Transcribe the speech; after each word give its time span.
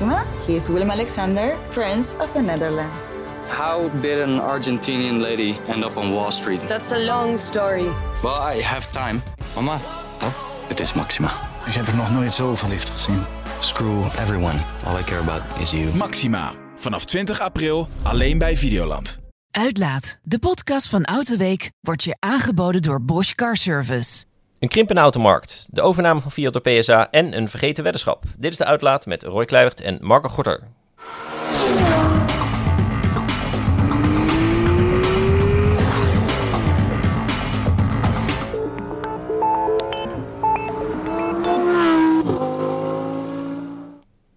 Maxima. 0.00 0.24
He 0.46 0.54
is 0.54 0.68
Willem 0.68 0.90
Alexander, 0.90 1.56
Prince 1.70 2.16
of 2.18 2.32
the 2.32 2.40
Netherlands. 2.40 3.10
How 3.48 3.88
did 4.00 4.18
an 4.20 4.40
Argentinian 4.40 5.20
lady 5.20 5.56
end 5.68 5.84
up 5.84 5.96
on 5.96 6.12
Wall 6.12 6.30
Street? 6.30 6.60
That's 6.68 6.92
a 6.92 6.98
long 6.98 7.38
story. 7.38 7.88
Well, 8.22 8.54
I 8.56 8.62
have 8.62 8.90
time. 8.92 9.22
Mama, 9.54 9.80
Oh, 10.22 10.32
het 10.68 10.80
is 10.80 10.92
Maxima. 10.92 11.30
ik 11.66 11.72
heb 11.74 11.86
er 11.86 11.96
nog 11.96 12.10
nooit 12.12 12.32
zo 12.32 12.54
verliefd 12.54 12.90
gezien. 12.90 13.24
Screw 13.60 14.04
everyone. 14.18 14.58
All 14.86 14.98
I 14.98 15.02
care 15.02 15.20
about 15.20 15.42
is 15.60 15.70
you. 15.70 15.94
Maxima. 15.94 16.52
Vanaf 16.76 17.04
20 17.04 17.40
april 17.40 17.88
alleen 18.02 18.38
bij 18.38 18.56
Videoland. 18.56 19.16
Uitlaat, 19.50 20.18
de 20.22 20.38
podcast 20.38 20.88
van 20.88 21.04
Autoweek, 21.04 21.70
wordt 21.80 22.04
je 22.04 22.16
aangeboden 22.18 22.82
door 22.82 23.02
Bosch 23.02 23.32
Car 23.32 23.56
Service. 23.56 24.24
Een 24.58 24.68
krimpende 24.68 25.00
automarkt, 25.00 25.68
de 25.70 25.82
overname 25.82 26.20
van 26.20 26.30
Fiat 26.30 26.52
door 26.52 26.62
PSA 26.62 27.10
en 27.10 27.36
een 27.36 27.48
vergeten 27.48 27.82
weddenschap. 27.82 28.24
Dit 28.36 28.52
is 28.52 28.58
de 28.58 28.64
uitlaat 28.64 29.06
met 29.06 29.22
Roy 29.22 29.44
Kluivert 29.44 29.80
en 29.80 29.98
Marco 30.00 30.28
Gorter. 30.28 30.62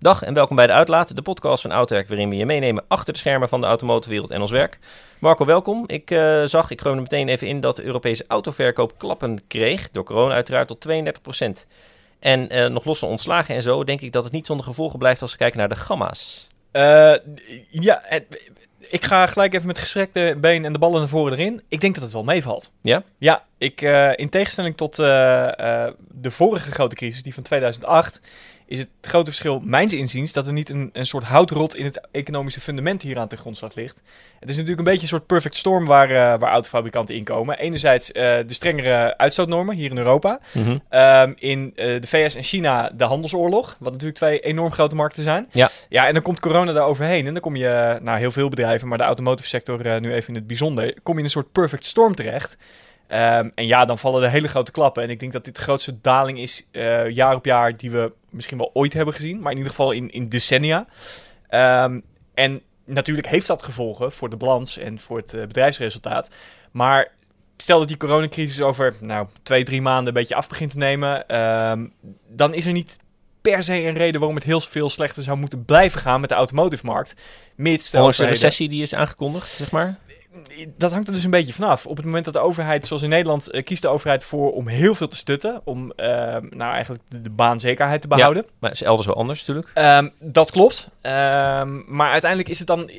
Dag 0.02 0.22
en 0.22 0.34
welkom 0.34 0.56
bij 0.56 0.68
de 0.68 0.74
Uitlaat, 0.74 1.16
de 1.16 1.22
podcast 1.22 1.62
van 1.62 1.72
Autowerk 1.72 2.08
waarin 2.08 2.30
we 2.30 2.36
je 2.36 2.46
meenemen 2.46 2.84
achter 2.88 3.14
de 3.14 3.20
schermen 3.20 3.50
van 3.50 3.62
de 3.62 3.68
automotorwereld 3.68 4.32
en 4.32 4.42
ons 4.42 4.52
werk. 4.52 4.80
Marco, 5.20 5.46
welkom. 5.46 5.84
Ik 5.88 6.12
eh, 6.12 6.44
zag, 6.44 6.72
ik 6.72 6.86
er 6.86 6.96
meteen 6.96 7.28
even 7.28 7.48
in, 7.48 7.60
dat 7.60 7.76
de 7.76 7.84
Europese 7.84 8.26
autoverkoop 8.28 8.98
klappen 8.98 9.40
kreeg, 9.48 9.92
door 9.92 10.04
corona 10.04 10.34
uiteraard, 10.34 10.68
tot 10.68 10.88
32%. 10.88 11.68
En 12.20 12.50
eh, 12.50 12.70
nog 12.70 12.86
los 12.86 13.00
van 13.00 13.10
ontslagen 13.10 13.56
en 13.56 13.62
zo, 13.62 13.84
denk 13.84 14.02
ik 14.02 14.12
dat 14.12 14.24
het 14.24 14.34
niet 14.34 14.46
zonder 14.46 14.66
gevolgen 14.66 15.00
blijft 15.00 15.22
als 15.22 15.32
we 15.32 15.38
kijken 15.38 15.60
naar 15.60 15.70
de 15.70 15.76
gamma's. 15.76 16.48
Eh, 16.72 17.16
ja, 17.70 18.04
ik 18.80 19.06
ga 19.06 19.28
gelijk 19.28 19.54
even 19.54 19.68
met 19.68 19.78
gestrekte 19.78 20.38
been 20.38 20.66
en 20.66 20.74
de 20.74 20.80
ballen 20.80 21.00
naar 21.00 21.10
voren 21.10 21.34
erin. 21.34 21.62
Ik 21.68 21.82
denk 21.82 21.94
dat 21.94 22.04
het 22.04 22.14
wel 22.14 22.24
meevalt. 22.24 22.72
Ja? 22.82 23.04
Ja, 23.18 23.44
ik, 23.58 23.82
in 24.16 24.30
tegenstelling 24.30 24.78
tot 24.78 24.96
de 24.96 25.96
vorige 26.22 26.72
grote 26.72 26.96
crisis, 26.96 27.24
die 27.24 27.34
van 27.34 27.44
2008, 27.44 28.22
is 28.72 28.80
het 28.80 28.90
grote 29.02 29.26
verschil, 29.26 29.60
mijns 29.64 29.94
inziens, 29.94 30.34
dat 30.34 30.48
er 30.48 30.54
niet 30.54 30.70
een, 30.70 30.90
een 30.94 31.06
soort 31.06 31.24
houtrot 31.24 31.76
in 31.76 31.86
het 31.86 32.08
economische 32.12 32.62
fundament 32.62 33.02
hieraan 33.02 33.28
ten 33.28 33.38
grondslag 33.38 33.76
ligt. 33.76 34.02
Het 34.40 34.50
is 34.50 34.56
natuurlijk 34.56 34.80
een 34.80 34.94
beetje 34.94 35.02
een 35.02 35.08
soort 35.08 35.26
perfect 35.26 35.56
storm 35.56 35.86
waar, 35.86 36.10
eh, 36.10 36.16
waar 36.16 36.52
autofabrikanten 36.52 37.16
in 37.16 37.24
komen. 37.24 37.58
Enerzijds 37.58 38.12
eh, 38.12 38.24
de 38.24 38.54
strengere 38.54 39.18
uitstootnormen 39.18 39.76
hier 39.76 39.92
in 39.92 39.98
Europa. 39.98 40.40
Mhm. 40.52 40.78
Ehm, 40.90 41.34
in 41.36 41.72
eh, 41.76 42.02
de 42.02 42.08
VS 42.08 42.36
en 42.36 42.44
China 42.44 42.90
de 42.96 43.04
handelsoorlog, 43.04 43.76
wat 43.80 43.92
natuurlijk 43.92 44.18
twee 44.18 44.40
enorm 44.40 44.72
grote 44.72 44.96
markten 44.96 45.24
zijn. 45.24 45.48
Ja. 45.52 45.70
Ja, 45.90 46.08
en 46.08 46.14
dan 46.14 46.24
komt 46.24 46.40
corona 46.40 46.74
daar 46.74 46.86
overheen. 46.86 47.28
En 47.28 47.34
dan 47.34 47.42
kom 47.42 47.56
je, 47.56 48.00
nou 48.02 48.20
heel 48.20 48.32
veel 48.32 48.50
bedrijven, 48.50 48.88
maar 48.88 48.98
de 48.98 49.04
automotive 49.04 49.50
sector 49.50 50.02
nu 50.02 50.14
even 50.14 50.30
in 50.30 50.36
het 50.36 50.48
bijzonder, 50.48 50.94
kom 51.04 51.14
je 51.14 51.20
in 51.20 51.26
een 51.26 51.32
soort 51.32 51.52
perfect 51.52 51.86
storm 51.86 52.16
terecht. 52.16 52.58
Ehm, 53.12 53.50
en 53.56 53.68
ja, 53.68 53.86
dan 53.86 53.98
vallen 53.98 54.24
er 54.24 54.30
hele 54.30 54.48
grote 54.48 54.72
klappen. 54.72 55.04
En 55.04 55.10
ik 55.10 55.20
denk 55.20 55.34
dat 55.34 55.46
dit 55.46 55.56
de 55.56 55.62
grootste 55.62 56.02
daling 56.02 56.38
is 56.40 56.68
eh, 56.72 57.10
jaar 57.10 57.36
op 57.36 57.46
jaar 57.46 57.78
die 57.78 57.92
we 57.92 58.14
misschien 58.30 58.58
wel 58.58 58.70
ooit 58.74 58.94
hebben 58.94 59.14
gezien. 59.14 59.40
Maar 59.42 59.52
in 59.52 59.58
ieder 59.58 59.72
geval 59.72 59.92
in, 59.92 60.12
in 60.12 60.30
decennia. 60.30 60.86
Ehm, 61.50 62.00
en 62.34 62.62
natuurlijk 62.86 63.28
heeft 63.28 63.48
dat 63.48 63.64
gevolgen 63.64 64.12
voor 64.12 64.30
de 64.30 64.36
balans 64.36 64.78
en 64.78 65.00
voor 65.00 65.18
het 65.18 65.34
eh, 65.34 65.42
bedrijfsresultaat. 65.42 66.30
Maar 66.72 67.12
stel 67.58 67.80
dat 67.80 67.88
die 67.88 67.98
coronacrisis 67.98 68.62
over 68.62 68.96
nou, 69.02 69.28
twee, 69.44 69.64
drie 69.64 69.82
maanden 69.82 70.08
een 70.08 70.14
beetje 70.20 70.36
af 70.36 70.50
begint 70.50 70.72
te 70.72 70.78
nemen. 70.78 71.28
ehm, 71.28 71.86
dan 72.28 72.54
is 72.54 72.66
er 72.66 72.72
niet 72.74 72.98
per 73.42 73.64
se 73.64 73.74
een 73.74 73.98
reden 73.98 74.20
waarom 74.20 74.38
het 74.38 74.46
heel 74.46 74.62
veel 74.62 74.90
slechter 74.90 75.24
zou 75.24 75.38
moeten 75.38 75.66
blijven 75.66 76.02
gaan 76.02 76.20
met 76.20 76.30
de 76.30 76.36
automotive 76.36 76.86
markt. 76.86 77.16
Mits 77.56 77.90
de 77.90 77.98
de 77.98 78.04
overheden- 78.04 78.34
recessie 78.34 78.70
die 78.70 78.82
is 78.82 78.94
aangekondigd, 78.96 79.48
zeg 79.50 79.72
maar. 79.72 79.98
Dat 80.78 80.92
hangt 80.92 81.08
er 81.08 81.14
dus 81.14 81.24
een 81.24 81.30
beetje 81.30 81.54
vanaf. 81.54 81.86
Op 81.86 81.96
het 81.96 82.06
moment 82.06 82.26
dat 82.26 82.34
de 82.34 82.40
overheid, 82.40 82.88
zoals 82.88 83.02
in 83.02 83.10
Nederland, 83.10 83.50
eh, 83.50 83.64
kiest 83.64 83.82
de 83.82 83.88
overheid 83.88 84.24
voor 84.24 84.52
om 84.52 84.68
heel 84.68 84.96
veel 84.96 85.08
te 85.08 85.16
stutten. 85.16 85.62
Om 85.64 85.92
eh, 85.92 86.08
nou 86.50 86.72
eigenlijk 86.72 87.04
de, 87.08 87.22
de 87.22 87.30
baanzekerheid 87.30 88.02
te 88.02 88.08
behouden. 88.08 88.46
Maar 88.60 88.70
het 88.70 88.82
is 88.82 88.88
elders 88.88 89.08
wel 89.08 89.16
anders 89.16 89.40
natuurlijk. 89.40 89.72
Ehm, 89.74 90.10
dat 90.20 90.52
klopt. 90.52 90.90
Ehm, 91.02 91.96
maar 91.96 92.12
uiteindelijk 92.12 92.50
is 92.50 92.60
het 92.60 92.68
dan 92.68 92.90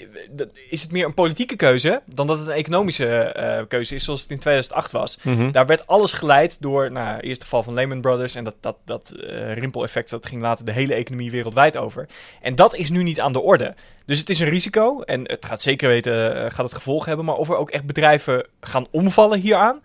is 0.69 0.83
het 0.83 0.93
meer 0.93 1.05
een 1.05 1.15
politieke 1.15 1.57
keuze 1.57 2.03
dan 2.07 2.27
dat 2.27 2.39
het 2.39 2.47
een 2.47 2.53
economische 2.53 3.07
eh, 3.07 3.63
keuze 3.69 3.95
is, 3.95 4.05
zoals 4.05 4.23
het 4.23 4.31
in 4.31 4.39
2008 4.39 4.93
was. 4.93 5.19
Daar 5.53 5.67
werd 5.67 5.87
alles 5.87 6.13
geleid 6.13 6.63
door, 6.63 6.93
nou, 6.93 7.21
eerst 7.21 7.41
de 7.41 7.47
val 7.47 7.63
van 7.63 7.75
Lehman 7.75 8.01
Brothers 8.01 8.35
en 8.35 8.45
dat, 8.45 8.55
dat, 8.61 8.77
dat 8.85 9.11
eh, 9.11 9.55
rimpeleffect, 9.55 10.11
dat 10.11 10.27
ging 10.27 10.43
later 10.43 10.65
de 10.65 10.73
hele 10.73 10.95
economie 10.95 11.31
wereldwijd 11.31 11.77
over. 11.77 12.09
En 12.41 12.55
dat 12.55 12.75
is 12.75 12.91
nu 12.91 13.03
niet 13.03 13.21
aan 13.21 13.33
de 13.33 13.41
orde. 13.41 13.75
Dus 14.07 14.19
het 14.19 14.29
is 14.29 14.41
een 14.41 14.49
risico 14.49 15.01
en 15.01 15.31
het 15.31 15.47
gaat 15.47 15.63
zeker 15.63 15.89
weten, 15.89 16.45
eh, 16.45 16.51
gaat 16.51 16.65
het 16.65 16.75
gevolgen 16.75 17.09
hebben. 17.09 17.27
Maar 17.27 17.35
of 17.35 17.49
er 17.49 17.57
ook 17.57 17.71
echt 17.71 17.85
bedrijven 17.85 18.47
gaan 18.61 18.87
omvallen 18.91 19.41
hieraan, 19.41 19.81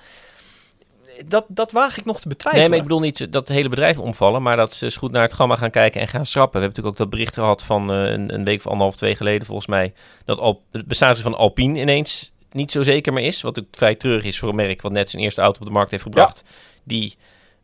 dat, 1.26 1.46
dat 1.48 1.72
waag 1.72 1.98
ik 1.98 2.06
nog 2.06 2.20
te 2.20 2.28
betwijfelen. 2.28 2.70
Nee, 2.70 2.70
maar 2.70 2.78
ik 2.78 2.94
bedoel 2.94 3.06
niet 3.06 3.34
dat 3.34 3.48
de 3.48 3.54
hele 3.54 3.70
bedrijven 3.70 4.04
omvallen, 4.04 4.42
maar 4.42 4.56
dat 4.56 4.74
ze 4.74 4.86
eens 4.86 4.96
goed 4.96 5.12
naar 5.12 5.22
het 5.22 5.34
gamma 5.34 5.56
gaan 5.56 5.70
kijken 5.70 6.02
en 6.02 6.08
gaan 6.08 6.26
schrappen. 6.26 6.60
We 6.60 6.66
hebben 6.66 6.84
natuurlijk 6.84 7.02
ook 7.02 7.10
dat 7.10 7.20
bericht 7.20 7.34
gehad 7.34 7.64
van 7.64 7.92
eh, 7.92 8.12
een, 8.12 8.34
een 8.34 8.44
week 8.44 8.58
of 8.58 8.68
anderhalf, 8.68 8.96
twee 8.96 9.16
geleden 9.16 9.48
volgens 9.48 9.68
mij, 9.68 9.94
dat 10.26 10.40
Al 10.40 10.64
het 10.72 10.88
bestaan 10.88 11.16
van 11.16 11.36
Alpine 11.36 11.80
ineens 11.80 12.32
niet 12.52 12.72
zo 12.72 12.84
zeker 12.84 13.14
meer 13.14 13.26
is. 13.26 13.42
Wat 13.42 13.60
ook 13.60 13.66
vrij 13.72 13.96
treurig 13.96 14.24
is 14.24 14.40
voor 14.40 14.50
een 14.50 14.56
merk 14.56 14.82
wat 14.82 14.92
net 14.92 15.10
zijn 15.10 15.24
eerste 15.24 15.42
auto 15.42 15.60
op 15.60 15.66
de 15.66 15.72
markt 15.72 15.92
heeft 15.92 16.04
gebracht. 16.04 16.44
Die 16.84 17.16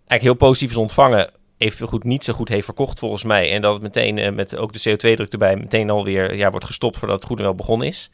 eigenlijk 0.07 0.21
heel 0.21 0.47
positief 0.47 0.69
is 0.69 0.77
ontvangen, 0.77 1.31
even 1.63 1.87
goed 1.87 2.03
niet 2.03 2.23
zo 2.23 2.33
goed 2.33 2.49
heeft 2.49 2.65
verkocht 2.65 2.99
volgens 2.99 3.23
mij. 3.23 3.51
En 3.51 3.61
dat 3.61 3.73
het 3.73 3.81
meteen 3.81 4.17
eh, 4.17 4.31
met 4.31 4.55
ook 4.55 4.73
de 4.73 4.89
CO2-druk 4.89 5.31
erbij 5.31 5.55
meteen 5.55 5.89
alweer 5.89 6.35
ja, 6.35 6.49
wordt 6.49 6.65
gestopt 6.65 6.97
voordat 6.97 7.17
het 7.17 7.27
goed 7.27 7.37
en 7.37 7.43
wel 7.43 7.55
begonnen 7.55 7.87
is. 7.87 8.09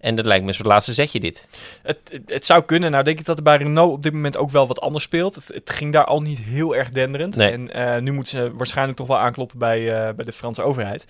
En 0.00 0.14
dat 0.14 0.26
lijkt 0.26 0.42
me 0.42 0.48
een 0.48 0.54
soort 0.54 0.68
laatste 0.68 0.92
zetje 0.92 1.20
dit. 1.20 1.48
Het, 1.82 1.98
het, 2.26 2.46
zou 2.46 2.62
kunnen. 2.62 2.90
Nou 2.90 3.04
denk 3.04 3.18
ik 3.18 3.24
dat 3.24 3.36
er 3.36 3.42
bij 3.42 3.56
Renault 3.56 3.92
op 3.92 4.02
dit 4.02 4.12
moment 4.12 4.36
ook 4.36 4.50
wel 4.50 4.66
wat 4.66 4.80
anders 4.80 5.04
speelt. 5.04 5.34
Het, 5.34 5.48
het 5.48 5.70
ging 5.70 5.92
daar 5.92 6.04
al 6.04 6.20
niet 6.20 6.38
heel 6.38 6.76
erg 6.76 6.90
denderend. 6.90 7.36
Nee. 7.36 7.50
En 7.50 7.72
eh, 7.72 8.00
nu 8.00 8.12
moeten 8.12 8.32
ze 8.32 8.52
waarschijnlijk 8.54 8.98
toch 8.98 9.06
wel 9.06 9.18
aankloppen 9.18 9.58
bij, 9.58 9.78
eh, 9.78 10.14
bij 10.14 10.24
de 10.24 10.32
Franse 10.32 10.62
overheid. 10.62 11.06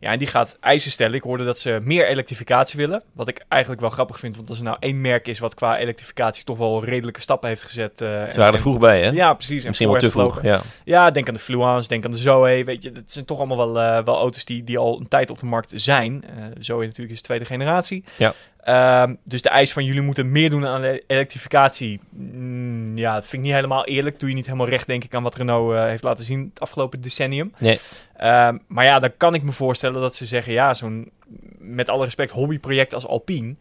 Ja, 0.00 0.10
en 0.12 0.18
die 0.18 0.28
gaat 0.28 0.56
eisen 0.60 0.90
stellen. 0.90 1.14
Ik 1.14 1.22
hoorde 1.22 1.44
dat 1.44 1.58
ze 1.58 1.78
meer 1.82 2.06
elektrificatie 2.08 2.78
willen. 2.78 3.02
Wat 3.12 3.28
ik 3.28 3.44
eigenlijk 3.48 3.80
wel 3.80 3.90
grappig 3.90 4.18
vind. 4.18 4.36
Want 4.36 4.48
als 4.48 4.58
er 4.58 4.64
nou 4.64 4.76
één 4.80 5.00
merk 5.00 5.26
is 5.28 5.38
wat 5.38 5.54
qua 5.54 5.78
elektrificatie 5.78 6.44
toch 6.44 6.58
wel 6.58 6.84
redelijke 6.84 7.20
stappen 7.20 7.48
heeft 7.48 7.62
gezet. 7.62 8.00
eh, 8.00 8.08
Ze 8.08 8.38
waren 8.38 8.54
er 8.54 8.60
vroeg 8.60 8.78
bij, 8.78 9.02
hè? 9.02 9.08
Ja, 9.10 9.34
precies. 9.34 9.60
En 9.62 9.68
Misschien 9.68 9.90
wel 9.90 9.98
te 10.00 10.10
vroeg, 10.10 10.42
ja. 10.42 10.60
Ja, 10.84 11.10
denk 11.10 11.28
aan 11.28 11.34
de 11.34 11.40
Fluence, 11.40 11.88
denk 11.88 12.04
aan 12.04 12.10
de 12.10 12.16
Zoe. 12.16 12.64
Weet 12.64 12.82
je, 12.82 12.92
dat 12.92 13.02
zijn 13.06 13.24
toch 13.24 13.38
allemaal 13.38 13.56
wel, 13.56 13.80
eh, 13.80 14.04
wel 14.04 14.16
auto's 14.16 14.44
die, 14.44 14.64
die 14.64 14.78
al 14.78 15.00
een 15.00 15.08
tijd 15.08 15.30
op 15.30 15.38
de 15.38 15.46
markt 15.46 15.72
zijn. 15.74 16.24
Eh 16.24 16.44
Zoe 16.58 16.84
natuurlijk 16.84 17.10
is 17.10 17.16
de 17.16 17.22
tweede 17.22 17.44
generatie. 17.44 18.04
Ja. 18.16 18.32
Ehm, 18.64 19.14
dus 19.24 19.42
de 19.42 19.48
eis 19.48 19.72
van 19.72 19.84
jullie 19.84 20.00
moeten 20.02 20.32
meer 20.32 20.50
doen 20.50 20.66
aan 20.66 20.82
ele- 20.84 21.02
elektrificatie. 21.06 22.00
mm, 22.10 22.96
ja, 22.98 23.14
dat 23.14 23.22
vind 23.22 23.32
ik 23.32 23.40
niet 23.48 23.52
helemaal 23.56 23.84
eerlijk. 23.84 24.20
Doe 24.20 24.28
je 24.28 24.34
niet 24.34 24.46
helemaal 24.46 24.68
recht, 24.68 24.86
denk 24.86 25.04
ik, 25.04 25.14
aan 25.14 25.22
wat 25.22 25.34
Renault 25.34 25.74
eh, 25.74 25.84
heeft 25.84 26.02
laten 26.02 26.24
zien 26.24 26.50
het 26.52 26.60
afgelopen 26.60 27.00
decennium. 27.00 27.52
Nee. 27.58 27.78
Ehm, 28.16 28.58
maar 28.66 28.84
ja, 28.84 28.98
dan 28.98 29.10
kan 29.16 29.34
ik 29.34 29.42
me 29.42 29.52
voorstellen 29.52 30.00
dat 30.00 30.16
ze 30.16 30.26
zeggen, 30.26 30.52
ja, 30.52 30.74
zo'n 30.74 31.10
met 31.58 31.88
alle 31.90 32.04
respect 32.04 32.30
hobbyproject 32.30 32.94
als 32.94 33.06
Alpine. 33.06 33.54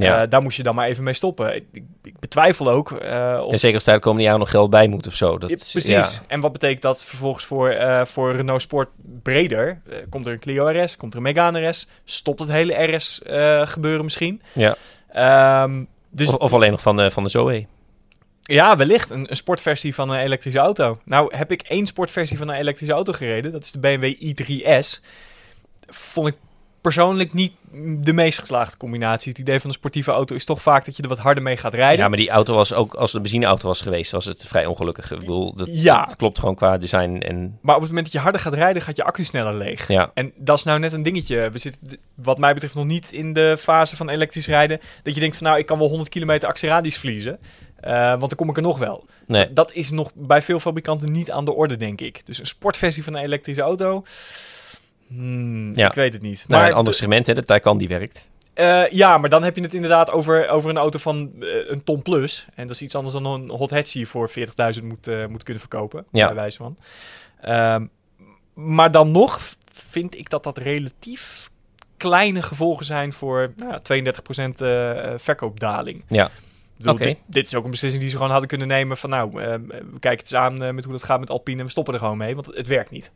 Ja. 0.00 0.22
eh, 0.22 0.30
daar 0.30 0.42
moest 0.42 0.56
je 0.56 0.62
dan 0.62 0.74
maar 0.74 0.86
even 0.88 1.04
mee 1.04 1.12
stoppen. 1.14 1.54
Ik, 1.54 1.64
ik, 1.72 1.82
ik 2.02 2.18
betwijfel 2.18 2.70
ook 2.70 2.92
eh, 2.92 3.40
of 3.44 3.52
En 3.52 3.58
zeker 3.58 3.74
als 3.76 3.84
daar 3.84 3.94
de 3.94 4.00
komende 4.00 4.24
jaren 4.24 4.40
nog 4.40 4.50
geld 4.50 4.70
bij 4.70 4.88
moet 4.88 5.06
of 5.06 5.14
zo. 5.14 5.38
Dat, 5.38 5.50
ja, 5.50 5.56
precies. 5.56 5.86
ja. 5.86 6.06
En 6.26 6.40
wat 6.40 6.52
betekent 6.52 6.82
dat 6.82 7.04
vervolgens 7.04 7.44
voor, 7.44 7.68
eh, 7.68 8.04
voor 8.04 8.36
Renault 8.36 8.62
Sport 8.62 8.88
breder? 9.22 9.80
Komt 10.10 10.26
er 10.26 10.32
een 10.32 10.38
Clio 10.38 10.66
RS, 10.82 10.96
komt 10.96 11.12
er 11.12 11.18
een 11.18 11.24
Megane 11.24 11.68
RS? 11.68 11.88
Stopt 12.04 12.38
het 12.38 12.48
hele 12.48 12.94
RS 12.96 13.20
gebeuren 13.64 14.04
misschien? 14.04 14.42
Ja. 14.52 14.76
Ehm, 15.12 15.84
dus 16.10 16.28
Of, 16.28 16.34
of 16.34 16.52
alleen 16.52 16.70
nog 16.70 16.80
van, 16.82 16.96
de 16.96 17.10
van 17.10 17.22
de 17.22 17.28
Zoe. 17.28 17.66
ja, 18.42 18.76
wellicht 18.76 19.10
een, 19.10 19.30
een 19.30 19.36
sportversie 19.36 19.94
van 19.94 20.10
een 20.10 20.18
elektrische 20.20 20.58
auto. 20.58 20.98
Nou 21.04 21.36
heb 21.36 21.50
ik 21.52 21.62
één 21.62 21.86
sportversie 21.86 22.38
van 22.38 22.48
een 22.48 22.56
elektrische 22.56 22.94
auto 22.94 23.12
gereden. 23.12 23.52
Dat 23.52 23.64
is 23.64 23.72
de 23.72 23.78
BMW 23.78 24.14
i3S. 24.24 25.00
Vond 25.90 26.28
ik 26.28 26.34
persoonlijk 26.80 27.32
niet 27.32 27.52
de 28.00 28.12
meest 28.12 28.38
geslaagde 28.38 28.76
combinatie. 28.76 29.30
Het 29.30 29.40
idee 29.40 29.60
van 29.60 29.70
een 29.70 29.76
sportieve 29.76 30.10
auto 30.10 30.34
is 30.34 30.44
toch 30.44 30.62
vaak 30.62 30.84
dat 30.84 30.96
je 30.96 31.02
er 31.02 31.08
wat 31.08 31.18
harder 31.18 31.42
mee 31.42 31.56
gaat 31.56 31.74
rijden. 31.74 31.98
Ja, 31.98 32.08
maar 32.08 32.18
die 32.18 32.30
auto 32.30 32.54
was 32.54 32.72
ook, 32.72 32.94
als 32.94 33.06
het 33.06 33.14
een 33.14 33.22
benzineauto 33.22 33.66
was 33.68 33.80
geweest, 33.80 34.10
was 34.10 34.24
het 34.24 34.44
vrij 34.46 34.66
ongelukkig. 34.66 35.10
Ik 35.10 35.18
bedoel, 35.18 35.54
dat, 35.54 35.68
Ja. 35.70 36.04
dat 36.04 36.16
klopt 36.16 36.38
gewoon 36.38 36.54
qua 36.54 36.78
design. 36.78 37.16
En 37.18 37.58
Maar 37.62 37.74
op 37.74 37.80
het 37.80 37.88
moment 37.90 38.06
dat 38.06 38.14
je 38.14 38.20
harder 38.22 38.40
gaat 38.40 38.54
rijden, 38.54 38.82
gaat 38.82 38.96
je 38.96 39.04
accu 39.04 39.24
sneller 39.24 39.54
leeg. 39.54 39.88
ja, 39.88 40.10
En 40.14 40.32
dat 40.36 40.58
is 40.58 40.64
nou 40.64 40.78
net 40.78 40.92
een 40.92 41.02
dingetje. 41.02 41.50
We 41.50 41.58
zitten, 41.58 41.98
wat 42.14 42.38
mij 42.38 42.52
betreft, 42.54 42.74
nog 42.74 42.84
niet 42.84 43.12
in 43.12 43.32
de 43.32 43.56
fase 43.58 43.96
van 43.96 44.08
elektrisch 44.08 44.46
rijden. 44.46 44.80
Dat 45.02 45.14
je 45.14 45.20
denkt 45.20 45.36
van, 45.36 45.46
nou, 45.46 45.58
ik 45.58 45.66
kan 45.66 45.78
wel 45.78 45.88
100 45.88 46.08
kilometer 46.10 46.48
actieradius 46.48 46.98
verliezen. 46.98 47.38
eh, 47.80 48.08
want 48.08 48.20
dan 48.28 48.36
kom 48.36 48.48
ik 48.50 48.56
er 48.56 48.62
nog 48.62 48.78
wel. 48.78 49.06
nee. 49.26 49.52
Dat 49.52 49.72
is 49.72 49.90
nog 49.90 50.10
bij 50.14 50.42
veel 50.42 50.58
fabrikanten 50.58 51.12
niet 51.12 51.30
aan 51.30 51.44
de 51.44 51.54
orde, 51.54 51.76
denk 51.76 52.00
ik. 52.00 52.26
Dus 52.26 52.38
een 52.38 52.46
sportversie 52.46 53.04
van 53.04 53.14
een 53.16 53.22
elektrische 53.24 53.62
auto... 53.62 54.04
Hmm, 55.08 55.74
Ja. 55.76 55.86
Ik 55.88 55.94
weet 55.94 56.12
het 56.12 56.22
niet. 56.22 56.44
Nou, 56.48 56.60
maar 56.60 56.70
een 56.70 56.76
ander 56.76 56.94
segment, 56.94 57.26
hè, 57.26 57.34
de 57.34 57.44
Taycan 57.44 57.78
die 57.78 57.88
werkt. 57.88 58.28
eh, 58.54 58.88
ja, 58.90 59.18
maar 59.18 59.30
dan 59.30 59.42
heb 59.42 59.56
je 59.56 59.62
het 59.62 59.74
inderdaad 59.74 60.10
over, 60.10 60.48
over 60.48 60.70
een 60.70 60.76
auto 60.76 60.98
van 60.98 61.32
eh, 61.40 61.48
een 61.70 61.84
ton 61.84 62.02
plus. 62.02 62.46
En 62.54 62.66
dat 62.66 62.74
is 62.76 62.82
iets 62.82 62.94
anders 62.94 63.14
dan 63.14 63.26
een 63.26 63.50
hot 63.50 63.70
hatch 63.70 63.92
die 63.92 64.00
je 64.02 64.06
voor 64.06 64.30
40.000 64.30 64.84
moet, 64.84 65.06
eh, 65.08 65.26
moet 65.26 65.42
kunnen 65.42 65.60
verkopen. 65.62 66.04
Ja. 66.12 66.26
Bij 66.26 66.34
wijze 66.34 66.56
van. 66.56 66.76
Ehm, 67.40 67.86
maar 68.54 68.90
dan 68.90 69.10
nog 69.10 69.40
vind 69.72 70.18
ik 70.18 70.30
dat 70.30 70.42
dat 70.44 70.58
relatief 70.58 71.50
kleine 71.96 72.42
gevolgen 72.42 72.84
zijn 72.84 73.12
voor 73.12 73.52
nou, 73.56 73.70
ja, 73.70 73.78
32% 73.78 74.60
eh, 74.60 74.90
eh, 75.12 75.18
verkoopdaling. 75.18 76.04
Ja. 76.08 76.30
Bedoel, 76.76 76.92
Oké. 76.92 77.04
dit, 77.04 77.18
dit 77.26 77.46
is 77.46 77.54
ook 77.54 77.64
een 77.64 77.70
beslissing 77.70 78.02
die 78.02 78.10
ze 78.10 78.16
gewoon 78.16 78.30
hadden 78.32 78.48
kunnen 78.48 78.68
nemen 78.68 78.96
van 78.96 79.10
nou, 79.10 79.42
eh, 79.42 79.54
we 79.68 79.98
kijken 80.00 80.10
het 80.10 80.20
eens 80.20 80.34
aan 80.34 80.74
met 80.74 80.84
hoe 80.84 80.92
dat 80.92 81.02
gaat 81.02 81.20
met 81.20 81.30
Alpine 81.30 81.58
en 81.58 81.64
we 81.64 81.70
stoppen 81.70 81.94
er 81.94 82.00
gewoon 82.00 82.16
mee, 82.18 82.34
want 82.34 82.46
het 82.46 82.66
werkt 82.66 82.90
niet. 82.90 83.10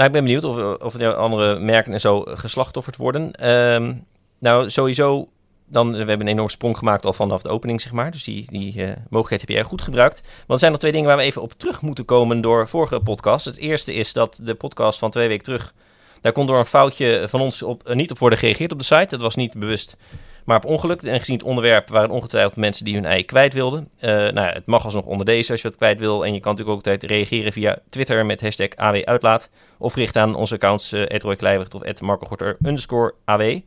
Nou, 0.00 0.12
ik 0.12 0.18
ben 0.18 0.24
benieuwd 0.24 0.44
of, 0.44 0.80
of 0.80 0.94
er 0.94 1.14
andere 1.14 1.58
merken 1.58 1.92
en 1.92 2.00
zo 2.00 2.22
geslachtofferd 2.26 2.96
worden. 2.96 3.32
Ehm, 3.32 3.94
nou, 4.38 4.70
sowieso, 4.70 5.28
dan, 5.66 5.92
we 5.92 5.96
hebben 5.96 6.20
een 6.20 6.28
enorme 6.28 6.50
sprong 6.50 6.78
gemaakt 6.78 7.04
al 7.04 7.12
vanaf 7.12 7.42
de 7.42 7.48
opening, 7.48 7.80
zeg 7.80 7.92
maar. 7.92 8.10
Dus 8.10 8.24
die, 8.24 8.46
die 8.50 8.84
eh, 8.84 8.96
mogelijkheid 9.08 9.40
heb 9.40 9.50
je 9.50 9.64
goed 9.64 9.82
gebruikt. 9.82 10.20
Want 10.20 10.48
er 10.48 10.58
zijn 10.58 10.70
nog 10.70 10.80
twee 10.80 10.92
dingen 10.92 11.06
waar 11.06 11.16
we 11.16 11.22
even 11.22 11.42
op 11.42 11.52
terug 11.56 11.82
moeten 11.82 12.04
komen 12.04 12.40
door 12.40 12.68
vorige 12.68 13.00
podcast. 13.00 13.44
Het 13.44 13.56
eerste 13.56 13.94
is 13.94 14.12
dat 14.12 14.38
de 14.42 14.54
podcast 14.54 14.98
van 14.98 15.10
twee 15.10 15.28
weken 15.28 15.44
terug... 15.44 15.74
Daar 16.20 16.32
kon 16.32 16.46
door 16.46 16.58
een 16.58 16.66
foutje 16.66 17.24
van 17.28 17.40
ons 17.40 17.62
op, 17.62 17.88
eh, 17.88 17.96
niet 17.96 18.10
op 18.10 18.18
worden 18.18 18.38
gereageerd 18.38 18.72
op 18.72 18.78
de 18.78 18.84
site. 18.84 19.06
Dat 19.08 19.20
was 19.20 19.36
niet 19.36 19.54
bewust, 19.54 19.96
maar 20.44 20.56
op 20.56 20.64
ongeluk. 20.64 21.02
En 21.02 21.18
gezien 21.18 21.36
het 21.36 21.44
onderwerp 21.44 21.88
waren 21.88 22.10
ongetwijfeld 22.10 22.56
mensen 22.56 22.84
die 22.84 22.94
hun 22.94 23.04
ei 23.04 23.24
kwijt 23.24 23.52
wilden. 23.52 23.88
Eh, 23.98 24.10
nou, 24.10 24.34
ja, 24.34 24.52
het 24.52 24.66
mag 24.66 24.84
alsnog 24.84 25.04
onder 25.04 25.26
deze 25.26 25.52
als 25.52 25.62
je 25.62 25.68
wat 25.68 25.76
kwijt 25.76 26.00
wil. 26.00 26.24
En 26.24 26.34
je 26.34 26.40
kan 26.40 26.50
natuurlijk 26.50 26.78
ook 26.78 26.86
altijd 26.86 27.10
reageren 27.10 27.52
via 27.52 27.78
Twitter 27.88 28.26
met 28.26 28.40
hashtag 28.40 28.68
AWUitlaat. 28.76 29.50
Of 29.78 29.94
richt 29.94 30.16
aan 30.16 30.34
onze 30.34 30.54
accounts 30.54 30.92
uh, 30.92 31.04
of 31.24 32.00
@marcogorter 32.00 32.56
underscore 32.62 33.14
AW. 33.24 33.58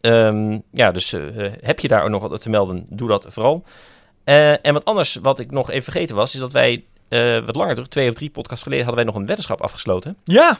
Ehm, 0.00 0.58
ja, 0.72 0.92
dus 0.92 1.12
eh, 1.12 1.22
heb 1.60 1.80
je 1.80 1.88
daar 1.88 2.02
ook 2.02 2.10
nog 2.10 2.28
wat 2.28 2.42
te 2.42 2.50
melden, 2.50 2.86
doe 2.88 3.08
dat 3.08 3.26
vooral. 3.28 3.64
En 4.24 4.72
wat 4.72 4.84
anders, 4.84 5.14
wat 5.22 5.38
ik 5.38 5.50
nog 5.50 5.70
even 5.70 5.92
vergeten 5.92 6.16
was, 6.16 6.34
is 6.34 6.40
dat 6.40 6.52
wij 6.52 6.84
wat 7.44 7.56
langer 7.56 7.74
terug, 7.74 7.88
twee 7.88 8.08
of 8.08 8.14
drie 8.14 8.30
podcasts 8.30 8.62
geleden, 8.62 8.84
hadden 8.84 9.04
wij 9.04 9.12
nog 9.12 9.20
een 9.22 9.28
weddenschap 9.28 9.60
afgesloten. 9.60 10.16
Ja, 10.24 10.58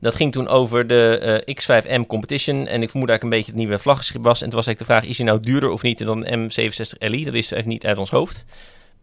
Dat 0.00 0.14
ging 0.14 0.32
toen 0.32 0.48
over 0.48 0.86
de 0.86 1.18
eh, 1.46 1.54
X5M 1.54 2.06
Competition. 2.06 2.66
En 2.66 2.82
ik 2.82 2.90
vermoed 2.90 3.08
eigenlijk 3.08 3.22
een 3.22 3.28
beetje 3.28 3.52
het 3.52 3.60
nieuwe 3.60 3.78
vlaggenschip 3.78 4.22
was. 4.22 4.42
En 4.42 4.48
toen 4.48 4.58
was 4.58 4.66
eigenlijk 4.66 4.78
de 4.78 4.94
vraag, 4.94 5.10
is 5.10 5.18
hij 5.18 5.26
nou 5.26 5.40
duurder 5.40 5.70
of 5.70 5.82
niet 5.82 5.98
dan 5.98 6.26
een 6.26 6.50
M67LI? 6.50 7.24
Dat 7.24 7.34
is 7.34 7.50
even 7.50 7.68
niet 7.68 7.86
uit 7.86 7.98
ons 7.98 8.10
hoofd. 8.10 8.44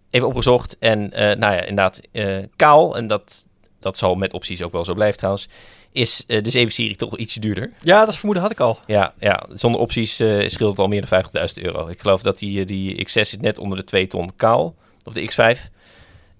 Even 0.09 0.27
opgezocht. 0.27 0.77
En 0.79 1.11
eh, 1.13 1.37
nou 1.37 1.53
ja, 1.53 1.59
inderdaad, 1.59 2.01
eh, 2.11 2.37
kaal. 2.55 2.97
En 2.97 3.07
dat, 3.07 3.45
dat 3.79 3.97
zal 3.97 4.15
met 4.15 4.33
opties 4.33 4.61
ook 4.61 4.71
wel 4.71 4.85
zo 4.85 4.93
blijven 4.93 5.17
trouwens. 5.17 5.47
Is 5.91 6.23
de 6.27 6.67
7-serie 6.67 6.95
toch 6.95 7.17
ietsje 7.17 7.39
duurder. 7.39 7.71
ja, 7.81 8.05
dat 8.05 8.15
vermoeden 8.15 8.43
had 8.43 8.51
ik 8.51 8.59
al. 8.59 8.79
Ja, 8.87 9.13
ja 9.19 9.45
zonder 9.53 9.81
opties 9.81 10.15
scheelt 10.15 10.59
het 10.59 10.79
al 10.79 10.87
meer 10.87 11.05
dan 11.09 11.23
50.000 11.23 11.63
euro. 11.63 11.87
Ik 11.87 11.99
geloof 11.99 12.21
dat 12.21 12.39
die, 12.39 12.65
die 12.65 13.07
X6 13.07 13.21
zit 13.21 13.41
net 13.41 13.59
onder 13.59 13.77
de 13.77 13.83
2 13.83 14.07
ton 14.07 14.35
kaal. 14.35 14.75
Of 15.03 15.13
de 15.13 15.31
X5. 15.31 15.71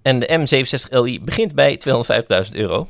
En 0.02 0.20
de 0.20 0.28
M67LI 0.28 1.24
begint 1.24 1.56
bij 1.56 1.80
250.000 2.46 2.52
euro. 2.52 2.88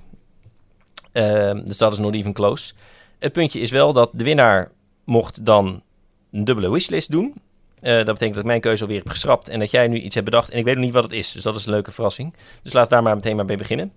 Ehm, 1.15 1.61
dus 1.65 1.77
dat 1.77 1.91
is 1.93 1.97
not 1.99 2.13
even 2.13 2.33
close. 2.33 2.73
Het 3.19 3.31
puntje 3.31 3.59
is 3.59 3.71
wel 3.71 3.93
dat 3.93 4.09
de 4.13 4.23
winnaar 4.23 4.71
mocht 5.03 5.45
dan 5.45 5.81
een 6.31 6.43
dubbele 6.45 6.71
wishlist 6.71 7.11
doen. 7.11 7.33
Eh, 7.81 7.95
dat 7.95 8.05
betekent 8.05 8.29
dat 8.33 8.37
ik 8.43 8.45
mijn 8.45 8.61
keuze 8.61 8.81
alweer 8.83 8.97
heb 8.97 9.09
geschrapt 9.09 9.49
en 9.49 9.59
dat 9.59 9.71
jij 9.71 9.87
nu 9.87 9.99
iets 9.99 10.15
hebt 10.15 10.25
bedacht. 10.29 10.49
En 10.49 10.57
ik 10.57 10.63
weet 10.65 10.75
nog 10.75 10.83
niet 10.83 10.93
wat 10.93 11.03
het 11.03 11.13
is, 11.13 11.31
dus 11.31 11.43
dat 11.43 11.55
is 11.55 11.65
een 11.65 11.71
leuke 11.71 11.91
verrassing. 11.91 12.33
Dus 12.63 12.73
laten 12.73 12.89
we 12.89 12.95
daar 12.95 13.03
maar 13.03 13.15
meteen 13.15 13.35
maar 13.35 13.45
mee 13.45 13.57
beginnen. 13.57 13.91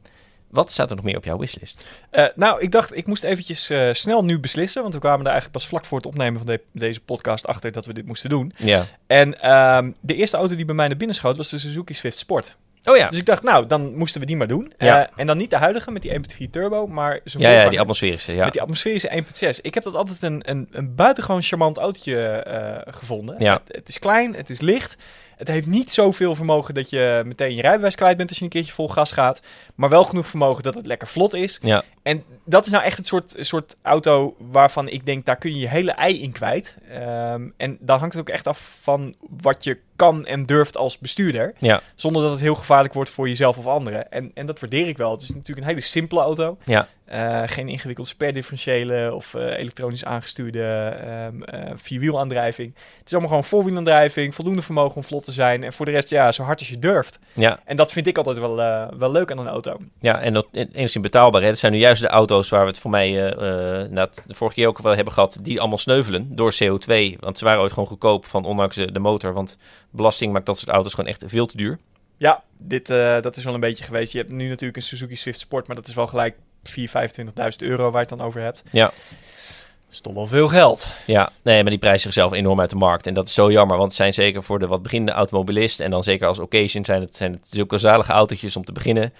Wat 0.50 0.70
staat 0.72 0.90
er 0.90 0.96
nog 0.96 1.04
meer 1.04 1.16
op 1.16 1.24
jouw 1.24 1.38
wishlist? 1.38 1.84
Eh, 2.10 2.26
nou, 2.34 2.60
ik 2.60 2.70
dacht, 2.72 2.96
ik 2.96 3.06
moest 3.06 3.22
eventjes 3.24 3.70
eh, 3.70 3.88
snel 3.92 4.24
nu 4.24 4.38
beslissen, 4.40 4.82
want 4.82 4.94
we 4.94 5.00
kwamen 5.00 5.20
er 5.20 5.30
eigenlijk 5.30 5.58
pas 5.58 5.66
vlak 5.68 5.84
voor 5.84 5.98
het 5.98 6.06
opnemen 6.06 6.38
van 6.38 6.46
de- 6.46 6.60
deze 6.72 7.00
podcast 7.00 7.46
achter 7.46 7.72
dat 7.72 7.86
we 7.86 7.92
dit 7.92 8.06
moesten 8.06 8.30
doen. 8.30 8.52
Ja. 8.56 8.84
En 9.06 9.40
ehm, 9.40 9.90
de 10.00 10.14
eerste 10.14 10.36
auto 10.36 10.56
die 10.56 10.64
bij 10.64 10.74
mij 10.74 10.88
naar 10.88 10.96
binnen 10.96 11.16
schoot 11.16 11.36
was 11.36 11.48
de 11.48 11.58
Suzuki 11.58 11.94
Swift 11.94 12.18
Sport. 12.18 12.56
Oh 12.84 12.96
ja. 12.96 13.08
Dus 13.08 13.19
ik 13.19 13.26
dacht, 13.26 13.42
nou, 13.42 13.66
dan 13.66 13.94
moesten 13.94 14.20
we 14.20 14.26
die 14.26 14.36
maar 14.36 14.46
doen. 14.46 14.72
Ja. 14.78 15.06
Eh, 15.06 15.12
en 15.16 15.26
dan 15.26 15.36
niet 15.36 15.50
de 15.50 15.56
huidige 15.56 15.90
met 15.90 16.02
die 16.02 16.12
1.4 16.12 16.50
turbo, 16.50 16.86
maar 16.86 17.20
zijn 17.25 17.42
Ja, 17.42 17.50
ja, 17.50 17.69
die 17.69 17.80
atmosferische. 17.80 18.34
Ja. 18.34 18.44
met 18.44 18.52
die 18.52 18.62
atmosferische 18.62 19.22
1.6. 19.56 19.60
Ik 19.60 19.75
heb 19.75 19.82
dat 19.82 19.94
altijd 19.94 20.22
een, 20.22 20.50
een, 20.50 20.69
een 20.70 20.94
buitengewoon 20.94 21.42
charmant 21.42 21.78
autootje 21.78 22.26
eh, 22.26 22.94
gevonden. 22.94 23.34
Ja. 23.38 23.52
Het, 23.52 23.76
het 23.76 23.88
is 23.88 23.98
klein, 23.98 24.34
het 24.34 24.50
is 24.50 24.60
licht. 24.60 24.96
Het 25.38 25.48
heeft 25.48 25.66
niet 25.66 25.92
zoveel 25.92 26.34
vermogen 26.34 26.75
dat 26.75 26.90
je 26.90 27.22
meteen 27.25 27.54
je 27.54 27.60
rijbewijs 27.60 27.94
kwijt 27.94 28.16
bent 28.16 28.28
als 28.28 28.38
je 28.38 28.44
een 28.44 28.50
keertje 28.50 28.72
vol 28.72 28.88
gas 28.88 29.12
gaat. 29.12 29.40
Maar 29.75 29.88
wel 29.88 30.04
genoeg 30.04 30.26
vermogen 30.26 30.62
dat 30.62 30.75
het 30.75 30.86
lekker 30.86 31.08
vlot 31.08 31.34
is. 31.34 31.58
Ja. 31.62 31.82
En 32.02 32.25
dat 32.44 32.66
is 32.66 32.72
nou 32.72 32.84
echt 32.84 32.96
het 32.96 33.06
soort, 33.06 33.34
soort 33.38 33.76
auto 33.82 34.36
waarvan 34.38 34.88
ik 34.88 35.06
denk, 35.06 35.25
daar 35.25 35.36
kun 35.36 35.54
je 35.54 35.58
je 35.58 35.69
hele 35.69 35.90
ei 35.90 36.22
in 36.22 36.32
kwijt. 36.32 36.76
Ehm, 36.90 37.48
en 37.56 37.76
dan 37.80 37.98
hangt 37.98 38.14
het 38.14 38.22
ook 38.22 38.34
echt 38.34 38.46
af 38.46 38.78
van 38.80 39.14
wat 39.42 39.64
je 39.64 39.78
kan 39.98 40.26
en 40.26 40.42
durft 40.42 40.76
als 40.76 40.98
bestuurder. 40.98 41.52
Ja. 41.58 41.80
Zonder 41.94 42.22
dat 42.22 42.30
het 42.30 42.40
heel 42.40 42.54
gevaarlijk 42.54 42.94
wordt 42.94 43.10
voor 43.10 43.28
jezelf 43.28 43.58
of 43.58 43.66
anderen. 43.66 44.10
En, 44.10 44.30
en 44.34 44.46
dat 44.46 44.60
waardeer 44.60 44.88
ik 44.88 44.96
wel. 44.96 45.10
Het 45.10 45.22
is 45.22 45.28
natuurlijk 45.28 45.58
een 45.58 45.72
hele 45.72 45.80
simpele 45.80 46.20
auto. 46.20 46.58
Ja. 46.64 46.88
Eh, 47.04 47.42
geen 47.46 47.68
ingewikkelde 47.68 48.10
sperdifferentiële 48.10 49.14
of 49.14 49.34
eh, 49.34 49.58
elektronisch 49.58 50.04
aangestuurde 50.04 50.62
ehm 50.62 51.42
eh, 51.42 51.70
vierwielaandrijving. 51.76 52.74
Het 52.74 53.06
is 53.06 53.12
allemaal 53.12 53.28
gewoon 53.28 53.44
voorwielaandrijving, 53.44 54.34
voldoende 54.34 54.62
vermogen 54.62 54.96
om 54.96 55.02
vlot 55.02 55.24
te 55.24 55.32
zijn. 55.32 55.64
En 55.64 55.72
voor 55.72 55.86
de 55.86 55.92
rest, 55.92 56.10
ja, 56.10 56.32
zo 56.32 56.42
hard 56.42 56.58
als 56.58 56.68
je 56.68 56.78
durft. 56.78 57.18
Ja, 57.32 57.60
En 57.64 57.76
dat 57.76 57.92
vind 57.92 58.06
ik 58.06 58.18
altijd 58.18 58.38
wel, 58.38 58.56
wel 58.98 59.12
leuk 59.12 59.30
aan 59.30 59.38
een 59.38 59.48
auto. 59.48 59.76
ja, 60.00 60.20
en 60.20 60.32
dat 60.32 60.46
en- 60.52 60.70
enigszins 60.72 61.04
betaalbaar. 61.04 61.42
Hè? 61.42 61.48
Dat 61.48 61.58
zijn 61.58 61.72
nu 61.72 61.78
juist 61.78 62.02
de 62.02 62.08
auto's 62.08 62.48
waar 62.48 62.60
we 62.62 62.66
het 62.66 62.78
voor 62.78 62.90
mij 62.90 63.12
de 63.12 64.08
vorige 64.26 64.56
keer 64.56 64.68
ook 64.68 64.78
wel 64.78 64.94
hebben 64.94 65.12
gehad, 65.12 65.38
die 65.42 65.60
allemaal 65.60 65.78
sneuvelen 65.78 66.36
door 66.36 66.54
CO2. 66.62 67.18
Want 67.20 67.38
ze 67.38 67.44
waren 67.44 67.60
ooit 67.60 67.72
gewoon 67.72 67.88
goedkoop 67.88 68.26
van 68.26 68.44
ondanks 68.44 68.76
de, 68.76 68.92
de 68.92 68.98
motor. 68.98 69.32
Want 69.32 69.56
belasting 69.90 70.32
maakt 70.32 70.46
dat 70.46 70.58
soort 70.58 70.70
auto's 70.70 70.94
gewoon 70.94 71.11
echt 71.11 71.25
veel 71.26 71.46
te 71.46 71.56
duur. 71.56 71.79
Ja, 72.17 72.43
dit, 72.56 72.90
eh, 72.90 73.20
dat 73.20 73.37
is 73.37 73.44
wel 73.44 73.55
een 73.55 73.61
beetje 73.61 73.85
geweest. 73.85 74.12
Je 74.12 74.19
hebt 74.19 74.31
nu 74.31 74.49
natuurlijk 74.49 74.76
een 74.76 74.82
Suzuki 74.82 75.17
Swift 75.17 75.40
Sport, 75.40 75.67
maar 75.67 75.76
dat 75.76 75.88
is 75.88 75.94
wel 75.94 76.06
gelijk 76.06 76.37
4.000, 76.62 76.90
25.000 76.90 77.62
euro 77.62 77.90
waar 77.90 78.02
je 78.02 78.08
het 78.08 78.19
dan 78.19 78.26
over 78.26 78.40
hebt. 78.40 78.62
Ja. 78.70 78.85
Dat 79.88 79.96
is 79.96 80.00
toch 80.00 80.14
wel 80.14 80.26
veel 80.26 80.49
geld. 80.49 80.88
Ja, 81.06 81.32
nee, 81.43 81.62
maar 81.62 81.70
die 81.70 81.79
prijzen 81.79 82.00
zichzelf 82.00 82.32
enorm 82.32 82.61
uit 82.61 82.70
de 82.70 82.76
markt. 82.76 83.06
En 83.06 83.14
dat 83.14 83.26
is 83.26 83.35
zo 83.35 83.50
jammer, 83.50 83.76
want 83.76 83.88
het 83.88 83.96
zijn 83.96 84.14
zeker 84.14 84.43
voor 84.43 84.58
de 84.58 84.67
wat 84.67 84.82
beginnende 84.82 85.12
automobilist 85.12 85.81
en 85.81 85.90
dan 85.90 86.02
zeker 86.02 86.26
als 86.26 86.38
occasion 86.38 86.85
zijn 86.85 87.00
het, 87.00 87.17
zijn 87.17 87.32
het 87.32 87.49
zulke 87.50 87.79
zalige 87.79 88.12
autootjes 88.12 88.56
om 88.56 88.64
te 88.64 88.73
beginnen 88.73 89.12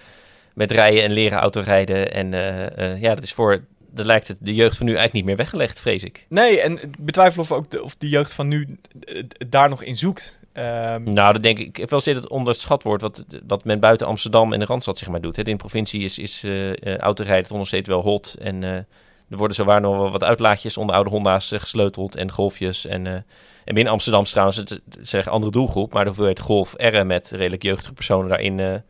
met 0.53 0.71
rijden 0.71 1.03
en 1.03 1.11
leren 1.11 1.37
autorijden. 1.37 2.13
En 2.13 2.33
eh, 2.33 2.91
eh, 2.91 3.01
ja, 3.01 3.15
dat 3.15 3.23
is 3.23 3.33
voor, 3.33 3.63
dat 3.91 4.05
lijkt 4.05 4.27
het 4.27 4.37
de 4.39 4.53
jeugd 4.53 4.77
van 4.77 4.85
nu 4.85 4.91
eigenlijk 4.91 5.13
niet 5.13 5.25
meer 5.25 5.43
weggelegd, 5.43 5.79
vrees 5.79 6.03
ik. 6.03 6.25
Nee, 6.29 6.61
en 6.61 6.79
betwijfel 6.99 7.41
of, 7.41 7.51
ook 7.51 7.71
de, 7.71 7.83
of 7.83 7.95
de 7.95 8.09
jeugd 8.09 8.33
van 8.33 8.47
nu 8.47 8.77
het 8.99 9.35
daar 9.47 9.69
nog 9.69 9.83
in 9.83 9.97
zoekt. 9.97 10.38
Ehm, 10.59 11.13
Nou, 11.13 11.33
dat 11.33 11.43
denk 11.43 11.59
ik. 11.59 11.67
Ik 11.67 11.77
heb 11.77 11.89
wel 11.89 11.99
eens 11.99 12.13
dat 12.13 12.23
het 12.23 12.31
onderschat 12.31 12.83
wordt 12.83 13.01
wat, 13.01 13.25
wat 13.47 13.63
men 13.63 13.79
buiten 13.79 14.07
Amsterdam 14.07 14.53
en 14.53 14.59
de 14.59 14.65
Randstad 14.65 14.97
zeg 14.97 15.09
maar 15.09 15.21
doet. 15.21 15.35
Hè. 15.35 15.43
In 15.43 15.51
de 15.51 15.57
provincie 15.57 16.03
is, 16.03 16.17
is 16.17 16.43
eh 16.43 16.71
eh, 16.71 16.97
autorijden 16.97 17.47
nog 17.57 17.85
wel 17.85 18.01
hot. 18.01 18.35
En 18.41 18.63
eh, 18.63 18.75
er 19.29 19.37
worden 19.37 19.55
zowaar 19.55 19.81
nog 19.81 19.97
wel 19.97 20.11
wat 20.11 20.23
uitlaatjes 20.23 20.77
onder 20.77 20.95
oude 20.95 21.09
Honda's 21.09 21.53
gesleuteld 21.55 22.15
en 22.15 22.31
golfjes. 22.31 22.85
En, 22.85 23.07
en 23.65 23.73
binnen 23.73 23.93
Amsterdam 23.93 24.23
trouwens 24.23 24.57
het, 24.57 24.79
een 25.25 25.31
andere 25.31 25.51
doelgroep. 25.51 25.93
Maar 25.93 26.03
de 26.03 26.09
hoeveelheid 26.09 26.39
golf 26.39 26.73
R'en 26.77 27.07
met 27.07 27.29
redelijk 27.31 27.63
jeugdige 27.63 27.93
personen 27.93 28.29
daarin 28.29 28.83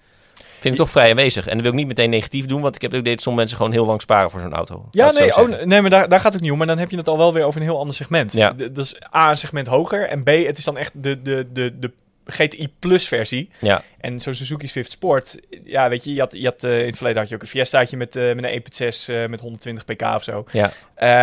vind 0.60 0.74
ik 0.74 0.80
toch 0.80 0.90
vrij 0.90 1.10
aanwezig. 1.10 1.48
En 1.48 1.54
dat 1.54 1.62
wil 1.62 1.72
ik 1.72 1.78
niet 1.78 1.88
meteen 1.88 2.10
negatief 2.10 2.46
doen, 2.46 2.62
want 2.62 2.76
ik 2.76 2.82
heb 2.82 2.94
ook 2.94 3.06
dat 3.06 3.22
sommige 3.22 3.36
mensen 3.36 3.58
gewoon 3.58 3.72
heel 3.72 3.86
lang 3.86 4.02
sparen 4.02 4.32
voor 4.32 4.40
zo'n 4.40 4.54
auto. 4.54 4.88
ja, 4.92 5.12
nee, 5.12 5.36
oh, 5.36 5.64
nee 5.64 5.82
maar 5.82 5.90
daar, 5.90 6.10
daar 6.10 6.20
gaat 6.20 6.28
het 6.28 6.36
ook 6.36 6.42
niet 6.42 6.52
om. 6.52 6.58
Maar 6.58 6.68
dan 6.68 6.78
heb 6.78 6.90
je 6.90 6.98
het 6.98 7.08
al 7.08 7.18
wel 7.18 7.34
weer 7.34 7.44
over 7.44 7.62
een 7.62 7.68
heel 7.68 7.80
ander 7.80 7.96
segment. 7.96 8.34
Ja. 8.34 8.52
Dat 8.52 8.78
is 8.78 8.96
A, 9.16 9.30
een 9.30 9.38
segment 9.38 9.68
hoger. 9.68 10.08
En 10.08 10.24
B, 10.24 10.28
het 10.28 10.58
is 10.58 10.64
dan 10.64 10.78
echt 10.78 11.04
de, 11.04 11.22
de, 11.22 11.48
de, 11.54 11.80
de 11.80 11.92
GTI 12.32 12.74
Plus 12.80 13.08
versie. 13.08 13.50
Ja, 13.60 13.84
En 13.98 14.20
zo'n 14.20 14.34
Suzuki 14.34 14.68
Swift 14.68 14.92
Sport, 14.92 15.40
ja, 15.64 15.90
weet 15.90 16.04
je, 16.04 16.14
je 16.14 16.20
had, 16.20 16.34
je 16.34 16.46
had, 16.46 16.64
eh, 16.64 16.80
in 16.80 16.86
het 16.86 16.96
verleden 16.96 17.20
had 17.20 17.30
je 17.30 17.36
ook 17.36 17.42
een 17.42 17.48
Fiestaatje 17.48 17.98
met, 17.98 18.16
eh, 18.16 18.34
met 18.36 18.44
een 18.44 18.50
1.6 18.54 19.08
eh, 19.08 19.26
met 19.28 19.40
120 19.40 19.86
pk 19.86 20.02
of 20.02 20.24
zo. 20.24 20.46
ja, 20.52 20.72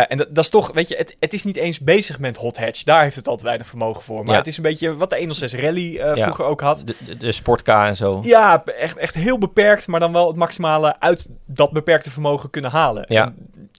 en 0.07 0.17
dat, 0.17 0.27
dat 0.35 0.43
is 0.43 0.49
toch, 0.49 0.71
weet 0.73 0.87
je, 0.89 0.95
het, 0.95 1.15
het 1.19 1.33
is 1.33 1.43
niet 1.43 1.55
eens 1.55 1.79
bezig 1.79 2.19
met 2.19 2.37
hot 2.37 2.57
hatch. 2.57 2.83
Daar 2.83 3.01
heeft 3.01 3.15
het 3.15 3.27
altijd 3.27 3.45
weinig 3.47 3.67
vermogen 3.67 4.03
voor. 4.03 4.23
Maar 4.23 4.31
Ja. 4.33 4.37
het 4.37 4.47
is 4.47 4.57
een 4.57 4.63
beetje 4.63 4.95
wat 4.95 5.09
de 5.09 5.17
106 5.17 5.53
Rally 5.53 5.93
Ja. 5.93 6.15
vroeger 6.15 6.45
ook 6.45 6.61
had. 6.61 6.81
de, 6.85 6.95
de, 7.05 7.17
de 7.17 7.31
sportcar 7.31 7.87
en 7.87 7.95
zo. 7.95 8.19
Ja, 8.23 8.63
echt, 8.65 8.97
echt 8.97 9.13
heel 9.15 9.37
beperkt, 9.37 9.87
maar 9.87 9.99
dan 9.99 10.13
wel 10.13 10.27
het 10.27 10.35
maximale 10.35 10.99
uit 10.99 11.29
dat 11.45 11.71
beperkte 11.71 12.11
vermogen 12.11 12.49
kunnen 12.49 12.71
halen. 12.71 13.05
Ja. 13.07 13.25
En 13.25 13.35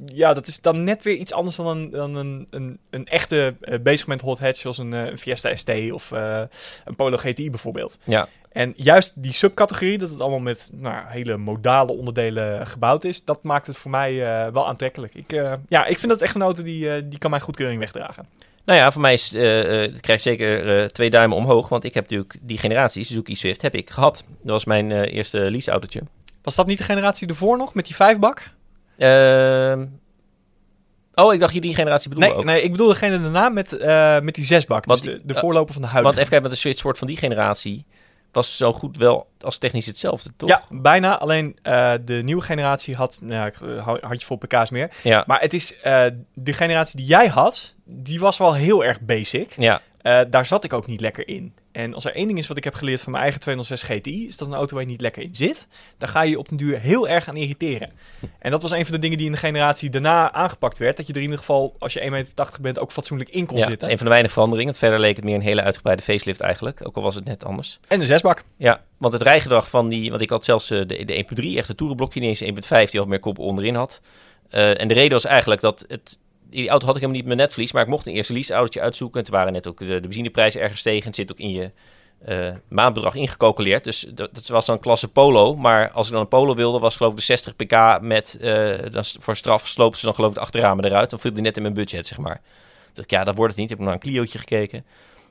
ja, 0.06 0.34
dat 0.34 0.46
is 0.46 0.60
dan 0.60 0.84
net 0.84 1.02
weer 1.02 1.14
iets 1.14 1.32
anders 1.32 1.56
dan 1.56 1.66
een, 1.66 1.90
dan 1.90 2.14
een, 2.14 2.46
een, 2.50 2.78
een 2.90 3.06
echte 3.06 3.54
eh, 3.60 3.78
bezig 3.80 4.06
met 4.06 4.20
hot 4.20 4.38
hatch, 4.38 4.58
zoals 4.58 4.78
een, 4.78 4.92
eh, 4.92 5.04
een 5.04 5.18
Fiesta 5.18 5.56
ST 5.56 5.70
of 5.92 6.12
eh, 6.12 6.42
een 6.84 6.96
Polo 6.96 7.16
GTI 7.16 7.50
bijvoorbeeld. 7.50 7.98
Ja. 8.04 8.28
En 8.52 8.72
juist 8.76 9.12
die 9.22 9.32
subcategorie, 9.32 9.98
dat 9.98 10.10
het 10.10 10.20
allemaal 10.20 10.38
met 10.38 10.70
nou, 10.72 11.04
hele 11.06 11.36
modale 11.36 11.92
onderdelen 11.92 12.66
gebouwd 12.66 13.04
is, 13.04 13.24
dat 13.24 13.44
maakt 13.44 13.66
het 13.66 13.76
voor 13.76 13.90
mij 13.90 14.10
eh, 14.10 14.52
wel 14.52 14.68
aantrekkelijk. 14.68 15.14
Ik, 15.14 15.32
eh, 15.32 15.52
ja, 15.68 15.84
ik 15.86 15.98
vind 15.98 16.12
dat 16.12 16.20
echt 16.20 16.34
een 16.34 16.42
auto 16.42 16.62
die, 16.62 16.90
eh, 16.94 17.02
die 17.04 17.18
kan 17.18 17.30
mijn 17.30 17.42
goedkeuring 17.42 17.80
wegdragen. 17.80 18.26
Nou 18.68 18.80
ja, 18.80 18.92
voor 18.92 19.00
mij 19.00 19.12
is, 19.12 19.34
eh 19.34 19.84
eh, 19.84 19.92
krijg 20.00 20.18
ik 20.18 20.24
zeker 20.24 20.78
eh, 20.80 20.84
twee 20.84 21.10
duimen 21.10 21.36
omhoog. 21.36 21.68
Want 21.68 21.84
ik 21.84 21.94
heb 21.94 22.02
natuurlijk 22.02 22.36
die 22.40 22.58
generatie, 22.58 23.04
Suzuki 23.04 23.36
Swift, 23.36 23.62
heb 23.62 23.74
ik 23.74 23.90
gehad. 23.90 24.24
Dat 24.42 24.50
was 24.50 24.64
mijn 24.64 24.92
eh, 24.92 25.14
eerste 25.14 25.38
leaseautootje. 25.38 26.02
Was 26.42 26.54
dat 26.54 26.66
niet 26.66 26.78
de 26.78 26.84
generatie 26.84 27.28
ervoor 27.28 27.56
nog, 27.56 27.74
met 27.74 27.86
die 27.86 27.94
vijfbak? 27.94 28.50
Ehm 28.98 29.86
oh, 31.14 31.34
ik 31.34 31.40
dacht 31.40 31.54
je 31.54 31.60
die 31.60 31.74
generatie 31.74 32.08
bedoelde 32.08 32.30
Nee, 32.30 32.38
ook. 32.38 32.44
nee, 32.44 32.62
ik 32.62 32.70
bedoel 32.70 32.88
degene 32.88 33.20
daarna 33.20 33.48
met, 33.48 33.72
eh, 33.76 34.20
met 34.20 34.34
die 34.34 34.44
zesbak. 34.44 34.84
Want 34.84 35.02
dus 35.04 35.08
die- 35.12 35.20
de, 35.20 35.26
de 35.26 35.34
eh, 35.34 35.40
voorloper 35.40 35.72
van 35.72 35.82
de 35.82 35.88
huidige. 35.88 36.14
Want 36.16 36.26
even 36.26 36.28
kijken, 36.30 36.48
met 36.48 36.50
de 36.58 36.68
Switch 36.68 36.82
wordt 36.82 36.98
van 36.98 37.06
die 37.06 37.16
generatie 37.16 37.86
was 38.32 38.56
zo 38.56 38.72
goed 38.72 38.96
wel 38.96 39.26
als 39.40 39.58
technisch 39.58 39.86
hetzelfde, 39.86 40.30
toch? 40.36 40.48
Ja, 40.48 40.62
bijna. 40.70 41.18
Alleen 41.18 41.56
eh, 41.62 41.92
de 42.04 42.14
nieuwe 42.14 42.42
generatie 42.42 42.94
had, 42.96 43.18
nou, 43.20 43.52
handje 44.00 44.26
vol 44.26 44.36
pk's 44.36 44.70
meer. 44.70 44.90
Ja. 45.02 45.24
Maar 45.26 45.40
het 45.40 45.54
is, 45.54 45.74
de 46.34 46.52
generatie 46.52 46.96
die 46.96 47.06
jij 47.06 47.26
had, 47.26 47.74
die 47.84 48.20
was 48.20 48.38
wel 48.38 48.54
heel 48.54 48.84
erg 48.84 49.00
basic. 49.00 49.54
Ja, 49.56 49.80
daar 50.28 50.46
zat 50.46 50.64
ik 50.64 50.72
ook 50.72 50.86
niet 50.86 51.00
lekker 51.00 51.28
in. 51.28 51.54
En 51.78 51.94
als 51.94 52.04
er 52.04 52.14
één 52.14 52.26
ding 52.26 52.38
is 52.38 52.46
wat 52.46 52.56
ik 52.56 52.64
heb 52.64 52.74
geleerd 52.74 53.00
van 53.00 53.10
mijn 53.12 53.22
eigen 53.22 53.40
206 53.40 53.82
GTI, 53.82 54.26
is 54.26 54.36
dat 54.36 54.48
een 54.48 54.54
auto 54.54 54.74
waar 54.74 54.84
je 54.84 54.90
niet 54.90 55.00
lekker 55.00 55.22
in 55.22 55.34
zit, 55.34 55.66
dan 55.98 56.08
ga 56.08 56.22
je 56.22 56.30
je 56.30 56.38
op 56.38 56.48
den 56.48 56.58
duur 56.58 56.78
heel 56.78 57.08
erg 57.08 57.28
aan 57.28 57.36
irriteren. 57.36 57.90
En 58.38 58.50
dat 58.50 58.62
was 58.62 58.70
een 58.70 58.84
van 58.84 58.94
de 58.94 59.00
dingen 59.00 59.16
die 59.16 59.26
in 59.26 59.32
de 59.32 59.38
generatie 59.38 59.90
daarna 59.90 60.32
aangepakt 60.32 60.78
werd. 60.78 60.96
Dat 60.96 61.06
je 61.06 61.12
er 61.12 61.18
in 61.18 61.24
ieder 61.24 61.38
geval, 61.38 61.76
als 61.78 61.92
je 61.92 62.00
1,80 62.00 62.10
meter 62.10 62.60
bent, 62.60 62.78
ook 62.78 62.92
fatsoenlijk 62.92 63.30
in 63.30 63.46
kon 63.46 63.58
ja, 63.58 63.66
zitten. 63.66 63.90
een 63.90 63.96
van 63.96 64.04
de 64.04 64.12
weinige 64.12 64.32
veranderingen. 64.32 64.72
Want 64.72 64.84
verder 64.84 65.00
leek 65.00 65.16
het 65.16 65.24
meer 65.24 65.34
een 65.34 65.40
hele 65.40 65.62
uitgebreide 65.62 66.02
facelift 66.02 66.40
eigenlijk. 66.40 66.86
Ook 66.86 66.96
al 66.96 67.02
was 67.02 67.14
het 67.14 67.24
net 67.24 67.44
anders. 67.44 67.78
En 67.88 67.98
de 67.98 68.06
zesbak. 68.06 68.44
Ja, 68.56 68.80
want 68.96 69.12
het 69.12 69.22
rijgedrag 69.22 69.70
van 69.70 69.88
die... 69.88 70.10
Want 70.10 70.22
ik 70.22 70.30
had 70.30 70.44
zelfs 70.44 70.70
eh, 70.70 70.78
de, 70.86 71.04
de 71.04 71.26
1.3, 71.42 71.56
echt 71.56 71.68
het 71.68 71.76
toerenblokje, 71.76 72.20
niet 72.20 72.40
eens 72.40 72.66
1.5, 72.86 72.90
die 72.90 73.00
wat 73.00 73.08
meer 73.08 73.20
kop 73.20 73.38
onderin 73.38 73.74
had. 73.74 74.00
Eh, 74.48 74.80
en 74.80 74.88
de 74.88 74.94
reden 74.94 75.12
was 75.12 75.24
eigenlijk 75.24 75.60
dat 75.60 75.84
het... 75.88 76.18
Die 76.50 76.68
auto 76.68 76.86
had 76.86 76.94
ik 76.94 77.00
helemaal 77.00 77.20
niet 77.20 77.30
met 77.30 77.38
netvlies, 77.38 77.72
maar 77.72 77.82
ik 77.82 77.88
mocht 77.88 78.06
een 78.06 78.12
eerste 78.12 78.32
leaseautootje 78.32 78.80
uitzoeken. 78.80 79.18
En 79.18 79.26
toen 79.26 79.34
waren 79.34 79.52
net 79.52 79.68
ook 79.68 79.78
de, 79.78 79.86
de 79.86 80.00
benzineprijzen 80.00 80.60
erg 80.60 80.70
gestegen. 80.70 81.06
Het 81.06 81.16
zit 81.16 81.32
ook 81.32 81.38
in 81.38 81.50
je 81.50 81.70
eh, 82.18 82.50
maandbedrag 82.68 83.14
ingecalculeerd. 83.14 83.84
Dus 83.84 84.06
dat, 84.14 84.34
dat 84.34 84.46
was 84.46 84.66
dan 84.66 84.78
klasse 84.78 85.08
Polo. 85.08 85.56
Maar 85.56 85.90
als 85.90 86.06
ik 86.06 86.12
dan 86.12 86.22
een 86.22 86.28
Polo 86.28 86.54
wilde, 86.54 86.78
was 86.78 86.96
geloof 86.96 87.12
ik 87.12 87.18
de 87.18 87.24
60 87.24 87.56
pk 87.56 88.00
met... 88.00 88.36
eh, 88.40 88.92
dan, 88.92 89.04
voor 89.18 89.36
straf 89.36 89.66
sloopten 89.66 89.98
ze 89.98 90.04
dan 90.04 90.14
geloof 90.14 90.30
ik 90.30 90.36
de 90.36 90.42
achterramen 90.42 90.84
eruit. 90.84 91.10
Dan 91.10 91.18
viel 91.18 91.32
die 91.32 91.42
net 91.42 91.56
in 91.56 91.62
mijn 91.62 91.74
budget, 91.74 92.06
zeg 92.06 92.18
maar. 92.18 92.40
Ik, 92.94 93.10
ja, 93.10 93.24
dat 93.24 93.36
wordt 93.36 93.52
het 93.52 93.60
niet. 93.60 93.70
Ik 93.70 93.76
heb 93.76 93.86
naar 93.86 93.94
een 93.94 94.00
Clio'tje 94.00 94.38
gekeken. 94.38 94.84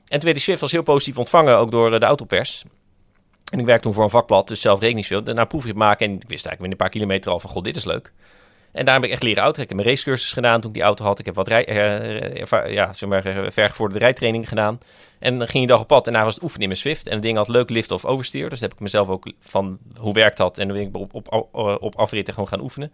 En 0.07 0.19
tweede 0.19 0.39
Swift 0.39 0.61
was 0.61 0.71
heel 0.71 0.83
positief 0.83 1.17
ontvangen, 1.17 1.57
ook 1.57 1.71
door 1.71 1.93
eh, 1.93 1.99
de 1.99 2.05
autopers. 2.05 2.63
En 3.51 3.59
ik 3.59 3.65
werkte 3.65 3.83
toen 3.83 3.93
voor 3.93 4.03
een 4.03 4.09
vakblad, 4.09 4.47
dus 4.47 4.61
zelf 4.61 4.79
rekeningsveel. 4.79 5.23
Daarna 5.23 5.45
proefrit 5.45 5.75
maken 5.75 6.07
en 6.07 6.13
ik 6.13 6.19
wist 6.27 6.45
eigenlijk 6.45 6.59
binnen 6.59 6.71
een 6.71 6.77
paar 6.77 6.89
kilometer 6.89 7.31
al 7.31 7.39
van, 7.39 7.49
god, 7.49 7.63
dit 7.63 7.75
is 7.75 7.85
leuk. 7.85 8.13
En 8.77 8.85
daar 8.85 8.93
heb 8.93 9.03
ik 9.03 9.11
echt 9.11 9.23
leren 9.23 9.41
autotrekken. 9.41 9.75
Mijn 9.75 9.87
racecursus 9.87 10.33
gedaan 10.33 10.59
toen 10.61 10.69
ik 10.69 10.75
die 10.75 10.85
auto 10.85 11.03
had. 11.05 11.19
Ik 11.19 11.25
heb 11.25 11.35
wat 11.35 11.47
rij, 11.47 11.65
eh, 11.65 12.39
erva- 12.39 12.65
ja, 12.67 12.93
zeg 12.93 13.09
maar, 13.09 13.25
eh, 13.25 13.51
vergevorderde 13.51 14.05
rijtraining 14.05 14.47
gedaan. 14.47 14.79
En 15.19 15.37
dan 15.37 15.47
ging 15.47 15.63
je 15.63 15.69
dag 15.69 15.79
op 15.79 15.87
pad. 15.87 16.07
En 16.07 16.13
daar 16.13 16.23
was 16.23 16.33
het 16.33 16.43
oefenen 16.43 16.63
in 16.63 16.69
mijn 16.69 16.79
Swift. 16.81 17.07
En 17.07 17.13
het 17.13 17.21
ding 17.21 17.37
had 17.37 17.47
leuk 17.47 17.69
lift 17.69 17.91
of 17.91 18.05
oversteer. 18.05 18.49
Dus 18.49 18.59
heb 18.59 18.73
ik 18.73 18.79
mezelf 18.79 19.09
ook 19.09 19.31
van 19.39 19.77
hoe 19.99 20.13
werkt 20.13 20.37
dat. 20.37 20.57
En 20.57 20.67
dan 20.67 20.77
ben 20.77 20.87
ik 20.87 20.95
op, 20.95 21.13
op, 21.13 21.47
op, 21.51 21.77
op 21.81 21.95
afritten 21.95 22.33
gewoon 22.33 22.49
gaan 22.49 22.61
oefenen. 22.61 22.91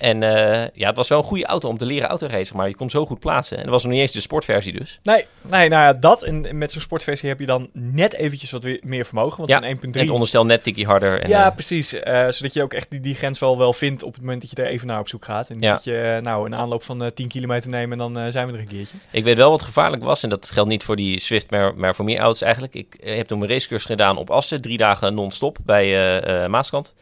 En 0.00 0.22
eh, 0.22 0.66
ja, 0.74 0.86
het 0.86 0.96
was 0.96 1.08
wel 1.08 1.18
een 1.18 1.24
goede 1.24 1.46
auto 1.46 1.68
om 1.68 1.76
te 1.76 1.84
leren 1.86 2.08
autoracen. 2.08 2.56
Maar 2.56 2.68
je 2.68 2.74
kon 2.74 2.90
zo 2.90 3.06
goed 3.06 3.18
plaatsen. 3.18 3.56
En 3.56 3.62
dat 3.62 3.72
was 3.72 3.82
nog 3.82 3.92
niet 3.92 4.00
eens 4.00 4.12
de 4.12 4.20
sportversie 4.20 4.78
dus. 4.78 4.98
Nee, 5.02 5.26
nee, 5.42 5.68
nou 5.68 5.82
ja, 5.82 5.92
dat. 5.92 6.22
En 6.22 6.58
met 6.58 6.72
zo'n 6.72 6.80
sportversie 6.80 7.28
heb 7.28 7.40
je 7.40 7.46
dan 7.46 7.68
net 7.72 8.14
eventjes 8.14 8.50
wat 8.50 8.66
meer 8.82 9.04
vermogen. 9.04 9.36
Want 9.36 9.50
Ja, 9.50 9.60
zo'n 9.60 9.76
1.3... 9.76 9.80
En 9.82 10.00
het 10.00 10.10
onderstel 10.10 10.44
net 10.46 10.62
tikkie 10.62 10.86
harder. 10.86 11.20
En, 11.20 11.28
ja, 11.28 11.46
eh, 11.46 11.52
precies. 11.54 11.94
Eh, 11.94 12.28
zodat 12.28 12.54
je 12.54 12.62
ook 12.62 12.72
echt 12.74 12.90
die, 12.90 13.00
die 13.00 13.14
grens 13.14 13.38
wel, 13.38 13.58
wel 13.58 13.72
vindt 13.72 14.02
op 14.02 14.12
het 14.12 14.20
moment 14.22 14.40
dat 14.40 14.50
je 14.50 14.56
er 14.56 14.68
even 14.68 14.86
naar 14.86 15.00
op 15.00 15.08
zoek 15.08 15.24
gaat. 15.24 15.48
En 15.48 15.54
niet 15.54 15.64
Ja. 15.64 15.72
dat 15.72 15.84
je 15.84 16.18
nou 16.22 16.46
een 16.46 16.56
aanloop 16.56 16.82
van 16.82 17.02
eh 17.04 17.10
10 17.10 17.28
kilometer 17.28 17.70
neemt 17.70 17.92
en 17.92 17.98
dan 17.98 18.32
zijn 18.32 18.46
we 18.46 18.52
er 18.52 18.58
een 18.58 18.68
keertje. 18.68 18.96
Ik 19.10 19.24
weet 19.24 19.36
wel 19.36 19.50
wat 19.50 19.62
gevaarlijk 19.62 20.04
was, 20.04 20.22
en 20.22 20.28
dat 20.28 20.50
geldt 20.52 20.68
niet 20.70 20.84
voor 20.84 20.96
die 20.96 21.20
Swift, 21.20 21.50
maar, 21.50 21.74
maar 21.74 21.94
voor 21.94 22.04
meer 22.04 22.18
auto's 22.18 22.42
eigenlijk. 22.42 22.74
Ik 22.74 22.96
heb 23.00 23.26
toen 23.26 23.38
mijn 23.38 23.50
racecursus 23.50 23.86
gedaan 23.86 24.16
op 24.16 24.30
Assen, 24.30 24.60
drie 24.60 24.78
dagen 24.78 25.14
non-stop 25.14 25.58
bij 25.64 26.48
Maaskant. 26.48 26.94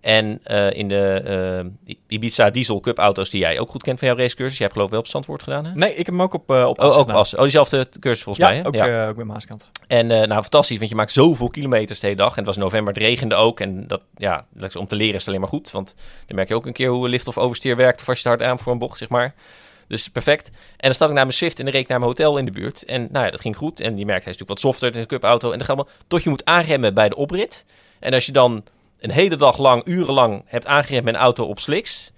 En 0.00 0.40
eh, 0.42 0.70
in 0.72 0.88
de 0.88 1.22
eh, 1.86 1.94
Ibiza 2.08 2.50
Diesel 2.50 2.80
Cup 2.80 2.98
auto's 2.98 3.30
die 3.30 3.40
jij 3.40 3.58
ook 3.58 3.70
goed 3.70 3.82
kent 3.82 3.98
van 3.98 4.08
jouw 4.08 4.16
racecursus. 4.16 4.58
Jij 4.58 4.66
hebt 4.66 4.72
geloof 4.72 4.86
ik 4.86 4.92
wel 4.92 5.02
op 5.02 5.10
Zandvoort 5.10 5.42
gedaan, 5.42 5.64
hè? 5.64 5.74
Nee, 5.74 5.90
ik 5.90 5.96
heb 5.96 6.06
hem 6.06 6.22
ook 6.22 6.34
op, 6.34 6.50
eh 6.50 6.64
op 6.66 6.78
Oh, 6.78 6.84
ook 6.84 6.98
gedaan. 6.98 7.16
Oh, 7.16 7.40
diezelfde 7.40 7.88
cursus 8.00 8.22
volgens 8.22 8.46
Ja, 8.46 8.52
mij, 8.52 8.60
hè? 8.60 8.66
ook, 8.66 8.74
ja. 8.74 9.08
ook 9.08 9.16
bij 9.16 9.24
Maaskant. 9.24 9.70
En 9.86 10.06
nou, 10.06 10.28
fantastisch, 10.28 10.78
want 10.78 10.90
je 10.90 10.96
maakt 10.96 11.12
zoveel 11.12 11.48
kilometers 11.48 12.00
de 12.00 12.06
hele 12.06 12.18
dag. 12.18 12.30
En 12.30 12.36
het 12.36 12.46
was 12.46 12.56
november, 12.56 12.94
het 12.94 13.02
regende 13.02 13.34
ook. 13.34 13.60
En 13.60 13.86
dat, 13.86 14.00
ja, 14.16 14.46
om 14.78 14.86
te 14.86 14.96
leren 14.96 15.14
is 15.14 15.18
het 15.18 15.28
alleen 15.28 15.40
maar 15.40 15.48
goed. 15.48 15.70
Want 15.70 15.94
dan 16.26 16.36
merk 16.36 16.48
je 16.48 16.54
ook 16.54 16.66
een 16.66 16.72
keer 16.72 16.88
hoe 16.88 17.08
lift 17.08 17.28
of 17.28 17.38
oversteer 17.38 17.76
werkt. 17.76 18.00
Of 18.00 18.08
als 18.08 18.20
je 18.22 18.28
het 18.28 18.38
hard 18.38 18.50
aan 18.50 18.58
voor 18.58 18.72
een 18.72 18.78
bocht, 18.78 18.98
zeg 18.98 19.08
maar. 19.08 19.34
Dus 19.88 20.08
perfect. 20.08 20.48
En 20.48 20.54
dan 20.76 20.94
stap 20.94 21.08
ik 21.08 21.14
naar 21.14 21.24
mijn 21.24 21.36
Swift 21.36 21.58
en 21.58 21.64
dan 21.64 21.72
reed 21.72 21.82
ik 21.82 21.88
naar 21.88 21.98
mijn 21.98 22.10
hotel 22.10 22.38
in 22.38 22.44
de 22.44 22.50
buurt. 22.50 22.84
En 22.84 23.08
nou 23.12 23.24
ja, 23.24 23.30
dat 23.30 23.40
ging 23.40 23.56
goed. 23.56 23.80
En 23.80 23.94
die 23.94 24.06
merkt, 24.06 24.24
hij 24.24 24.32
is 24.32 24.38
natuurlijk 24.38 24.48
wat 24.48 24.60
softer 24.60 24.92
dan 24.92 25.00
een 25.00 25.06
cupauto. 25.06 25.50
En 25.50 25.58
dan 25.58 25.66
gaat 25.66 25.76
allemaal 25.76 25.94
tot 26.06 26.22
je 26.22 26.30
moet 26.30 26.44
aanremmen 26.44 26.94
bij 26.94 27.08
de 27.08 27.16
oprit. 27.16 27.64
En 27.98 28.12
als 28.14 28.26
je 28.26 28.32
dan 28.32 28.64
een 29.00 29.10
hele 29.10 29.36
dag 29.36 29.58
lang, 29.58 29.86
urenlang 29.86 30.42
hebt 30.46 30.66
aangeremd 30.66 31.04
met 31.04 31.14
een 31.14 31.20
auto 31.20 31.44
op 31.44 31.60
slicks... 31.60 32.12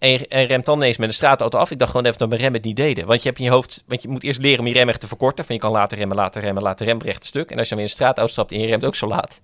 En 0.00 0.10
je 0.10 0.28
en 0.28 0.46
remt 0.46 0.66
dan 0.66 0.76
ineens 0.76 0.96
met 0.96 1.08
een 1.08 1.14
straatauto 1.14 1.58
af. 1.58 1.70
Ik 1.70 1.78
dacht 1.78 1.90
gewoon 1.90 2.06
even 2.06 2.18
dat 2.18 2.28
mijn 2.28 2.40
rem 2.40 2.52
het 2.52 2.64
niet 2.64 2.76
deden. 2.76 3.06
Want 3.06 3.22
je 3.22 3.28
hebt 3.28 3.40
in 3.40 3.44
je 3.44 3.50
hoofd... 3.50 3.84
Want 3.86 4.02
je 4.02 4.08
moet 4.08 4.22
eerst 4.22 4.40
leren 4.40 4.60
om 4.60 4.66
je 4.66 4.72
rem 4.72 4.88
echt 4.88 5.00
te 5.00 5.06
verkorten. 5.06 5.44
Van 5.44 5.54
je 5.54 5.60
kan 5.60 5.70
later 5.70 5.98
remmen, 5.98 6.16
later 6.16 6.42
remmen, 6.42 6.62
later 6.62 6.86
rem 6.86 7.00
recht 7.02 7.24
stuk. 7.24 7.50
En 7.50 7.58
als 7.58 7.68
je 7.68 7.74
dan 7.74 7.78
weer 7.78 7.78
in 7.78 7.84
een 7.84 8.04
straatauto 8.04 8.32
stapt 8.32 8.52
en 8.52 8.60
je 8.60 8.66
remt 8.66 8.84
ook 8.84 8.94
zo 8.94 9.06
laat. 9.06 9.40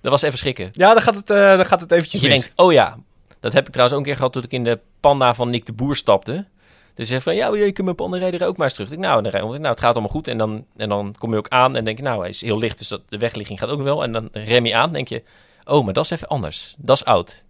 Dat 0.00 0.12
was 0.12 0.22
even 0.22 0.38
schrikken. 0.38 0.68
Ja, 0.72 0.92
dan 0.92 1.02
gaat 1.02 1.14
het, 1.14 1.30
eh, 1.30 1.56
dan 1.56 1.64
gaat 1.64 1.80
het 1.80 1.92
eventjes 1.92 2.22
Je 2.22 2.28
mis. 2.28 2.40
denkt, 2.40 2.60
oh 2.60 2.72
ja, 2.72 2.96
dat 3.40 3.52
heb 3.52 3.66
ik 3.66 3.72
trouwens 3.72 3.98
ook 3.98 4.04
een 4.04 4.10
keer 4.10 4.16
gehad 4.16 4.32
toen 4.32 4.42
ik 4.42 4.52
in 4.52 4.64
de 4.64 4.78
panda 5.00 5.34
van 5.34 5.50
Nick 5.50 5.66
de 5.66 5.72
Boer 5.72 5.96
stapte. 5.96 6.46
Dus 6.94 7.08
je 7.08 7.14
zegt 7.14 7.22
van, 7.22 7.34
ja, 7.34 7.54
je 7.54 7.72
kunt 7.72 7.84
mijn 7.84 7.96
panda 7.96 8.18
rijden 8.18 8.46
ook 8.46 8.56
maar 8.56 8.66
eens 8.66 8.74
terug. 8.74 8.90
Ik, 8.90 8.98
nou, 8.98 9.22
dan, 9.22 9.32
nou, 9.32 9.66
het 9.66 9.80
gaat 9.80 9.92
allemaal 9.92 10.10
goed. 10.10 10.28
En 10.28 10.38
dan, 10.38 10.64
en 10.76 10.88
dan 10.88 11.14
kom 11.18 11.30
je 11.30 11.36
ook 11.36 11.48
aan 11.48 11.76
en 11.76 11.84
denk 11.84 11.96
je, 11.96 12.02
nou, 12.02 12.20
hij 12.20 12.28
is 12.28 12.40
heel 12.40 12.58
licht, 12.58 12.78
dus 12.78 12.88
dat, 12.88 13.00
de 13.08 13.18
wegligging 13.18 13.58
gaat 13.58 13.68
ook 13.68 13.78
nog 13.78 13.86
wel. 13.86 14.02
En 14.02 14.12
dan 14.12 14.28
rem 14.32 14.66
je 14.66 14.74
aan 14.74 14.92
denk 14.92 15.08
je, 15.08 15.22
oh, 15.64 15.84
maar 15.84 15.92
dat 15.92 16.04
is 16.04 16.10
even 16.10 16.28
anders. 16.28 16.74
Dat 16.78 16.96
is 16.96 17.04
oud. 17.04 17.44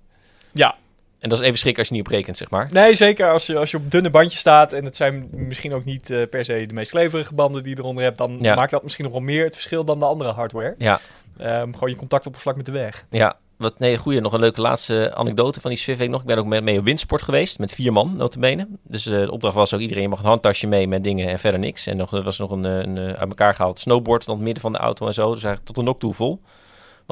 Ja, 0.53 0.75
En 1.19 1.29
dat 1.29 1.41
is 1.41 1.47
even 1.47 1.59
schrik 1.59 1.79
als 1.79 1.89
je 1.89 1.95
niet 1.95 2.03
op 2.07 2.11
rekent, 2.13 2.37
zeg 2.37 2.51
maar. 2.51 2.69
nee, 2.73 2.95
zeker 2.95 3.31
als 3.33 3.47
je, 3.47 3.57
als 3.59 3.71
je 3.71 3.77
op 3.77 3.91
dunne 3.91 4.11
bandjes 4.11 4.41
staat 4.41 4.73
en 4.73 4.85
het 4.85 4.97
zijn 4.97 5.29
misschien 5.31 5.75
ook 5.75 5.85
niet 5.85 6.11
eh, 6.11 6.23
per 6.31 6.45
se 6.45 6.65
de 6.67 6.75
meest 6.75 6.91
kleverige 6.91 7.35
banden 7.35 7.63
die 7.63 7.73
je 7.75 7.79
eronder 7.83 8.05
hebt, 8.05 8.19
dan 8.19 8.39
Ja. 8.41 8.55
maakt 8.55 8.71
dat 8.71 8.83
misschien 8.83 9.05
nog 9.05 9.13
wel 9.15 9.23
meer 9.23 9.45
het 9.45 9.55
verschil 9.55 9.85
dan 9.85 9.99
de 9.99 10.05
andere 10.05 10.31
hardware. 10.31 10.75
Ja, 10.79 11.01
Ehm, 11.39 11.73
gewoon 11.73 11.91
je 11.91 11.97
contactoppervlak 11.97 12.57
met 12.57 12.67
de 12.67 12.73
weg. 12.73 13.05
ja. 13.11 13.37
Wat, 13.57 13.79
nee, 13.79 13.97
goeie, 13.97 14.21
nog 14.21 14.33
een 14.33 14.41
leuke 14.41 14.61
laatste 14.61 15.15
anekdote 15.15 15.61
van 15.61 15.71
die 15.71 15.79
Swift 15.79 16.09
nog. 16.09 16.21
Ik 16.21 16.27
ben 16.27 16.39
ook 16.39 16.47
mee, 16.47 16.61
mee 16.61 16.79
op 16.79 16.85
windsport 16.85 17.23
geweest, 17.23 17.59
met 17.59 17.73
vier 17.73 17.93
man, 17.93 18.17
notabene. 18.17 18.69
Dus 18.83 19.07
eh, 19.07 19.13
de 19.21 19.31
opdracht 19.31 19.55
was 19.55 19.75
ook, 19.75 19.81
iedereen 19.81 20.09
mag 20.11 20.19
een 20.19 20.25
handtasje 20.27 20.67
mee 20.67 20.89
met 20.89 21.05
dingen 21.05 21.29
en 21.29 21.39
verder 21.39 21.61
niks. 21.61 21.87
En 21.87 21.97
nog, 21.97 22.13
er 22.13 22.23
was 22.23 22.39
nog 22.39 22.51
een, 22.51 22.65
eh, 22.65 22.79
een, 22.79 22.99
uit 22.99 23.29
elkaar 23.29 23.55
gehaald 23.55 23.79
snowboard 23.79 24.25
van 24.25 24.35
het 24.35 24.43
midden 24.43 24.63
van 24.63 24.73
de 24.73 24.79
auto 24.79 25.07
en 25.07 25.15
zo. 25.15 25.23
Dus 25.23 25.33
eigenlijk 25.33 25.65
tot 25.67 25.77
een 25.79 25.85
nok 25.85 26.01
toe 26.01 26.15
vol. 26.15 26.41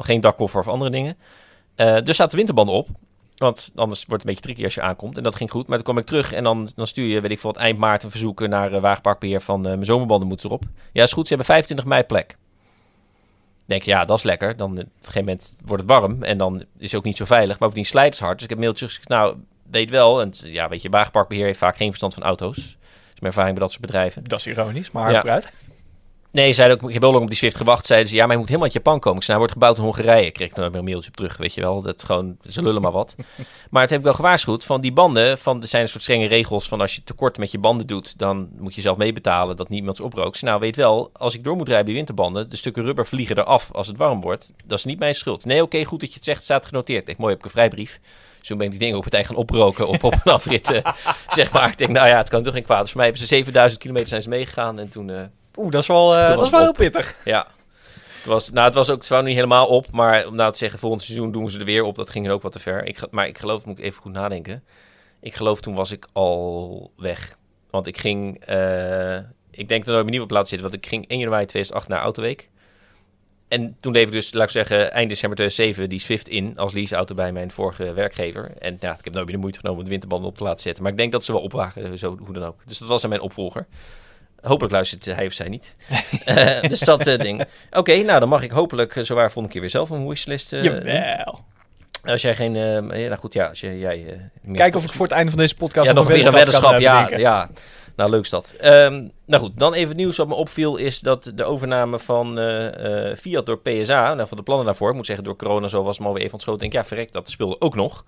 Geen 0.03 0.21
dakkoffer 0.21 0.59
of 0.59 0.67
andere 0.67 0.91
dingen. 0.91 1.17
Eh, 1.75 1.97
dus 2.03 2.15
zaten 2.15 2.29
de 2.31 2.37
winterbanden 2.37 2.75
op. 2.75 2.87
Want 3.37 3.71
anders 3.75 4.05
wordt 4.05 4.11
het 4.11 4.21
een 4.21 4.27
beetje 4.27 4.41
tricky 4.41 4.63
als 4.63 4.73
je 4.73 4.81
aankomt. 4.81 5.17
En 5.17 5.23
dat 5.23 5.35
ging 5.35 5.51
goed. 5.51 5.67
Maar 5.67 5.75
toen 5.75 5.85
kwam 5.85 5.97
ik 5.97 6.05
terug 6.05 6.33
en 6.33 6.43
dan, 6.43 6.69
dan 6.75 6.87
stuur 6.87 7.07
je, 7.07 7.21
weet 7.21 7.31
ik 7.31 7.39
veel, 7.39 7.53
eind 7.55 7.77
maart 7.77 8.03
een 8.03 8.09
verzoek 8.11 8.47
naar 8.47 8.73
uh, 8.73 8.81
Wagenparkbeheer 8.81 9.41
van 9.41 9.59
eh, 9.65 9.71
mijn 9.71 9.85
zomerbanden 9.85 10.27
moeten 10.27 10.45
erop. 10.47 10.63
Ja, 10.93 11.03
is 11.03 11.13
goed. 11.13 11.23
Ze 11.27 11.29
hebben 11.35 11.47
25 11.47 11.85
mei 11.87 12.03
plek. 12.03 12.37
denk 13.65 13.83
je, 13.83 13.91
ja, 13.91 14.05
dat 14.05 14.17
is 14.17 14.23
lekker. 14.23 14.57
Dan 14.57 14.71
op 14.71 14.77
een 14.77 14.89
gegeven 14.99 15.19
moment 15.19 15.55
wordt 15.65 15.83
het 15.83 15.91
warm 15.91 16.23
en 16.23 16.37
dan 16.37 16.63
is 16.77 16.91
het 16.91 16.95
ook 16.95 17.03
niet 17.05 17.17
zo 17.17 17.25
veilig. 17.25 17.49
Maar 17.59 17.67
bovendien 17.69 17.85
slijt 17.85 18.13
het 18.13 18.19
hard. 18.23 18.33
Dus 18.33 18.43
ik 18.43 18.49
heb 18.49 18.57
een 18.57 18.63
mailtje 18.63 18.85
gezegd, 18.85 19.07
nou, 19.07 19.35
weet 19.71 19.89
wel. 19.89 20.21
En 20.21 20.31
ja, 20.43 20.69
weet 20.69 20.81
je, 20.81 20.89
wagenparkbeheer 20.89 21.45
heeft 21.45 21.59
vaak 21.59 21.77
geen 21.77 21.87
verstand 21.87 22.13
van 22.13 22.23
auto's. 22.23 22.55
Dat 22.55 22.65
is 23.13 23.19
mijn 23.19 23.33
ervaring 23.33 23.53
bij 23.53 23.63
dat 23.63 23.71
soort 23.71 23.85
bedrijven. 23.85 24.23
Dat 24.23 24.39
is 24.39 24.47
ironisch, 24.47 24.91
maar 24.91 25.11
Ja. 25.11 25.19
vooruit. 25.19 25.51
Nee, 26.31 26.53
zeiden 26.53 26.77
ook, 26.77 26.87
ik 26.87 26.93
heb 26.93 27.01
heel 27.01 27.11
lang 27.11 27.23
op 27.23 27.29
die 27.29 27.37
Swift 27.37 27.55
gewacht. 27.55 27.85
Zeiden 27.85 28.09
ze, 28.09 28.15
ja, 28.15 28.23
maar 28.23 28.31
je 28.31 28.37
moet 28.37 28.47
helemaal 28.47 28.69
uit 28.73 28.83
Japan 28.83 28.99
komen. 28.99 29.17
Ik 29.19 29.23
zei, 29.23 29.37
nou, 29.37 29.49
hij 29.49 29.55
wordt 29.57 29.75
gebouwd 29.75 29.77
in 29.77 30.03
Hongarije. 30.03 30.31
Kreeg 30.31 30.49
ik 30.49 30.55
meer 30.57 30.75
een 30.75 30.83
mailtje 30.83 31.09
op 31.09 31.15
terug, 31.15 31.37
weet 31.37 31.53
je 31.53 31.61
wel. 31.61 31.81
Dat 31.81 32.03
gewoon, 32.03 32.37
ze 32.47 32.61
lullen 32.61 32.81
maar 32.81 32.91
wat. 32.91 33.15
maar 33.71 33.81
het 33.81 33.89
heb 33.89 33.99
ik 33.99 34.05
wel 34.05 34.13
gewaarschuwd. 34.13 34.65
Van 34.65 34.81
die 34.81 34.91
banden, 34.93 35.37
van, 35.37 35.61
er 35.61 35.67
zijn 35.67 35.81
een 35.81 35.89
soort 35.89 36.03
strenge 36.03 36.27
regels 36.27 36.67
van 36.67 36.81
als 36.81 36.95
je 36.95 37.03
tekort 37.03 37.37
met 37.37 37.51
je 37.51 37.57
banden 37.57 37.87
doet, 37.87 38.17
dan 38.17 38.49
moet 38.57 38.75
je 38.75 38.81
zelf 38.81 38.97
meebetalen 38.97 39.57
dat 39.57 39.69
niemand 39.69 39.95
ze 39.95 40.03
oprookt. 40.03 40.41
Nou, 40.41 40.59
weet 40.59 40.75
wel, 40.75 41.09
als 41.13 41.35
ik 41.35 41.43
door 41.43 41.55
moet 41.55 41.67
rijden 41.67 41.85
bij 41.85 41.93
winterbanden, 41.93 42.49
de 42.49 42.55
stukken 42.55 42.83
rubber 42.83 43.07
vliegen 43.07 43.37
eraf 43.37 43.71
als 43.71 43.87
het 43.87 43.97
warm 43.97 44.21
wordt. 44.21 44.53
Dat 44.65 44.77
is 44.77 44.85
niet 44.85 44.99
mijn 44.99 45.15
schuld. 45.15 45.45
Nee, 45.45 45.61
oké, 45.61 45.85
goed 45.85 45.99
dat 45.99 46.09
je 46.09 46.15
het 46.15 46.23
zegt, 46.23 46.37
het 46.37 46.45
staat 46.45 46.65
genoteerd. 46.65 46.99
Ik 46.99 47.05
denk, 47.05 47.17
mooi, 47.17 47.31
heb 47.31 47.39
ik 47.39 47.45
een 47.45 47.51
vrijbrief. 47.51 47.99
Zo 48.41 48.55
ben 48.55 48.65
ik 48.65 48.71
die 48.71 48.79
dingen 48.79 48.97
op 48.97 49.03
het 49.03 49.13
eigen 49.13 49.33
gaan 49.33 49.43
oproken 49.43 49.87
op, 49.87 50.03
op 50.03 50.13
een 50.13 50.31
afrit, 50.39 50.81
zeg 51.27 51.51
maar. 51.51 51.67
Ik 51.69 51.77
denk, 51.77 51.91
nou 51.91 52.07
ja, 52.07 52.17
het 52.17 52.29
kan 52.29 52.43
toch 52.43 52.53
geen 52.53 52.63
kwaad. 52.63 52.81
Dus 52.81 52.89
voor 52.89 52.97
mij 52.97 53.05
hebben 53.09 53.27
ze 53.27 53.35
7000 53.35 53.81
kilometer 53.81 54.09
zijn 54.09 54.21
ze 54.21 54.29
meegegaan 54.29 54.79
en 54.79 54.89
toen... 54.89 55.09
eh, 55.09 55.23
Oeh, 55.59 55.71
dat 55.71 55.81
is 55.81 55.87
wel, 55.87 56.17
eh, 56.17 56.27
dat 56.27 56.37
was 56.37 56.49
wel 56.49 56.59
heel 56.59 56.69
op. 56.69 56.75
pittig. 56.75 57.15
ja. 57.23 57.47
Het 58.19 58.27
was, 58.27 58.49
nou, 58.51 58.65
het 58.65 58.75
was 58.75 58.89
ook 58.89 59.03
zwaar 59.03 59.23
niet 59.23 59.35
helemaal 59.35 59.67
op, 59.67 59.91
maar 59.91 60.27
om 60.27 60.35
nou 60.35 60.51
te 60.51 60.57
zeggen, 60.57 60.79
volgend 60.79 61.03
seizoen 61.03 61.31
doen 61.31 61.49
ze 61.49 61.59
er 61.59 61.65
weer 61.65 61.83
op. 61.83 61.95
Dat 61.95 62.09
ging 62.09 62.27
er 62.27 62.31
ook 62.33 62.41
wat 62.41 62.51
te 62.51 62.59
ver. 62.59 62.85
Ik, 62.85 62.99
maar 63.11 63.27
ik 63.27 63.37
geloof, 63.37 63.65
moet 63.65 63.77
ik 63.77 63.83
even 63.83 64.01
goed 64.01 64.11
nadenken. 64.11 64.63
Ik 65.21 65.35
geloof 65.35 65.61
toen 65.61 65.75
was 65.75 65.91
ik 65.91 66.07
al 66.13 66.91
weg. 66.97 67.37
Want 67.69 67.87
ik 67.87 67.97
ging, 67.97 68.45
eh, 68.45 69.15
ik 69.51 69.67
denk 69.67 69.85
dat 69.85 69.95
ik 69.95 70.01
op 70.01 70.09
nieuwe 70.09 70.25
plaats 70.25 70.49
zitten, 70.49 70.69
want 70.69 70.83
ik 70.83 70.89
ging 70.89 71.05
1 71.07 71.19
januari 71.19 71.45
2008 71.45 71.87
naar 71.87 72.01
Autoweek. 72.01 72.49
En 73.47 73.77
toen 73.79 73.93
leef 73.93 74.05
ik 74.05 74.11
dus, 74.11 74.33
laat 74.33 74.43
ik 74.43 74.49
zeggen, 74.49 74.91
eind 74.91 75.09
december 75.09 75.37
2007 75.37 75.89
die 75.89 75.99
Swift 75.99 76.27
in 76.27 76.57
als 76.57 76.73
leaseauto 76.73 77.15
bij 77.15 77.31
mijn 77.31 77.51
vorige 77.51 77.93
werkgever. 77.93 78.51
En 78.59 78.77
ja, 78.79 78.97
ik 78.97 79.03
heb 79.03 79.13
nooit 79.13 79.25
meer 79.25 79.35
de 79.35 79.41
moeite 79.41 79.59
genomen 79.59 79.79
om 79.79 79.85
de 79.85 79.91
winterbanden 79.91 80.29
op 80.29 80.37
te 80.37 80.43
laten 80.43 80.61
zetten. 80.61 80.83
Maar 80.83 80.91
ik 80.91 80.97
denk 80.97 81.11
dat 81.11 81.23
ze 81.23 81.31
wel 81.31 81.41
opwagen, 81.41 81.97
zo, 81.97 82.17
hoe 82.25 82.33
dan 82.33 82.43
ook. 82.43 82.59
Dus 82.65 82.77
dat 82.77 82.87
was 82.87 83.03
aan 83.03 83.09
mijn 83.09 83.21
opvolger. 83.21 83.67
Hopelijk 84.41 84.73
luistert 84.73 85.05
hij 85.05 85.25
of 85.25 85.33
zij 85.33 85.49
niet. 85.49 85.75
Eh, 86.25 86.61
dus 86.61 86.79
dat 86.79 87.07
eh, 87.07 87.19
ding. 87.19 87.45
Oké, 87.71 87.97
nou 87.97 88.19
dan 88.19 88.29
mag 88.29 88.41
ik 88.41 88.51
hopelijk 88.51 88.95
uh, 88.95 89.03
zowaar 89.03 89.25
volgende 89.25 89.49
keer 89.49 89.61
weer 89.61 89.69
zelf 89.69 89.89
een 89.89 90.07
wishlist. 90.07 90.51
Jawel. 90.51 91.39
Als 92.03 92.21
jij 92.21 92.35
geen... 92.35 92.53
ja, 92.53 92.81
nou 92.81 93.15
goed, 93.15 93.33
ja, 93.33 93.47
als 93.47 93.59
jij... 93.59 93.77
jij 93.77 94.21
Kijken 94.53 94.79
of 94.79 94.85
ik 94.85 94.91
voor 94.91 95.05
het 95.05 95.15
einde 95.15 95.31
van 95.31 95.39
deze 95.39 95.55
podcast 95.55 95.87
Ja, 95.87 95.93
nog 95.93 96.07
weer 96.07 96.27
een 96.27 96.33
weddenschap. 96.33 96.79
Ja, 96.79 96.93
bedenken. 96.93 97.19
ja. 97.19 97.49
Nou, 97.95 98.09
leuk 98.09 98.23
is 98.23 98.29
dat. 98.29 98.55
Ehm, 98.59 99.07
nou 99.25 99.43
goed, 99.43 99.59
dan 99.59 99.73
even 99.73 99.87
het 99.87 99.97
nieuws 99.97 100.17
wat 100.17 100.27
me 100.27 100.33
opviel 100.33 100.75
is 100.75 100.99
dat 100.99 101.31
de 101.35 101.43
overname 101.43 101.99
van 101.99 102.39
Fiat 103.17 103.45
door 103.45 103.59
PSA, 103.59 104.13
nou 104.13 104.27
van 104.27 104.37
de 104.37 104.43
plannen 104.43 104.65
daarvoor, 104.65 104.89
ik 104.89 104.95
moet 104.95 105.05
zeggen 105.05 105.25
door 105.25 105.35
corona 105.35 105.67
zo 105.67 105.83
was 105.83 105.95
het 105.95 106.05
maar 106.05 106.13
weer 106.13 106.21
even 106.21 106.33
ontschoten. 106.33 106.61
Denk 106.61 106.73
ja, 106.73 106.85
verrek, 106.85 107.11
dat 107.11 107.29
speelde 107.29 107.61
ook 107.61 107.75
nog. 107.75 108.05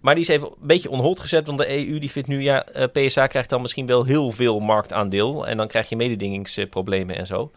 Maar 0.00 0.14
die 0.14 0.24
is 0.24 0.30
even 0.30 0.48
een 0.48 0.66
beetje 0.66 0.90
on 0.90 1.00
hold 1.00 1.20
gezet, 1.20 1.46
want 1.46 1.58
de 1.58 1.86
EU 1.86 1.98
die 1.98 2.10
vindt 2.10 2.28
nu, 2.28 2.42
ja, 2.42 2.64
eh, 2.64 2.84
PSA 2.92 3.26
krijgt 3.26 3.50
dan 3.50 3.62
misschien 3.62 3.86
wel 3.86 4.04
heel 4.04 4.30
veel 4.30 4.60
marktaandeel. 4.60 5.46
En 5.46 5.56
dan 5.56 5.68
krijg 5.68 5.88
je 5.88 5.96
mededingingsproblemen 5.96 7.16
en 7.16 7.26
zo. 7.26 7.50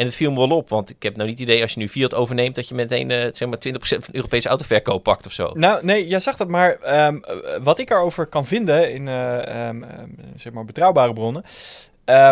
En 0.00 0.06
het 0.06 0.14
viel 0.14 0.32
me 0.32 0.38
wel 0.38 0.56
op, 0.56 0.68
want 0.68 0.90
ik 0.90 1.02
heb 1.02 1.16
nou 1.16 1.28
niet 1.28 1.38
het 1.38 1.48
idee 1.48 1.62
als 1.62 1.72
je 1.72 1.78
nu 1.78 1.88
Fiat 1.88 2.14
overneemt, 2.14 2.54
dat 2.54 2.68
je 2.68 2.74
meteen 2.74 3.10
eh, 3.10 3.28
zeg 3.32 3.48
maar 3.48 3.58
20% 3.58 3.70
van 3.80 4.00
de 4.06 4.16
Europese 4.16 4.48
autoverkoop 4.48 5.02
pakt 5.02 5.26
of 5.26 5.32
zo. 5.32 5.50
Nou, 5.54 5.84
nee, 5.84 6.06
jij 6.06 6.20
zag 6.20 6.36
dat, 6.36 6.48
maar 6.48 6.78
ehm, 6.78 7.16
eh, 7.16 7.36
wat 7.62 7.78
ik 7.78 7.90
erover 7.90 8.26
kan 8.26 8.46
vinden 8.46 8.92
in 8.92 9.08
eh, 9.08 9.68
ehm, 9.68 9.82
ehm, 9.82 10.08
zeg 10.36 10.52
maar 10.52 10.64
betrouwbare 10.64 11.12
bronnen, 11.12 11.44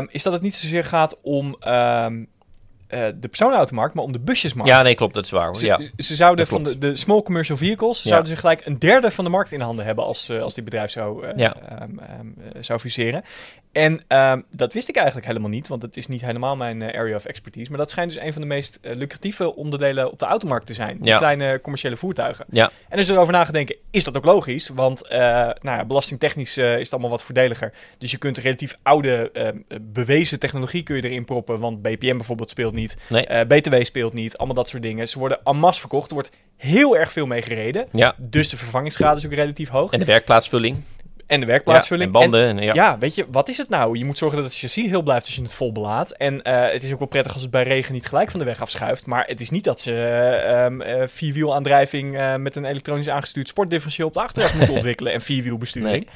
is 0.09 0.23
dat 0.23 0.33
het 0.33 0.43
niet 0.43 0.57
zozeer 0.57 0.85
gaat 0.85 1.19
om 1.23 1.57
eh, 2.88 3.00
de 3.21 3.28
personenautomarkt, 3.28 3.95
maar 3.95 4.04
om 4.04 4.12
de 4.12 4.18
busjesmarkt. 4.18 4.71
Ja, 4.71 4.83
nee, 4.83 4.95
klopt, 4.95 5.14
dat 5.14 5.25
is 5.25 5.30
waar. 5.30 5.45
hoor. 5.45 5.57
Ze, 5.57 5.66
Ja. 5.66 5.80
ze 5.97 6.14
zouden 6.14 6.47
van 6.47 6.62
de, 6.62 6.78
de 6.78 6.97
small 6.97 7.23
commercial 7.23 7.57
vehicles, 7.57 8.02
Ja. 8.02 8.09
zouden 8.09 8.28
ze 8.30 8.37
gelijk 8.37 8.66
een 8.66 8.78
derde 8.78 9.11
van 9.11 9.25
de 9.25 9.30
markt 9.30 9.52
in 9.52 9.61
handen 9.61 9.85
hebben 9.85 10.04
als, 10.04 10.28
eh, 10.28 10.42
als 10.42 10.54
die 10.54 10.62
bedrijf 10.64 10.90
zou, 10.90 11.26
Ja. 11.37 11.57
eh, 11.57 11.80
zou 12.61 12.78
fuseren. 12.78 13.23
En 13.73 14.00
ehm, 14.07 14.40
dat 14.50 14.73
wist 14.73 14.88
ik 14.88 14.97
eigenlijk 14.97 15.26
helemaal 15.26 15.49
niet, 15.50 15.68
want 15.68 15.83
het 15.83 15.97
is 15.97 16.07
niet 16.07 16.21
helemaal 16.21 16.57
mijn 16.57 16.83
area 16.83 17.16
of 17.16 17.25
expertise. 17.25 17.71
Maar 17.71 17.78
dat 17.78 17.90
schijnt 17.90 18.12
dus 18.14 18.23
een 18.23 18.33
van 18.33 18.42
de 18.42 18.49
meest 18.49 18.78
lucratieve 18.83 19.54
onderdelen 19.54 20.11
op 20.11 20.18
de 20.18 20.25
automarkt 20.25 20.66
te 20.66 20.75
zijn. 20.75 20.99
Die 21.00 21.16
kleine 21.16 21.61
commerciële 21.61 21.97
voertuigen. 21.97 22.45
Ja. 22.50 22.71
En 22.88 22.97
dus 22.97 23.09
erover 23.09 23.33
nagedenken, 23.33 23.76
is 23.90 24.04
dat 24.04 24.16
ook 24.16 24.25
logisch? 24.25 24.68
Want 24.68 25.09
nou 25.09 25.59
ja, 25.62 25.85
belastingtechnisch 25.85 26.57
is 26.59 26.78
het 26.78 26.92
allemaal 26.92 27.11
wat 27.11 27.23
voordeliger. 27.23 27.73
Dus 27.99 28.11
je 28.11 28.16
kunt 28.16 28.38
relatief 28.38 28.78
oude, 28.83 29.30
bewezen 29.83 30.38
technologie 30.38 30.83
kun 30.83 30.97
je 30.97 31.02
erin 31.02 31.25
proppen. 31.25 31.59
Want 31.59 31.83
BPM 31.83 32.16
bijvoorbeeld 32.16 32.50
speelt 32.50 32.75
niet. 32.78 32.97
Nee. 33.08 33.26
Eh, 33.26 33.47
BTW 33.47 33.75
speelt 33.82 34.12
niet. 34.12 34.37
Allemaal 34.37 34.56
dat 34.56 34.68
soort 34.68 34.82
dingen. 34.82 35.08
Ze 35.08 35.18
worden 35.18 35.38
en 35.44 35.56
masse 35.56 35.80
verkocht. 35.80 36.08
Er 36.08 36.14
wordt 36.14 36.30
heel 36.56 36.97
erg 36.97 37.12
veel 37.12 37.26
mee 37.26 37.42
gereden. 37.42 37.87
Ja, 37.92 38.14
Dus 38.18 38.49
de 38.49 38.56
vervangingsgraad 38.56 39.16
is 39.16 39.26
ook 39.26 39.32
relatief 39.32 39.68
hoog. 39.68 39.92
en 39.92 39.99
de 39.99 40.04
werkplaatsvulling. 40.04 40.82
En 41.26 41.40
de 41.40 41.47
werkplaatsvulling. 41.47 42.14
Ja, 42.14 42.20
en 42.20 42.30
banden. 42.30 42.49
En, 42.49 42.62
ja. 42.62 42.75
Ja, 42.75 42.99
weet 42.99 43.14
je, 43.14 43.26
wat 43.30 43.49
is 43.49 43.56
het 43.56 43.68
nou? 43.68 43.99
Je 43.99 44.04
moet 44.04 44.18
zorgen 44.18 44.38
dat 44.38 44.47
het 44.47 44.58
chassis 44.58 44.87
heel 44.87 45.02
blijft 45.02 45.26
als 45.26 45.35
je 45.35 45.42
het 45.42 45.54
vol 45.54 45.73
belaadt. 45.73 46.16
En 46.16 46.42
eh, 46.42 46.73
het 46.73 46.82
is 46.82 46.92
ook 46.92 46.99
wel 46.99 47.08
prettig 47.08 47.32
als 47.32 47.42
het 47.42 47.50
bij 47.50 47.62
regen 47.62 47.92
niet 47.92 48.06
gelijk 48.06 48.30
van 48.30 48.38
de 48.38 48.44
weg 48.47 48.61
afschuift. 48.61 49.06
Maar 49.06 49.25
het 49.26 49.40
is 49.40 49.50
niet 49.50 49.64
dat 49.64 49.80
ze 49.80 49.92
eh, 49.92 50.64
ehm, 50.64 50.80
eh, 50.80 51.06
vierwielaandrijving 51.06 52.37
met 52.37 52.56
een 52.56 52.64
elektronisch 52.64 53.08
aangestuurd 53.08 53.49
sportdifferentieel 53.49 54.06
op 54.06 54.14
de 54.14 54.20
achteras 54.20 54.52
moeten 54.52 54.75
ontwikkelen. 54.80 55.12
En 55.12 55.20
vierwielbesturing. 55.20 56.06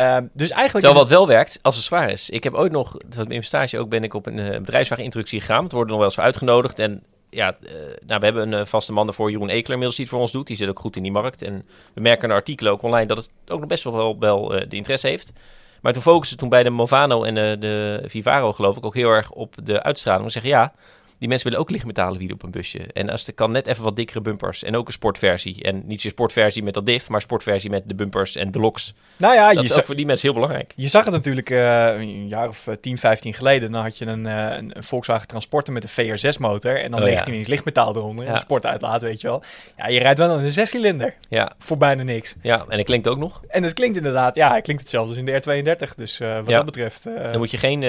Ehm, 0.00 0.26
dus 0.32 0.50
eigenlijk. 0.50 0.84
Terwijl 0.84 1.06
wat 1.06 1.08
wel 1.08 1.26
werkt, 1.26 1.58
als 1.62 1.76
het 1.76 1.84
zwaar 1.84 2.10
is. 2.10 2.30
Ik 2.30 2.44
heb 2.44 2.54
ooit 2.54 2.72
nog, 2.72 2.96
in 3.16 3.28
mijn 3.28 3.44
stage 3.44 3.78
ook 3.78 3.88
ben 3.88 4.04
ik 4.04 4.14
op 4.14 4.26
een 4.26 4.38
uh, 4.38 4.58
bedrijfswagenintroductie 4.58 5.40
gegaan. 5.40 5.62
Het 5.62 5.72
worden 5.72 5.88
nog 5.88 5.96
wel 5.96 6.06
eens 6.06 6.14
voor 6.14 6.24
uitgenodigd. 6.24 6.78
En 6.78 7.02
ja, 7.30 7.56
uh, 7.60 7.70
nou, 8.06 8.20
we 8.20 8.24
hebben 8.24 8.52
een 8.52 8.60
uh, 8.60 8.66
vaste 8.66 8.92
man 8.92 9.06
ervoor, 9.06 9.30
Jeroen 9.30 9.48
Ekeler, 9.48 9.70
inmiddels 9.70 9.96
die 9.96 10.04
het 10.04 10.14
voor 10.14 10.22
ons 10.22 10.32
doet. 10.32 10.46
Die 10.46 10.56
zit 10.56 10.68
ook 10.68 10.80
goed 10.80 10.96
in 10.96 11.02
die 11.02 11.12
markt. 11.12 11.42
En 11.42 11.66
we 11.94 12.00
merken 12.00 12.28
in 12.28 12.34
artikelen 12.34 12.72
ook 12.72 12.82
online 12.82 13.06
dat 13.06 13.16
het 13.16 13.30
ook 13.48 13.58
nog 13.58 13.68
best 13.68 13.84
wel, 13.84 14.18
wel 14.18 14.48
de 14.48 14.76
interesse 14.76 15.06
heeft. 15.06 15.32
Maar 15.80 15.92
toen 15.92 16.02
focussen 16.02 16.38
toen 16.38 16.48
bij 16.48 16.62
de 16.62 16.70
Movano 16.70 17.22
en 17.22 17.34
de 17.60 18.02
Vivaro 18.06 18.52
geloof 18.52 18.76
ik 18.76 18.84
ook 18.84 18.94
heel 18.94 19.10
erg 19.10 19.30
op 19.30 19.54
de 19.64 19.82
uitstraling. 19.82 20.24
We 20.24 20.30
zeggen 20.30 20.50
ja, 20.50 20.72
die 21.20 21.28
mensen 21.28 21.48
willen 21.48 21.64
ook 21.64 21.70
lichtmetalen 21.70 22.18
wielen 22.18 22.36
op 22.36 22.42
een 22.42 22.50
busje. 22.50 22.78
En 22.92 23.10
als 23.10 23.26
het 23.26 23.34
kan 23.34 23.50
net 23.50 23.66
even 23.66 23.84
wat 23.84 23.96
dikkere 23.96 24.20
bumpers. 24.20 24.62
En 24.62 24.76
ook 24.76 24.86
een 24.86 24.92
sportversie. 24.92 25.62
En 25.62 25.82
niet 25.86 26.00
zo'n 26.00 26.10
sportversie 26.10 26.62
met 26.62 26.74
dat 26.74 26.86
diff, 26.86 27.08
maar 27.08 27.20
sportversie 27.20 27.70
met 27.70 27.82
de 27.86 27.94
bumpers 27.94 28.36
en 28.36 28.50
de 28.50 28.58
locks. 28.58 28.94
Nou 29.16 29.34
ja, 29.34 29.52
dat 29.52 29.64
is 29.64 29.78
ook 29.78 29.84
voor 29.84 29.96
die 29.96 30.06
mensen 30.06 30.28
heel 30.28 30.40
belangrijk. 30.40 30.72
Je 30.76 30.88
zag 30.88 31.04
het 31.04 31.12
natuurlijk 31.12 31.50
uh, 31.50 31.86
een 31.86 32.28
jaar 32.28 32.48
of 32.48 32.68
10, 32.80 32.98
15 32.98 33.34
geleden. 33.34 33.70
Dan 33.70 33.82
had 33.82 33.98
je 33.98 34.06
een, 34.06 34.26
uh, 34.26 34.56
een, 34.56 34.76
een 34.76 34.84
Volkswagen 34.84 35.28
Transporter 35.28 35.72
met 35.72 35.84
een 35.84 36.18
VR6 36.18 36.38
motor. 36.38 36.80
En 36.80 36.90
dan 36.90 37.00
oh, 37.00 37.06
19 37.06 37.32
ja. 37.32 37.38
inch 37.38 37.48
lichtmetaal 37.48 37.96
eronder. 37.96 38.24
Ja. 38.24 38.30
En 38.30 38.34
een 38.34 38.40
sportuitlaat, 38.40 39.02
weet 39.02 39.20
je 39.20 39.26
wel. 39.26 39.42
Ja, 39.76 39.88
je 39.88 39.98
rijdt 39.98 40.18
wel 40.18 40.38
een 40.38 40.52
zescilinder. 40.52 41.14
Ja. 41.28 41.52
Voor 41.58 41.76
bijna 41.76 42.02
niks. 42.02 42.34
Ja, 42.42 42.64
en 42.68 42.76
het 42.76 42.86
klinkt 42.86 43.08
ook 43.08 43.18
nog. 43.18 43.42
En 43.48 43.62
het 43.62 43.72
klinkt 43.72 43.96
inderdaad, 43.96 44.36
ja, 44.36 44.54
het 44.54 44.62
klinkt 44.62 44.82
hetzelfde 44.82 45.08
als 45.08 45.18
in 45.18 45.24
de 45.24 45.76
R32. 45.86 45.94
Dus 45.96 46.20
uh, 46.20 46.34
wat 46.34 46.48
ja. 46.48 46.56
dat 46.56 46.64
betreft... 46.64 47.04
Dan 47.04 47.38
moet 47.38 47.50
je 47.50 47.58
geen, 47.58 47.80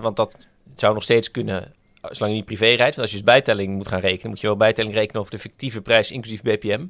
want 0.00 0.16
dat 0.16 0.36
zou 0.76 0.94
nog 0.94 1.02
steeds 1.02 1.30
kunnen 1.30 1.72
zolang 2.10 2.32
je 2.32 2.38
niet 2.38 2.44
privé 2.44 2.66
rijdt. 2.66 2.96
Want 2.96 2.98
als 2.98 3.10
je 3.10 3.16
dus 3.16 3.24
bijtelling 3.24 3.74
moet 3.74 3.88
gaan 3.88 4.00
rekenen, 4.00 4.30
moet 4.30 4.40
je 4.40 4.46
wel 4.46 4.56
bijtelling 4.56 4.94
rekenen 4.94 5.20
over 5.20 5.32
de 5.32 5.38
fictieve 5.38 5.80
prijs, 5.80 6.10
inclusief 6.10 6.42
BPM. 6.42 6.86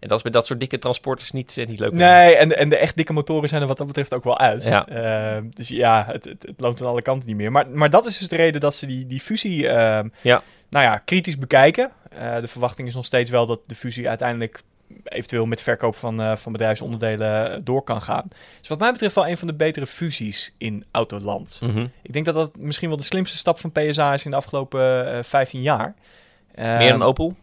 En 0.00 0.08
dat 0.08 0.16
is 0.16 0.22
bij 0.22 0.32
dat 0.32 0.46
soort 0.46 0.60
dikke 0.60 0.78
transporters 0.78 1.30
niet, 1.30 1.56
uh, 1.56 1.66
niet 1.66 1.78
leuk. 1.78 1.92
Nee, 1.92 2.36
en, 2.36 2.56
en 2.56 2.68
de 2.68 2.76
echt 2.76 2.96
dikke 2.96 3.12
motoren 3.12 3.48
zijn 3.48 3.62
er 3.62 3.68
wat 3.68 3.76
dat 3.76 3.86
betreft 3.86 4.14
ook 4.14 4.24
wel 4.24 4.38
uit. 4.38 4.64
Ja. 4.64 4.88
Uh, 5.36 5.42
dus 5.50 5.68
ja, 5.68 6.06
het, 6.12 6.24
het, 6.24 6.42
het, 6.42 6.60
loopt 6.60 6.80
aan 6.80 6.86
alle 6.86 7.02
kanten 7.02 7.28
niet 7.28 7.36
meer. 7.36 7.52
Maar, 7.52 7.68
maar 7.68 7.90
dat 7.90 8.06
is 8.06 8.18
dus 8.18 8.28
de 8.28 8.36
reden 8.36 8.60
dat 8.60 8.74
ze 8.74 8.86
die, 8.86 9.06
die 9.06 9.20
fusie, 9.20 9.62
uh, 9.62 10.00
ja. 10.20 10.42
nou 10.70 10.84
ja, 10.84 10.98
kritisch 10.98 11.38
bekijken. 11.38 11.90
Uh, 12.14 12.40
de 12.40 12.48
verwachting 12.48 12.88
is 12.88 12.94
nog 12.94 13.04
steeds 13.04 13.30
wel 13.30 13.46
dat 13.46 13.60
de 13.66 13.74
fusie 13.74 14.08
uiteindelijk 14.08 14.62
eventueel 15.04 15.46
met 15.46 15.62
verkoop 15.62 15.96
van, 15.96 16.20
uh, 16.20 16.36
van 16.36 16.52
bedrijfsonderdelen 16.52 17.64
door 17.64 17.82
kan 17.82 18.02
gaan. 18.02 18.28
Dus 18.58 18.68
wat 18.68 18.78
mij 18.78 18.92
betreft 18.92 19.14
wel 19.14 19.28
een 19.28 19.38
van 19.38 19.46
de 19.46 19.54
betere 19.54 19.86
fusies 19.86 20.54
in 20.58 20.84
autoland. 20.90 21.60
Mm 21.62 21.70
-hmm. 21.70 21.90
Ik 22.02 22.12
denk 22.12 22.24
dat 22.24 22.34
dat 22.34 22.58
misschien 22.58 22.88
wel 22.88 22.96
de 22.96 23.02
slimste 23.02 23.36
stap 23.36 23.58
van 23.58 23.72
PSA 23.72 24.12
is 24.12 24.24
in 24.24 24.30
de 24.30 24.36
afgelopen 24.36 25.14
uh, 25.16 25.22
15 25.22 25.62
jaar. 25.62 25.94
Meer 26.54 26.88
dan 26.88 27.02
Opel? 27.02 27.36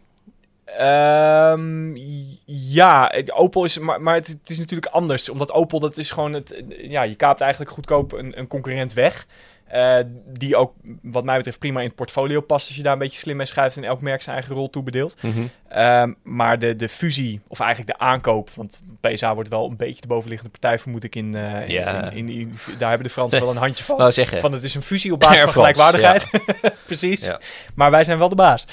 Um, 0.80 1.96
ja, 2.44 3.12
Opel 3.34 3.64
is, 3.64 3.78
maar, 3.78 4.02
maar 4.02 4.14
het, 4.14 4.26
het, 4.26 4.50
is 4.50 4.58
natuurlijk 4.58 4.92
anders. 4.92 5.28
Omdat 5.28 5.52
Opel, 5.52 5.80
dat 5.80 5.96
is 5.96 6.10
gewoon 6.10 6.32
het, 6.32 6.62
ja, 6.68 7.02
je 7.02 7.14
kaapt 7.14 7.40
eigenlijk 7.40 7.70
goedkoop 7.70 8.12
een, 8.12 8.38
een 8.38 8.46
concurrent 8.46 8.92
weg. 8.92 9.26
Uh, 9.74 9.98
die 10.38 10.56
ook, 10.56 10.72
wat 11.02 11.24
mij 11.24 11.36
betreft, 11.36 11.58
prima 11.58 11.80
in 11.80 11.86
het 11.86 11.94
portfolio 11.94 12.40
past. 12.40 12.66
Als 12.66 12.76
je 12.76 12.82
daar 12.82 12.92
een 12.92 12.98
beetje 12.98 13.18
slim 13.18 13.36
mee 13.36 13.46
schuift 13.46 13.76
en 13.76 13.84
elk 13.84 14.00
merk 14.00 14.22
zijn 14.22 14.36
eigen 14.36 14.54
rol 14.54 14.70
toebedeelt. 14.70 15.16
Mm 15.20 15.32
-hmm. 15.32 15.82
um, 15.82 16.16
maar 16.22 16.58
de, 16.58 16.76
de 16.76 16.88
fusie, 16.88 17.40
of 17.48 17.60
eigenlijk 17.60 17.98
de 17.98 18.04
aankoop, 18.04 18.50
want 18.50 18.78
PSA 19.00 19.34
wordt 19.34 19.48
wel 19.48 19.70
een 19.70 19.76
beetje 19.76 20.00
de 20.00 20.06
bovenliggende 20.06 20.52
partij, 20.58 20.78
vermoed 20.78 21.04
ik. 21.04 21.14
In, 21.14 21.34
uh, 21.34 21.66
ja. 21.66 22.10
in, 22.10 22.28
in, 22.28 22.38
in, 22.38 22.58
daar 22.78 22.88
hebben 22.88 23.06
de 23.06 23.12
Fransen 23.12 23.40
wel 23.40 23.50
een 23.50 23.56
handje 23.56 23.84
van. 23.84 24.12
Zeggen. 24.12 24.40
Van 24.40 24.52
het 24.52 24.62
is 24.62 24.74
een 24.74 24.82
fusie 24.82 25.12
op 25.12 25.20
basis 25.20 25.40
van 25.50 25.52
gelijkwaardigheid. 25.52 26.28
Ja. 26.32 26.70
Precies. 26.86 27.26
Ja. 27.26 27.40
Maar 27.74 27.90
wij 27.90 28.04
zijn 28.04 28.18
wel 28.18 28.28
de 28.28 28.34
baas. 28.34 28.66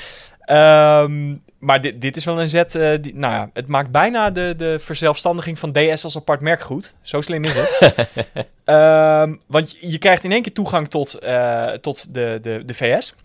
Um, 0.50 1.44
maar 1.66 1.82
dit, 1.82 2.02
dit 2.02 2.16
is 2.16 2.26
wel 2.26 2.42
een 2.42 2.50
zet. 2.50 2.76
Uh, 2.76 2.94
die, 3.02 3.16
nou 3.16 3.34
ja, 3.34 3.50
het 3.54 3.68
maakt 3.68 3.92
bijna 3.92 4.32
de, 4.32 4.54
de 4.58 4.80
verzelfstandiging 4.80 5.60
van 5.60 5.72
DS 5.72 6.04
als 6.04 6.16
apart 6.16 6.42
merk 6.42 6.62
goed. 6.62 6.94
Zo 7.02 7.22
slim 7.22 7.44
is 7.44 7.54
het. 7.56 7.98
um, 8.66 9.42
want 9.56 9.78
je, 9.80 9.98
krijgt 9.98 10.24
in 10.24 10.32
één 10.32 10.42
keer 10.42 10.54
toegang 10.54 10.88
tot, 10.88 11.24
uh, 11.24 11.72
tot 11.72 12.14
de, 12.14 12.40
de, 12.42 12.64
de 12.66 12.74
VS. 12.74 13.16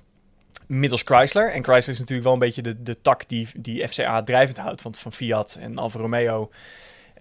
Middels 0.66 1.02
Chrysler. 1.02 1.52
En 1.52 1.64
Chrysler 1.64 1.94
is 1.94 1.98
natuurlijk 1.98 2.24
wel 2.24 2.32
een 2.32 2.38
beetje 2.38 2.62
de, 2.62 2.82
de 2.82 3.00
tak 3.00 3.28
die, 3.28 3.48
die 3.54 3.88
FCA 3.88 4.22
drijvend 4.22 4.58
houdt. 4.58 4.82
Want 4.82 4.98
van 4.98 5.12
Fiat 5.12 5.56
en 5.60 5.78
Alfa 5.78 5.98
Romeo 5.98 6.50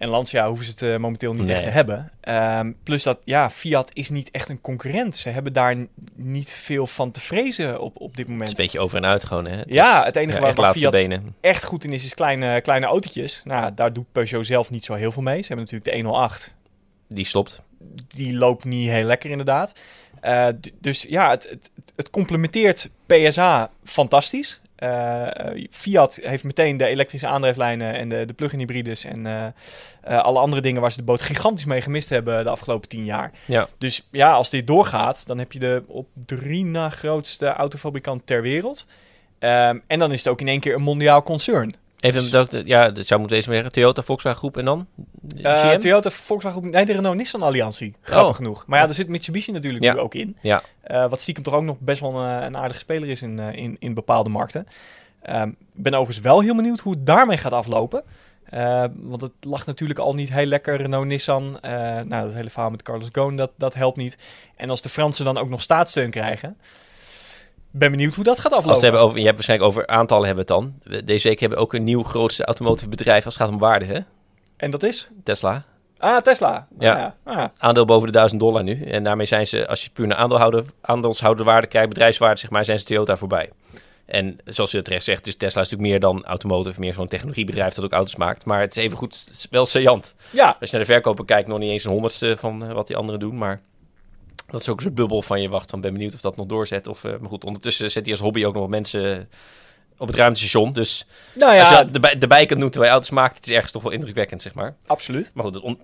en 0.00 0.08
Lancia 0.08 0.46
hoeven 0.46 0.64
ze 0.64 0.70
het 0.70 0.82
uh, 0.82 0.96
momenteel 0.96 1.32
niet 1.32 1.42
nee. 1.42 1.54
echt 1.54 1.62
te 1.62 1.68
hebben. 1.68 2.10
Um, 2.58 2.76
plus 2.82 3.02
dat, 3.02 3.18
ja, 3.24 3.50
Fiat 3.50 3.90
is 3.92 4.10
niet 4.10 4.30
echt 4.30 4.48
een 4.48 4.60
concurrent. 4.60 5.16
Ze 5.16 5.28
hebben 5.28 5.52
daar 5.52 5.76
niet 6.14 6.54
veel 6.54 6.86
van 6.86 7.10
te 7.10 7.20
vrezen 7.20 7.80
op, 7.80 8.00
op 8.00 8.16
dit 8.16 8.28
moment. 8.28 8.48
Het 8.48 8.58
is 8.58 8.64
een 8.64 8.70
beetje 8.70 8.80
over 8.80 8.96
en 8.96 9.06
uit 9.06 9.24
gewoon, 9.24 9.46
hè? 9.46 9.56
Het 9.56 9.72
ja, 9.72 10.00
is, 10.00 10.06
het 10.06 10.16
enige 10.16 10.40
ja, 10.40 10.52
waar 10.52 10.74
Fiat 10.74 10.92
benen. 10.92 11.34
echt 11.40 11.64
goed 11.64 11.84
in 11.84 11.92
is, 11.92 12.04
is 12.04 12.14
kleine, 12.14 12.60
kleine 12.60 12.86
autootjes. 12.86 13.42
Nou, 13.44 13.74
daar 13.74 13.92
doet 13.92 14.12
Peugeot 14.12 14.46
zelf 14.46 14.70
niet 14.70 14.84
zo 14.84 14.94
heel 14.94 15.12
veel 15.12 15.22
mee. 15.22 15.42
Ze 15.42 15.46
hebben 15.46 15.64
natuurlijk 15.64 15.90
de 15.90 16.02
108. 16.02 16.56
Die 17.08 17.24
stopt. 17.24 17.60
Die 18.08 18.34
loopt 18.34 18.64
niet 18.64 18.88
heel 18.88 19.04
lekker, 19.04 19.30
inderdaad. 19.30 19.78
Uh, 20.22 20.46
dus 20.78 21.02
ja, 21.08 21.30
het, 21.30 21.46
het, 21.50 21.70
het 21.96 22.10
complementeert 22.10 22.90
PSA 23.06 23.70
fantastisch. 23.84 24.60
Uh, 24.82 25.26
Fiat 25.70 26.18
heeft 26.22 26.44
meteen 26.44 26.76
de 26.76 26.86
elektrische 26.86 27.26
aandrijflijnen 27.26 27.94
en 27.94 28.08
de, 28.08 28.24
de 28.24 28.32
plug-in 28.32 28.58
hybrides 28.58 29.04
en 29.04 29.26
uh, 29.26 30.18
alle 30.22 30.38
andere 30.38 30.62
dingen 30.62 30.80
waar 30.80 30.92
ze 30.92 30.98
de 30.98 31.04
boot 31.04 31.20
gigantisch 31.20 31.64
mee 31.64 31.80
gemist 31.80 32.08
hebben 32.08 32.44
de 32.44 32.50
afgelopen 32.50 32.88
tien 32.88 33.04
jaar. 33.04 33.32
Ja. 33.44 33.68
Dus 33.78 34.08
ja, 34.10 34.32
als 34.32 34.50
dit 34.50 34.66
doorgaat, 34.66 35.26
dan 35.26 35.38
heb 35.38 35.52
je 35.52 35.58
de 35.58 35.82
op 35.86 36.06
drie 36.26 36.64
na 36.64 36.90
grootste 36.90 37.46
autofabrikant 37.46 38.26
ter 38.26 38.42
wereld. 38.42 38.86
Um, 39.38 39.82
en 39.86 39.98
dan 39.98 40.12
is 40.12 40.18
het 40.18 40.28
ook 40.28 40.40
in 40.40 40.48
één 40.48 40.60
keer 40.60 40.74
een 40.74 40.82
mondiaal 40.82 41.22
concern. 41.22 41.74
Even, 42.00 42.20
dus, 42.20 42.30
dat, 42.30 42.62
ja, 42.64 42.90
dat 42.90 43.06
zou 43.06 43.20
moeten 43.20 43.38
wezen 43.38 43.52
zeggen. 43.52 43.72
Toyota, 43.72 44.02
Volkswagen 44.02 44.38
Groep 44.38 44.56
en 44.56 44.64
dan? 44.64 44.86
Uh, 45.36 45.70
Toyota, 45.72 46.10
Volkswagen 46.10 46.60
Groep, 46.60 46.72
nee, 46.72 46.84
de 46.84 46.92
Renault-Nissan 46.92 47.42
Alliantie. 47.42 47.94
Grappig 48.00 48.30
oh. 48.30 48.36
genoeg. 48.36 48.66
Maar 48.66 48.78
ja, 48.78 48.86
daar 48.86 48.94
zit 48.94 49.08
Mitsubishi 49.08 49.52
natuurlijk 49.52 49.84
ja. 49.84 49.92
nu 49.92 49.98
ook 49.98 50.14
in. 50.14 50.36
Ja. 50.40 50.62
Uh, 50.90 51.08
wat 51.08 51.20
stiekem 51.20 51.44
toch 51.44 51.54
ook 51.54 51.62
nog 51.62 51.76
best 51.78 52.00
wel 52.00 52.14
een, 52.14 52.42
een 52.42 52.56
aardige 52.56 52.80
speler 52.80 53.08
is 53.08 53.22
in, 53.22 53.38
in, 53.38 53.76
in 53.78 53.94
bepaalde 53.94 54.30
markten. 54.30 54.66
Ik 55.22 55.34
um, 55.34 55.56
ben 55.72 55.94
overigens 55.94 56.26
wel 56.26 56.40
heel 56.40 56.54
benieuwd 56.54 56.80
hoe 56.80 56.92
het 56.92 57.06
daarmee 57.06 57.36
gaat 57.36 57.52
aflopen. 57.52 58.02
Uh, 58.54 58.84
want 58.94 59.20
het 59.20 59.32
lag 59.40 59.66
natuurlijk 59.66 59.98
al 59.98 60.14
niet 60.14 60.32
heel 60.32 60.46
lekker. 60.46 60.76
Renault, 60.76 61.06
Nissan. 61.06 61.58
Uh, 61.64 61.70
nou, 61.70 62.08
dat 62.08 62.32
hele 62.32 62.50
verhaal 62.50 62.70
met 62.70 62.82
Carlos 62.82 63.08
Ghosn, 63.12 63.34
dat, 63.34 63.50
dat 63.56 63.74
helpt 63.74 63.96
niet. 63.96 64.18
En 64.56 64.70
als 64.70 64.82
de 64.82 64.88
Fransen 64.88 65.24
dan 65.24 65.38
ook 65.38 65.48
nog 65.48 65.62
staatssteun 65.62 66.10
krijgen... 66.10 66.56
Ben 67.70 67.90
benieuwd 67.90 68.14
hoe 68.14 68.24
dat 68.24 68.38
gaat 68.38 68.52
aflopen. 68.52 68.70
Als 68.70 68.78
we 68.78 68.84
hebben 68.84 69.02
over, 69.02 69.18
je 69.18 69.24
hebt 69.24 69.34
waarschijnlijk 69.34 69.70
over 69.70 69.86
aantallen 69.86 70.26
hebben 70.26 70.46
we 70.46 70.54
het 70.54 70.62
dan. 70.62 71.04
Deze 71.04 71.28
week 71.28 71.40
hebben 71.40 71.58
we 71.58 71.64
ook 71.64 71.74
een 71.74 71.84
nieuw 71.84 72.02
grootste 72.02 72.44
automotive 72.44 72.88
bedrijf 72.88 73.24
als 73.24 73.34
het 73.34 73.42
gaat 73.42 73.52
om 73.52 73.58
waarde, 73.58 73.84
hè? 73.84 73.98
En 74.56 74.70
dat 74.70 74.82
is? 74.82 75.10
Tesla. 75.24 75.64
Ah, 75.98 76.20
Tesla. 76.20 76.66
Ja. 76.78 76.92
Ah, 76.92 77.34
ja. 77.34 77.42
Ah, 77.42 77.48
Aandeel 77.58 77.84
boven 77.84 78.06
de 78.06 78.12
1000 78.12 78.40
dollar 78.40 78.62
nu. 78.62 78.82
En 78.84 79.04
daarmee 79.04 79.26
zijn 79.26 79.46
ze, 79.46 79.68
als 79.68 79.84
je 79.84 79.90
puur 79.90 80.06
naar 80.06 80.16
aandeelhouder, 80.16 80.64
aandeelshouderwaarde 80.80 81.66
kijkt, 81.66 81.88
bedrijfswaarde, 81.88 82.40
zeg 82.40 82.50
maar, 82.50 82.64
zijn 82.64 82.78
ze 82.78 82.84
Toyota 82.84 83.16
voorbij. 83.16 83.50
En 84.06 84.38
zoals 84.44 84.70
je 84.70 84.82
terecht 84.82 85.04
zegt, 85.04 85.24
dus 85.24 85.36
Tesla 85.36 85.60
is 85.60 85.68
natuurlijk 85.70 86.00
meer 86.00 86.00
dan 86.10 86.24
automotive, 86.24 86.80
meer 86.80 86.92
zo'n 86.94 87.08
technologiebedrijf 87.08 87.74
dat 87.74 87.84
ook 87.84 87.92
auto's 87.92 88.16
maakt. 88.16 88.44
Maar 88.44 88.60
het 88.60 88.76
is 88.76 88.82
even 88.82 88.96
goed, 88.96 89.46
wel 89.50 89.66
saillant. 89.66 90.14
ja, 90.30 90.56
Als 90.60 90.70
je 90.70 90.76
naar 90.76 90.86
de 90.86 90.92
verkoper 90.92 91.24
kijkt, 91.24 91.48
nog 91.48 91.58
niet 91.58 91.70
eens 91.70 91.84
een 91.84 91.90
honderdste 91.92 92.36
van 92.36 92.64
eh, 92.64 92.72
wat 92.72 92.86
die 92.86 92.96
anderen 92.96 93.20
doen. 93.20 93.38
Maar 93.38 93.60
dat 94.50 94.60
is 94.60 94.68
ook 94.68 94.76
een 94.76 94.82
soort 94.82 94.94
bubbel 94.94 95.22
van 95.22 95.42
je 95.42 95.48
wacht 95.48 95.70
van 95.70 95.80
ben 95.80 95.92
benieuwd 95.92 96.14
of 96.14 96.20
dat 96.20 96.36
nog 96.36 96.46
doorzet. 96.46 96.86
Of, 96.86 97.04
eh, 97.04 97.18
maar 97.20 97.28
goed, 97.28 97.44
ondertussen 97.44 97.90
zet 97.90 98.02
hij 98.02 98.12
als 98.12 98.22
hobby 98.22 98.44
ook 98.44 98.52
nog 98.52 98.62
wat 98.62 98.70
mensen 98.70 99.28
op 99.98 100.06
het 100.06 100.16
ruimtestation. 100.16 100.72
Dus 100.72 101.06
nou 101.34 101.54
ja, 101.54 101.60
als 101.60 101.68
je 101.68 101.88
erbij, 101.92 102.18
erbij 102.18 102.46
kunt 102.46 102.60
doen 102.60 102.70
terwijl 102.70 102.92
je 102.92 102.98
auto's 102.98 103.16
maakt, 103.16 103.36
het 103.36 103.46
is 103.46 103.52
ergens 103.52 103.72
toch 103.72 103.82
wel 103.82 103.92
indrukwekkend, 103.92 104.42
zeg 104.42 104.54
maar. 104.54 104.74
absoluut. 104.86 105.30
Maar 105.34 105.44
goed, 105.44 105.76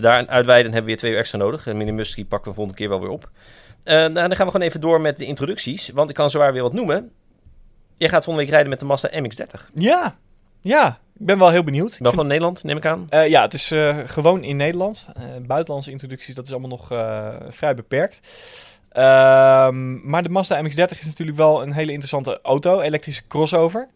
daar 0.00 0.26
uitweiden 0.26 0.72
hebben 0.72 0.72
we 0.72 0.82
weer 0.82 0.96
twee 0.96 1.12
uur 1.12 1.18
extra 1.18 1.38
nodig. 1.38 1.66
En 1.66 1.76
Mini 1.76 1.92
Muskie 1.92 2.24
pakken 2.24 2.50
we 2.50 2.56
volgende 2.56 2.78
keer 2.78 2.88
wel 2.88 3.00
weer 3.00 3.08
op. 3.08 3.30
Eh, 3.82 3.94
nou, 3.94 4.12
dan 4.12 4.36
gaan 4.36 4.46
we 4.46 4.52
gewoon 4.52 4.66
even 4.66 4.80
door 4.80 5.00
met 5.00 5.18
de 5.18 5.24
introducties. 5.24 5.88
Want 5.88 6.08
ik 6.08 6.14
kan 6.14 6.30
zowaar 6.30 6.52
weer 6.52 6.62
wat 6.62 6.72
noemen. 6.72 7.10
Jij 7.96 8.08
gaat 8.08 8.24
volgende 8.24 8.40
week 8.40 8.50
rijden 8.50 8.70
met 8.70 8.80
de 8.80 8.84
Mazda 8.84 9.10
MX-30. 9.12 9.70
Ja, 9.74 10.16
ja, 10.64 10.98
ik 11.18 11.26
ben 11.26 11.38
wel 11.38 11.48
heel 11.50 11.64
benieuwd. 11.64 11.90
Wel 11.90 11.98
vind- 11.98 12.14
van 12.14 12.26
Nederland, 12.26 12.62
neem 12.62 12.76
ik 12.76 12.86
aan. 12.86 13.06
Eh, 13.08 13.28
ja, 13.28 13.42
het 13.42 13.52
is 13.52 13.70
eh, 13.70 13.98
gewoon 14.04 14.42
in 14.42 14.56
Nederland. 14.56 15.06
Eh, 15.14 15.22
buitenlandse 15.46 15.90
introducties, 15.90 16.34
dat 16.34 16.46
is 16.46 16.52
allemaal 16.52 16.70
nog 16.70 16.86
vrij 17.50 17.74
beperkt. 17.74 18.20
Ehm, 18.90 20.08
maar 20.10 20.22
de 20.22 20.28
Mazda 20.28 20.62
MX-30 20.62 20.98
is 20.98 21.04
natuurlijk 21.04 21.38
wel 21.38 21.62
een 21.62 21.72
hele 21.72 21.90
interessante 21.90 22.38
auto, 22.42 22.80
elektrische 22.80 23.22
crossover. 23.28 23.88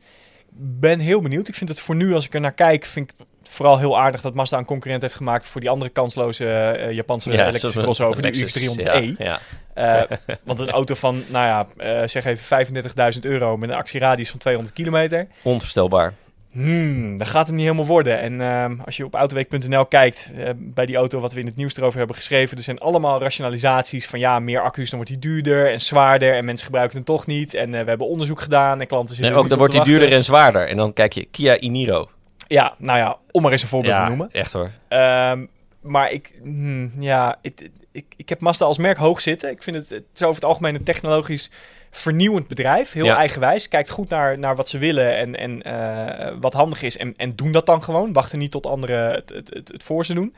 Ben 0.50 0.98
heel 0.98 1.20
benieuwd. 1.20 1.48
Ik 1.48 1.54
vind 1.54 1.70
het 1.70 1.80
voor 1.80 1.94
nu, 1.94 2.14
als 2.14 2.24
ik 2.26 2.34
er 2.34 2.40
naar 2.40 2.52
kijk, 2.52 2.84
vind 2.84 3.10
ik 3.10 3.14
het 3.18 3.48
vooral 3.48 3.78
heel 3.78 3.98
aardig 3.98 4.20
dat 4.20 4.34
Mazda 4.34 4.58
een 4.58 4.64
concurrent 4.64 5.02
heeft 5.02 5.14
gemaakt 5.14 5.46
voor 5.46 5.60
die 5.60 5.70
andere 5.70 5.90
kansloze 5.90 6.88
Japanse 6.90 7.32
elektrische 7.32 7.80
crossover, 7.80 8.22
de 8.22 8.28
Lexus. 8.28 8.68
UX300e. 8.68 9.16
Ja, 9.18 9.38
ja. 9.74 10.06
Want 10.42 10.58
een 10.58 10.70
auto 10.70 10.94
van, 10.94 11.22
nou 11.28 11.68
ja, 11.78 12.06
zeg 12.06 12.24
even 12.24 12.66
35.000 13.14 13.20
euro 13.20 13.56
met 13.56 13.68
een 13.68 13.76
actieradius 13.76 14.30
van 14.30 14.38
200 14.38 14.74
kilometer. 14.74 15.26
Onvoorstelbaar. 15.42 16.14
Hmm, 16.52 17.18
dat 17.18 17.28
gaat 17.28 17.46
hem 17.46 17.56
niet 17.56 17.64
helemaal 17.64 17.86
worden. 17.86 18.20
En 18.20 18.40
ehm, 18.40 18.76
als 18.84 18.96
je 18.96 19.04
op 19.04 19.14
autoweek.nl 19.14 19.86
kijkt, 19.86 20.32
eh, 20.36 20.50
bij 20.56 20.86
die 20.86 20.96
auto 20.96 21.20
wat 21.20 21.32
we 21.32 21.40
in 21.40 21.46
het 21.46 21.56
nieuws 21.56 21.76
erover 21.76 21.98
hebben 21.98 22.16
geschreven, 22.16 22.56
er 22.56 22.62
zijn 22.62 22.78
allemaal 22.78 23.20
rationalisaties 23.20 24.06
van 24.06 24.18
ja, 24.18 24.38
meer 24.38 24.60
accu's, 24.60 24.90
dan 24.90 24.98
wordt 24.98 25.20
die 25.20 25.30
duurder 25.30 25.72
en 25.72 25.80
zwaarder 25.80 26.34
en 26.34 26.44
mensen 26.44 26.66
gebruiken 26.66 26.96
hem 26.96 27.04
toch 27.04 27.26
niet. 27.26 27.54
En 27.54 27.74
eh, 27.74 27.82
we 27.82 27.88
hebben 27.88 28.06
onderzoek 28.06 28.40
gedaan 28.40 28.80
en 28.80 28.86
klanten 28.86 29.14
zitten 29.14 29.32
Nee, 29.32 29.42
ook 29.42 29.48
dan 29.48 29.58
wordt 29.58 29.74
hij 29.74 29.84
duurder 29.84 30.12
en 30.12 30.24
zwaarder. 30.24 30.68
En 30.68 30.76
dan 30.76 30.92
kijk 30.92 31.12
je 31.12 31.24
Kia 31.24 31.58
Iniro. 31.58 32.08
Ja, 32.46 32.74
nou 32.78 32.98
ja, 32.98 33.16
om 33.30 33.42
maar 33.42 33.52
eens 33.52 33.62
een 33.62 33.68
voorbeeld 33.68 33.96
te 33.96 34.04
noemen. 34.04 34.28
echt 34.32 34.52
hoor. 34.52 34.70
Ehm, 34.88 35.44
maar 35.80 36.12
ik, 36.12 36.32
hmm, 36.42 36.90
ja, 36.98 37.38
ik, 37.42 37.70
ik, 37.92 38.04
ik 38.16 38.28
heb 38.28 38.40
Mazda 38.40 38.64
als 38.66 38.78
merk 38.78 38.96
hoog 38.96 39.20
zitten. 39.20 39.50
Ik 39.50 39.62
vind 39.62 39.76
het, 39.76 39.90
het 39.90 40.04
is 40.14 40.22
over 40.22 40.34
het 40.34 40.44
algemeen 40.44 40.74
een 40.74 40.84
technologisch 40.84 41.50
vernieuwend 41.90 42.48
bedrijf. 42.48 42.92
Heel 42.92 43.04
Ja. 43.04 43.16
eigenwijs. 43.16 43.68
Kijkt 43.68 43.90
goed 43.90 44.08
naar, 44.08 44.38
naar 44.38 44.56
wat 44.56 44.68
ze 44.68 44.78
willen 44.78 45.16
en, 45.16 45.36
en 45.36 45.62
eh, 45.62 46.34
wat 46.40 46.52
handig 46.52 46.82
is. 46.82 46.96
En, 46.96 47.14
en 47.16 47.36
doen 47.36 47.52
dat 47.52 47.66
dan 47.66 47.82
gewoon. 47.82 48.12
Wachten 48.12 48.38
niet 48.38 48.50
tot 48.50 48.66
anderen 48.66 49.10
het, 49.12 49.28
het, 49.30 49.50
het, 49.54 49.68
het 49.68 49.82
voor 49.82 50.04
ze 50.04 50.14
doen. 50.14 50.34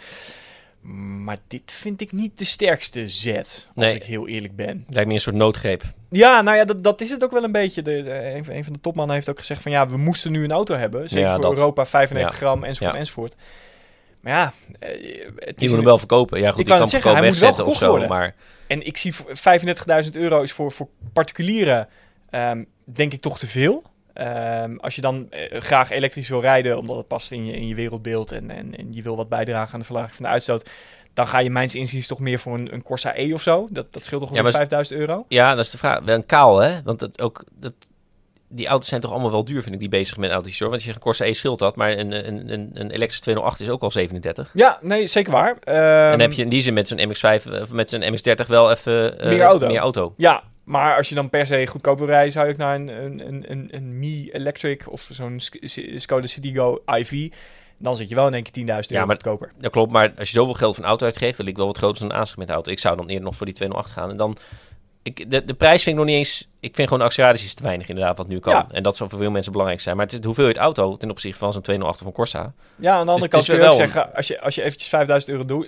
Maar 1.25 1.37
dit 1.49 1.73
vind 1.73 2.01
ik 2.01 2.13
niet 2.13 2.39
de 2.39 2.45
sterkste 2.45 3.09
zet, 3.09 3.69
als 3.75 3.87
Nee. 3.87 3.95
ik 3.95 4.03
heel 4.03 4.29
eerlijk 4.29 4.57
ben. 4.57 4.85
Lijkt 4.89 5.09
me 5.09 5.15
een 5.15 5.21
soort 5.21 5.37
noodgreep. 5.37 5.83
Ja, 6.11 6.41
nou 6.41 6.57
ja, 6.57 6.65
dat, 6.65 6.85
dat 6.85 7.01
is 7.01 7.11
het 7.11 7.25
ook 7.25 7.31
wel 7.31 7.45
een 7.45 7.53
beetje. 7.53 7.83
De, 7.83 8.03
de- 8.03 8.33
een, 8.35 8.45
van- 8.45 8.55
een 8.55 8.65
van 8.65 8.73
de 8.73 8.81
topmannen 8.81 9.15
heeft 9.15 9.31
ook 9.31 9.39
gezegd 9.39 9.63
van 9.63 9.73
ja, 9.73 9.89
we 9.89 9.97
moesten 9.97 10.33
nu 10.33 10.45
een 10.45 10.53
auto 10.53 10.75
hebben. 10.77 11.09
Zeker 11.09 11.27
Ja, 11.27 11.35
voor 11.35 11.43
dat. 11.43 11.53
Europa, 11.57 11.87
95 11.87 12.41
Ja. 12.41 12.47
gram, 12.47 12.65
enzovoort, 12.65 12.97
enzovoort. 12.97 13.35
Maar 14.21 14.33
ja, 14.33 14.53
eh, 14.79 14.91
het 15.37 15.59
Die 15.59 15.69
moet 15.69 15.77
hem 15.77 15.87
wel 15.87 15.99
verkopen. 15.99 16.41
Ja, 16.41 16.51
goed, 16.51 16.59
Ik 16.61 16.67
die 16.67 16.75
wou 16.75 16.81
kan 16.81 16.81
net 16.81 16.91
zeggen, 16.91 17.11
hem 17.11 17.23
hij 17.23 17.33
gewoon 17.33 17.49
moet 17.51 17.59
wel 17.59 17.65
wegzetten 17.65 17.65
gekocht 17.65 17.79
zo. 17.79 17.91
worden. 17.91 18.09
Maar 18.09 18.35
En 18.67 18.87
ik 18.87 18.97
zie 18.97 19.15
voor 19.15 19.31
35.000 20.05 20.11
euro 20.17 20.43
is 20.43 20.53
voor, 20.53 20.73
voor 20.73 20.89
particulieren 21.13 21.89
ehm, 22.31 22.65
denk 22.85 23.13
ik 23.13 23.21
toch 23.21 23.39
te 23.39 23.47
veel. 23.47 23.83
Ehm, 24.13 24.77
als 24.77 24.95
je 24.95 25.01
dan 25.01 25.31
eh, 25.31 25.61
graag 25.61 25.91
elektrisch 25.91 26.29
wil 26.29 26.41
rijden, 26.41 26.79
omdat 26.79 26.97
het 26.97 27.07
past 27.07 27.31
in 27.33 27.47
je, 27.47 27.53
in 27.53 27.67
je 27.67 27.75
wereldbeeld 27.75 28.33
en, 28.33 28.51
en, 28.51 28.77
en 28.77 28.93
je 28.93 29.03
wil 29.03 29.17
wat 29.17 29.29
bijdragen 29.29 29.73
aan 29.75 29.79
de 29.81 29.87
verlaging 29.87 30.15
van 30.15 30.25
de 30.25 30.31
uitstoot, 30.31 30.71
dan 31.15 31.29
ga 31.29 31.39
je 31.39 31.51
mijns 31.51 31.75
inziens 31.75 32.07
toch 32.07 32.21
meer 32.21 32.39
voor 32.39 32.55
een, 32.55 32.73
een 32.75 32.83
Corsa 32.83 33.13
E 33.17 33.33
of 33.33 33.43
zo. 33.43 33.69
Dat, 33.71 33.93
dat 33.93 34.05
scheelt 34.05 34.21
toch 34.21 34.31
Ja, 34.31 34.41
ongeveer 34.41 34.59
maar- 34.59 34.69
5000 34.69 35.01
euro. 35.01 35.25
ja, 35.29 35.55
dat 35.55 35.65
is 35.65 35.71
de 35.71 35.79
vraag. 35.79 36.01
Wel 36.05 36.15
een 36.15 36.27
kaal, 36.27 36.59
hè? 36.59 36.83
Want 36.83 37.01
het 37.01 37.21
ook, 37.21 37.45
dat, 37.55 37.75
die 38.53 38.67
auto's 38.67 38.89
zijn 38.89 39.01
toch 39.01 39.11
allemaal 39.11 39.31
wel 39.31 39.45
duur, 39.45 39.63
vind 39.63 39.75
ik, 39.75 39.81
die 39.81 39.89
bezig 39.89 40.17
met 40.17 40.31
auto's. 40.31 40.59
Hoor. 40.59 40.71
Want 40.71 40.83
je 40.83 40.93
een 40.93 40.99
Corsa 40.99 41.25
E 41.25 41.33
scheelt 41.33 41.59
dat, 41.59 41.77
maar 41.77 41.91
een, 41.99 42.27
een, 42.29 42.53
een, 42.53 42.71
een 42.75 42.91
elektrische 42.91 43.21
208 43.23 43.61
is 43.61 43.69
ook 43.69 43.83
al 43.83 43.91
37. 43.91 44.51
Ja, 44.55 44.79
nee, 44.83 45.07
zeker 45.07 45.33
waar. 45.33 45.57
en 45.61 45.75
Ehm, 45.75 46.11
dan 46.11 46.21
heb 46.21 46.33
je 46.33 46.43
in 46.43 46.49
die 46.49 46.63
zin 46.63 46.75
met 46.75 46.89
zo'n 46.89 46.99
MX-5 47.09 47.61
of 47.63 47.73
met 47.73 47.91
zo'n 47.91 48.03
MX-30 48.15 48.47
wel 48.47 48.71
even 48.71 49.19
eh, 49.21 49.29
Meer 49.29 49.43
auto. 49.43 49.67
Meer 49.67 49.79
auto. 49.81 50.15
Ja, 50.17 50.43
maar 50.65 50.97
als 50.97 51.09
je 51.09 51.15
dan 51.15 51.31
per 51.31 51.47
se 51.47 51.67
goedkoop 51.67 51.99
wil 51.99 52.07
rijden, 52.07 52.33
zou 52.33 52.49
ik 52.49 52.57
naar 52.57 52.75
een, 52.75 52.89
een, 52.89 53.27
een, 53.29 53.45
een, 53.51 53.69
een 53.71 53.99
Mi 53.99 54.29
Electric 54.31 54.91
of 54.93 55.09
zo'n 55.11 55.41
Skoda 55.97 56.27
Citigo 56.27 56.83
IV. 56.87 57.33
Dan 57.79 57.97
zit 57.97 58.09
je 58.09 58.15
wel 58.15 58.27
in 58.27 58.35
één 58.35 58.43
keer 58.43 58.63
10.000 58.63 58.67
euro 58.67 58.83
Ja, 58.89 58.99
maar- 59.05 59.15
goedkoper. 59.15 59.53
Dat 59.59 59.71
klopt, 59.73 59.93
maar 59.93 60.13
als 60.19 60.29
je 60.31 60.35
zoveel 60.39 60.55
geld 60.55 60.75
voor 60.75 60.85
een 60.85 60.91
auto 60.91 61.05
uitgeeft, 61.05 61.37
wil 61.37 61.47
ik 61.47 61.57
wel 61.57 61.67
wat 61.67 61.79
groter 61.79 62.01
dan 62.01 62.11
een 62.11 62.17
aanschaffing 62.17 62.51
auto. 62.51 62.71
Ik 62.71 62.79
zou 62.79 62.97
dan 62.97 63.09
eerder 63.09 63.25
nog 63.25 63.37
voor 63.37 63.47
die 63.47 63.55
208 63.55 63.91
gaan. 63.91 64.11
En 64.11 64.17
dan, 64.17 64.37
ik, 65.03 65.31
de, 65.31 65.45
de 65.45 65.55
prijs 65.55 65.83
vind 65.83 65.97
ik 65.97 66.03
nog 66.05 66.11
niet 66.11 66.19
eens, 66.19 66.49
ik 66.61 66.75
vind 66.75 66.89
gewoon 66.89 66.99
de 66.99 67.05
acceleratie 67.09 67.47
is 67.47 67.55
te 67.55 67.63
weinig 67.63 67.89
inderdaad, 67.89 68.17
wat 68.19 68.29
nu 68.29 68.39
kan. 68.39 68.53
Ja. 68.53 68.67
En 68.71 68.83
dat 68.83 68.97
zou 68.97 69.11
voor 69.11 69.19
veel 69.19 69.31
mensen 69.31 69.53
belangrijk 69.53 69.83
zijn. 69.83 69.97
Maar 69.97 70.07
het, 70.07 70.21
de 70.21 70.27
hoeveelheid 70.27 70.57
auto 70.57 70.97
ten 70.97 71.11
opzichte 71.11 71.39
van 71.39 71.53
zo'n 71.53 71.63
208 71.63 72.01
of 72.01 72.07
een 72.07 72.13
Corsa. 72.13 72.53
Ja, 72.77 72.93
aan 72.95 73.07
de 73.07 73.13
andere 73.13 73.21
het 73.23 73.31
kant 73.31 73.45
kun 73.45 73.55
je 73.55 73.61
wel 73.61 73.71
ook 73.71 73.77
zeggen, 73.77 74.15
als 74.15 74.27
je, 74.27 74.41
als 74.41 74.55
je 74.55 74.63
eventjes 74.63 74.89
5000 74.89 75.33
euro 75.33 75.63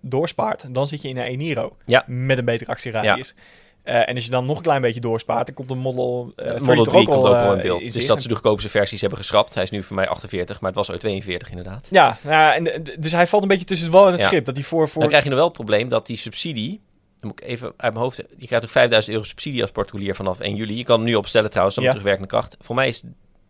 doorspaart, 0.00 0.74
dan 0.74 0.86
zit 0.86 1.02
je 1.02 1.08
in 1.08 1.16
een 1.16 1.24
Eniro 1.24 1.76
Ja. 1.86 2.04
met 2.06 2.38
een 2.38 2.44
betere 2.44 2.70
actieradius. 2.70 3.34
Eh, 3.82 4.08
en 4.08 4.14
als 4.14 4.24
je 4.24 4.30
dan 4.30 4.46
nog 4.46 4.56
een 4.56 4.62
klein 4.62 4.80
beetje 4.82 5.00
doorspaart, 5.00 5.46
dan 5.46 5.54
komt 5.54 5.70
een 5.70 5.78
Model, 5.78 6.32
eh 6.36 6.44
De 6.44 6.54
3 6.54 6.66
Model 6.66 6.84
toch 6.84 6.94
3 6.94 7.06
komt 7.06 7.26
ook 7.26 7.34
eh, 7.34 7.42
wel 7.42 7.54
in 7.54 7.62
beeld. 7.62 7.82
in 7.82 7.90
dus 7.90 8.06
dat 8.06 8.22
ze 8.22 8.28
de 8.28 8.34
goedkoopste 8.34 8.68
versies 8.68 9.00
hebben 9.00 9.18
geschrapt. 9.18 9.54
Hij 9.54 9.62
is 9.62 9.70
nu 9.70 9.82
voor 9.82 9.96
mij 9.96 10.08
48, 10.08 10.60
maar 10.60 10.70
het 10.70 10.78
was 10.78 10.90
ooit 10.90 11.00
42 11.00 11.50
inderdaad. 11.50 11.86
Ja, 11.90 12.18
nou 12.22 12.34
ja 12.34 12.54
en, 12.54 12.84
dus 12.98 13.12
hij 13.12 13.26
valt 13.26 13.42
een 13.42 13.48
beetje 13.48 13.64
tussen 13.64 13.86
het 13.86 13.96
wal 13.96 14.06
en 14.06 14.12
het 14.12 14.20
Ja. 14.22 14.26
schip. 14.26 14.44
Dat 14.44 14.54
hij 14.56 14.64
voor... 14.64 14.88
voor 14.88 15.00
Dan 15.00 15.08
krijg 15.08 15.24
je 15.24 15.30
nog 15.30 15.38
wel 15.38 15.48
het 15.48 15.56
probleem 15.56 15.88
dat 15.88 16.06
die 16.06 16.16
subsidie, 16.16 16.80
dan 17.20 17.30
moet 17.30 17.40
ik 17.40 17.46
even 17.46 17.66
uit 17.76 17.92
mijn 17.92 18.04
hoofd, 18.04 18.16
je 18.36 18.46
krijgt 18.46 18.64
ook 18.64 18.70
5000 18.70 19.12
euro 19.14 19.26
subsidie 19.26 19.60
als 19.62 19.70
particulier 19.70 20.14
vanaf 20.14 20.40
1 20.40 20.56
juli. 20.56 20.76
Je 20.76 20.84
kan 20.84 21.02
nu 21.02 21.14
opstellen 21.14 21.48
trouwens, 21.50 21.74
dan 21.76 21.84
Ja. 21.84 21.90
terugwerkende 21.90 22.28
kracht. 22.28 22.56
Voor 22.60 22.74
mij 22.74 22.88
is 22.88 23.02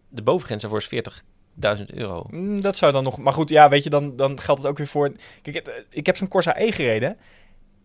de 0.09 0.23
bovengrens 0.23 0.63
daarvoor 0.63 0.81
is 0.81 0.87
40.000 0.87 1.95
euro. 1.95 2.27
Mm, 2.31 2.61
dat 2.61 2.77
zou 2.77 2.93
dan 2.93 3.05
nog... 3.05 3.19
Maar 3.19 3.33
goed, 3.33 3.49
ja, 3.49 3.69
weet 3.69 3.85
je, 3.85 3.91
dan, 3.91 4.17
dan 4.17 4.41
geldt 4.41 4.61
het 4.63 4.71
ook 4.71 4.79
weer 4.79 4.87
voor... 4.87 5.13
Kijk, 5.43 5.57
het- 5.57 5.85
ik 5.91 6.07
heb 6.07 6.17
zo'n 6.17 6.29
Corsa 6.29 6.59
E 6.61 6.73
gereden. 6.73 7.17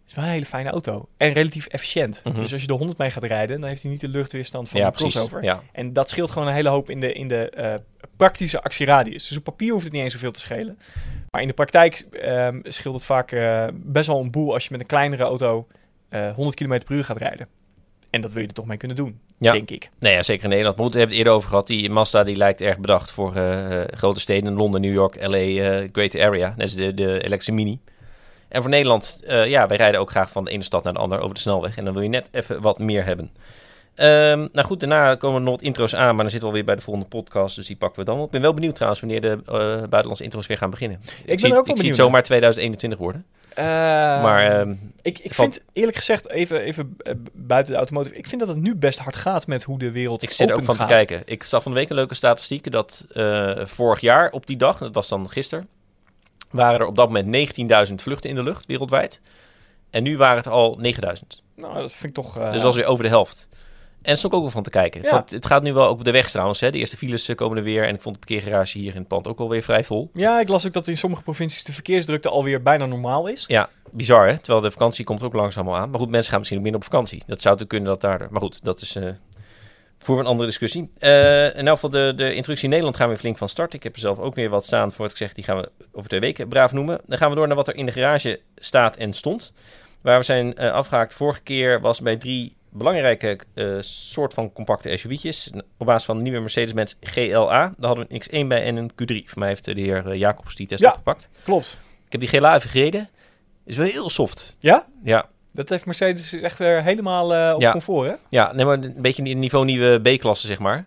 Het 0.05 0.13
is 0.13 0.15
wel 0.15 0.25
een 0.25 0.31
hele 0.31 0.45
fijne 0.45 0.69
auto. 0.69 1.07
En 1.17 1.33
relatief 1.33 1.65
efficiënt. 1.65 2.21
Mhm. 2.23 2.39
Dus 2.39 2.51
als 2.51 2.61
je 2.61 2.67
de 2.67 2.73
100 2.73 2.97
mee 2.97 3.11
gaat 3.11 3.23
rijden, 3.23 3.59
dan 3.59 3.69
heeft 3.69 3.81
hij 3.81 3.91
niet 3.91 4.01
de 4.01 4.07
luchtweerstand 4.07 4.69
van 4.69 4.79
ja, 4.79 4.91
crossover. 4.91 5.43
Ja. 5.43 5.61
En 5.71 5.93
dat 5.93 6.09
scheelt 6.09 6.31
gewoon 6.31 6.47
een 6.47 6.53
hele 6.53 6.69
hoop 6.69 6.89
in 6.89 6.99
de, 6.99 7.13
in 7.13 7.27
de 7.27 7.49
eh, 7.49 7.73
praktische 8.17 8.61
actieradius. 8.61 9.27
Dus 9.27 9.37
op 9.37 9.43
papier 9.43 9.71
hoeft 9.71 9.83
het 9.83 9.93
niet 9.93 10.01
eens 10.01 10.13
zoveel 10.13 10.31
te 10.31 10.39
schelen. 10.39 10.79
Maar 11.31 11.41
in 11.41 11.47
de 11.47 11.53
praktijk 11.53 12.05
ehm, 12.11 12.59
scheelt 12.63 12.95
het 12.95 13.05
vaak 13.05 13.31
eh, 13.31 13.67
best 13.73 14.07
wel 14.07 14.19
een 14.19 14.31
boel 14.31 14.53
als 14.53 14.63
je 14.63 14.69
met 14.71 14.79
een 14.79 14.87
kleinere 14.87 15.23
auto 15.23 15.67
eh 16.09 16.33
100 16.33 16.55
km 16.55 16.79
per 16.85 16.95
uur 16.95 17.03
gaat 17.03 17.17
rijden. 17.17 17.47
En 18.09 18.21
dat 18.21 18.31
wil 18.31 18.41
je 18.41 18.47
er 18.47 18.53
toch 18.53 18.65
mee 18.65 18.77
kunnen 18.77 18.97
doen, 18.97 19.19
Ja. 19.39 19.51
denk 19.51 19.69
ik. 19.71 19.89
Nee, 19.99 20.13
ja, 20.13 20.23
zeker 20.23 20.43
in 20.43 20.49
Nederland. 20.49 20.77
Maar 20.77 20.85
we 20.85 20.91
hebben 20.91 21.09
het 21.09 21.17
eerder 21.17 21.33
over 21.33 21.49
gehad. 21.49 21.67
Die 21.67 21.89
Mazda 21.89 22.23
die 22.23 22.35
lijkt 22.35 22.61
erg 22.61 22.79
bedacht 22.79 23.11
voor 23.11 23.35
eh, 23.35 23.81
grote 23.85 24.19
steden. 24.19 24.53
Londen, 24.53 24.81
New 24.81 24.93
York, 24.93 25.15
LA, 25.27 25.87
Greater 25.91 26.23
Area. 26.23 26.47
Net 26.49 26.61
als 26.61 26.73
de, 26.73 26.93
de 26.93 27.13
elektrische 27.23 27.51
Mini. 27.51 27.79
En 28.47 28.61
voor 28.61 28.69
Nederland, 28.69 29.21
eh, 29.27 29.47
ja, 29.47 29.67
wij 29.67 29.77
rijden 29.77 29.99
ook 29.99 30.09
graag 30.09 30.29
van 30.29 30.45
de 30.45 30.51
ene 30.51 30.63
stad 30.63 30.83
naar 30.83 30.93
de 30.93 30.99
andere 30.99 31.21
over 31.21 31.35
de 31.35 31.41
snelweg. 31.41 31.77
En 31.77 31.85
dan 31.85 31.93
wil 31.93 32.03
je 32.03 32.09
net 32.09 32.27
even 32.31 32.61
wat 32.61 32.79
meer 32.79 33.05
hebben. 33.05 33.29
Ehm, 33.95 34.47
nou 34.51 34.65
goed, 34.67 34.79
daarna 34.79 35.15
komen 35.15 35.37
er 35.37 35.41
nog 35.43 35.51
wat 35.55 35.61
intro's 35.61 35.95
aan. 35.95 36.05
Maar 36.07 36.15
dan 36.23 36.29
zitten 36.29 36.39
we 36.39 36.45
alweer 36.47 36.65
bij 36.65 36.75
de 36.75 36.81
volgende 36.81 37.09
podcast. 37.09 37.55
Dus 37.55 37.67
die 37.67 37.75
pakken 37.75 37.99
we 37.99 38.05
dan. 38.05 38.19
op. 38.19 38.25
Ik 38.25 38.31
ben 38.31 38.41
wel 38.41 38.53
benieuwd 38.53 38.73
trouwens 38.75 39.01
wanneer 39.01 39.21
de 39.21 39.29
eh, 39.45 39.55
buitenlandse 39.57 40.23
intro's 40.23 40.47
weer 40.47 40.57
gaan 40.57 40.69
beginnen. 40.69 40.99
Ik, 41.03 41.25
ben 41.25 41.39
zie, 41.39 41.47
ook 41.47 41.53
wel 41.53 41.59
ik 41.59 41.65
zie 41.65 41.75
benieuwd 41.75 41.95
het 41.97 42.05
zomaar 42.05 42.23
2021 42.23 42.99
worden. 42.99 43.25
maar 44.21 44.59
ehm, 44.59 44.73
ik, 45.01 45.19
ik 45.19 45.33
valt- 45.33 45.53
vind 45.53 45.65
eerlijk 45.73 45.97
gezegd, 45.97 46.29
even, 46.29 46.61
even 46.61 46.95
eh, 46.97 47.13
buiten 47.33 47.71
de 47.73 47.77
automotive, 47.79 48.15
ik 48.15 48.27
vind 48.27 48.39
dat 48.41 48.49
het 48.49 48.61
nu 48.61 48.75
best 48.75 48.99
hard 48.99 49.15
gaat 49.15 49.47
met 49.47 49.63
hoe 49.63 49.79
de 49.79 49.91
wereld 49.91 50.23
Ik 50.23 50.31
zit 50.31 50.49
er 50.49 50.55
ook 50.55 50.63
van 50.63 50.75
gaat. 50.75 50.87
te 50.87 50.93
kijken. 50.93 51.21
Ik 51.25 51.43
zag 51.43 51.63
van 51.63 51.71
de 51.71 51.77
week 51.77 51.89
een 51.89 51.95
leuke 51.95 52.15
statistiek 52.15 52.71
dat 52.71 53.05
eh, 53.13 53.51
vorig 53.65 53.99
jaar 53.99 54.31
op 54.31 54.45
die 54.47 54.57
dag, 54.57 54.77
dat 54.77 54.93
was 54.93 55.07
dan 55.07 55.29
gisteren, 55.29 55.67
waren 56.51 56.79
er 56.79 56.85
op 56.87 56.95
dat 56.95 57.09
moment 57.11 57.87
19.000 57.89 57.95
vluchten 57.95 58.29
in 58.29 58.35
de 58.35 58.43
lucht 58.43 58.65
wereldwijd. 58.65 59.21
En 59.89 60.03
nu 60.03 60.17
waren 60.17 60.37
het 60.37 60.47
al 60.47 60.79
9.000. 60.83 60.91
Nou, 61.55 61.73
dat 61.73 61.91
vind 61.91 62.17
ik 62.17 62.23
toch... 62.23 62.37
eh, 62.37 62.51
Dus 62.51 62.61
dat 62.61 62.71
is 62.71 62.77
weer 62.77 62.87
over 62.87 63.03
de 63.03 63.09
helft. 63.09 63.47
En 63.51 64.11
daar 64.11 64.17
stond 64.19 64.33
ik 64.33 64.39
ook 64.39 64.45
wel 64.45 64.53
van 64.55 64.63
te 64.63 64.69
kijken. 64.69 65.01
Ja. 65.01 65.11
Want 65.11 65.31
het 65.31 65.45
gaat 65.45 65.61
nu 65.63 65.73
wel 65.73 65.89
op 65.89 66.03
de 66.03 66.11
weg 66.11 66.29
trouwens. 66.29 66.59
Hè. 66.59 66.71
De 66.71 66.77
eerste 66.77 66.97
files 66.97 67.27
eh, 67.27 67.35
komen 67.35 67.57
er 67.57 67.63
weer. 67.63 67.87
En 67.87 67.93
ik 67.95 68.01
vond 68.01 68.15
de 68.19 68.25
parkeergarage 68.25 68.77
hier 68.77 68.91
in 68.91 68.99
het 68.99 69.07
pand 69.07 69.27
ook 69.27 69.39
alweer 69.39 69.61
vrij 69.61 69.83
vol. 69.83 70.09
Ja, 70.13 70.39
ik 70.39 70.47
las 70.49 70.65
ook 70.67 70.73
dat 70.73 70.87
in 70.87 70.97
sommige 70.97 71.23
provincies 71.23 71.63
de 71.63 71.73
verkeersdrukte 71.73 72.29
alweer 72.29 72.61
bijna 72.61 72.85
normaal 72.85 73.27
is. 73.27 73.43
Ja, 73.47 73.69
bizar 73.91 74.27
hè. 74.27 74.37
Terwijl 74.37 74.61
de 74.61 74.71
vakantie 74.71 75.05
komt 75.05 75.23
ook 75.23 75.33
langzaam 75.33 75.67
al 75.67 75.75
aan. 75.75 75.89
Maar 75.89 75.99
goed, 75.99 76.09
mensen 76.09 76.29
gaan 76.29 76.37
misschien 76.39 76.57
ook 76.59 76.65
minder 76.65 76.81
op 76.83 76.91
vakantie. 76.91 77.17
Dat 77.27 77.41
zou 77.41 77.55
natuurlijk 77.55 77.69
kunnen 77.69 77.89
dat 77.89 78.01
daardoor. 78.01 78.27
Maar 78.31 78.41
goed, 78.41 78.63
dat 78.63 78.81
is 78.81 78.95
eh, 78.95 79.03
Voor 79.99 80.19
een 80.19 80.25
andere 80.25 80.47
discussie. 80.47 80.91
Eh 80.97 81.45
in 81.57 81.67
elk 81.67 81.73
geval, 81.75 81.89
de, 81.89 82.13
de 82.15 82.27
introductie 82.27 82.63
in 82.63 82.69
Nederland 82.69 82.95
gaan 82.95 83.05
we 83.05 83.11
weer 83.11 83.21
flink 83.21 83.37
van 83.37 83.49
start. 83.49 83.73
Ik 83.73 83.83
heb 83.83 83.93
er 83.93 83.99
zelf 83.99 84.19
ook 84.19 84.35
weer 84.35 84.49
wat 84.49 84.65
staan 84.65 84.91
voor 84.91 85.01
wat 85.01 85.11
ik 85.11 85.17
zeg. 85.17 85.33
Die 85.33 85.43
gaan 85.43 85.57
we 85.57 85.71
over 85.91 86.09
twee 86.09 86.19
weken 86.19 86.47
braaf 86.47 86.71
noemen. 86.71 87.01
Dan 87.07 87.17
gaan 87.17 87.29
we 87.29 87.35
door 87.35 87.47
naar 87.47 87.55
wat 87.55 87.67
er 87.67 87.75
in 87.75 87.85
de 87.85 87.91
garage 87.91 88.39
staat 88.55 88.95
en 88.97 89.13
stond. 89.13 89.53
Waar 90.01 90.17
we 90.19 90.25
zijn 90.25 90.55
eh, 90.57 90.71
afgehaakt 90.71 91.13
vorige 91.13 91.41
keer 91.41 91.81
was 91.81 92.01
bij 92.01 92.15
drie 92.17 92.55
belangrijke 92.69 93.37
eh, 93.53 93.75
soort 93.79 94.33
van 94.33 94.53
compacte 94.53 94.97
SUV'tjes. 94.97 95.49
Op 95.77 95.85
basis 95.85 96.05
van 96.05 96.17
de 96.17 96.23
nieuwe 96.23 96.39
Mercedes-Benz 96.39 96.93
GLA. 97.01 97.73
Daar 97.77 97.87
hadden 97.87 98.07
we 98.09 98.13
een 98.29 98.45
X1 98.45 98.47
bij 98.47 98.63
en 98.63 98.75
een 98.75 98.91
Q3. 98.91 99.25
Voor 99.29 99.39
mij 99.39 99.47
heeft 99.47 99.65
de 99.65 99.71
heer 99.81 100.15
Jacobs 100.15 100.55
die 100.55 100.67
test 100.67 100.81
Ja. 100.81 100.89
opgepakt. 100.89 101.29
Klopt. 101.43 101.77
Ik 102.05 102.11
heb 102.11 102.21
die 102.21 102.29
GLA 102.29 102.55
even 102.55 102.69
gereden. 102.69 103.09
Is 103.65 103.77
wel 103.77 103.87
heel 103.87 104.09
soft. 104.09 104.55
Ja? 104.59 104.87
Ja, 105.03 105.29
Dat 105.55 105.69
heeft 105.69 105.85
Mercedes 105.85 106.33
is 106.33 106.41
echt 106.41 106.57
weer 106.59 106.83
helemaal 106.83 107.33
eh, 107.35 107.53
op 107.55 107.61
Ja. 107.61 107.71
comfort, 107.71 108.09
hè? 108.09 108.15
Ja, 108.29 108.53
nee, 108.53 108.65
maar 108.65 108.77
een 108.83 108.93
beetje 108.97 109.23
in 109.23 109.39
niveau 109.39 109.65
nieuwe 109.65 109.99
B-klasse, 109.99 110.47
zeg 110.47 110.59
maar. 110.59 110.85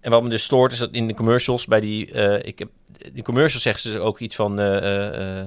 En 0.00 0.10
wat 0.10 0.22
me 0.22 0.28
dus 0.28 0.42
stoort 0.42 0.72
is 0.72 0.78
dat 0.78 0.90
in 0.92 1.06
de 1.06 1.14
commercials 1.14 1.66
bij 1.66 1.80
die... 1.80 2.12
eh, 2.12 2.46
ik 2.46 2.58
heb, 2.58 2.68
die 3.12 3.22
commercials 3.22 3.62
zeggen 3.62 3.90
ze 3.90 3.98
ook 4.00 4.18
iets 4.18 4.36
van... 4.36 4.60
eh, 4.60 5.40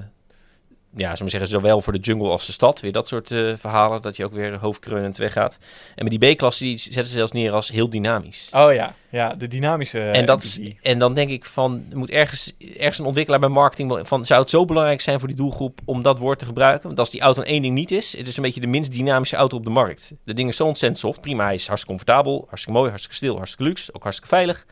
ja, 0.96 1.12
we 1.12 1.28
zeggen, 1.28 1.48
zowel 1.48 1.80
voor 1.80 1.92
de 1.92 1.98
jungle 1.98 2.28
als 2.28 2.46
de 2.46 2.52
stad. 2.52 2.80
Weer 2.80 2.92
dat 2.92 3.08
soort 3.08 3.30
eh, 3.30 3.52
verhalen, 3.56 4.02
dat 4.02 4.16
je 4.16 4.24
ook 4.24 4.32
weer 4.32 4.58
hoofdkreunend 4.58 5.16
weggaat. 5.16 5.58
En 5.94 6.04
met 6.04 6.20
die 6.20 6.34
B-klasse, 6.34 6.64
die 6.64 6.78
zetten 6.78 7.06
ze 7.06 7.12
zelfs 7.12 7.32
neer 7.32 7.52
als 7.52 7.70
heel 7.70 7.90
dynamisch. 7.90 8.50
Oh 8.54 8.74
ja, 8.74 8.94
ja 9.10 9.34
de 9.34 9.48
dynamische 9.48 10.00
en, 10.00 10.26
dat 10.26 10.44
is, 10.44 10.60
en 10.82 10.98
dan 10.98 11.14
denk 11.14 11.30
ik 11.30 11.44
van, 11.44 11.84
moet 11.94 12.10
ergens, 12.10 12.52
ergens 12.58 12.98
een 12.98 13.04
ontwikkelaar 13.04 13.40
bij 13.40 13.48
marketing 13.48 14.00
van, 14.02 14.24
zou 14.24 14.40
het 14.40 14.50
zo 14.50 14.64
belangrijk 14.64 15.00
zijn 15.00 15.18
voor 15.18 15.28
die 15.28 15.36
doelgroep 15.36 15.80
om 15.84 16.02
dat 16.02 16.18
woord 16.18 16.38
te 16.38 16.44
gebruiken? 16.44 16.86
Want 16.86 16.98
als 16.98 17.10
die 17.10 17.20
auto 17.20 17.42
één 17.42 17.62
ding 17.62 17.74
niet 17.74 17.90
is, 17.90 18.16
het 18.16 18.28
is 18.28 18.36
een 18.36 18.42
beetje 18.42 18.60
de 18.60 18.66
minst 18.66 18.92
dynamische 18.92 19.36
auto 19.36 19.56
op 19.56 19.64
de 19.64 19.70
markt. 19.70 20.12
De 20.24 20.34
ding 20.34 20.48
is 20.48 20.56
zo 20.56 20.64
ontzettend 20.64 21.00
soft, 21.00 21.20
prima, 21.20 21.44
hij 21.44 21.54
is 21.54 21.66
hartstikke 21.66 21.98
comfortabel, 21.98 22.44
hartstikke 22.48 22.78
mooi, 22.78 22.88
hartstikke 22.88 23.16
stil, 23.16 23.36
hartstikke 23.36 23.64
luxe, 23.64 23.94
ook 23.94 24.02
hartstikke 24.02 24.34
veilig. 24.34 24.64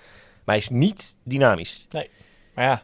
Maar 0.44 0.54
hij 0.54 0.64
is 0.64 0.68
niet 0.68 1.16
dynamisch. 1.24 1.86
Maar 2.54 2.64
ja, 2.64 2.82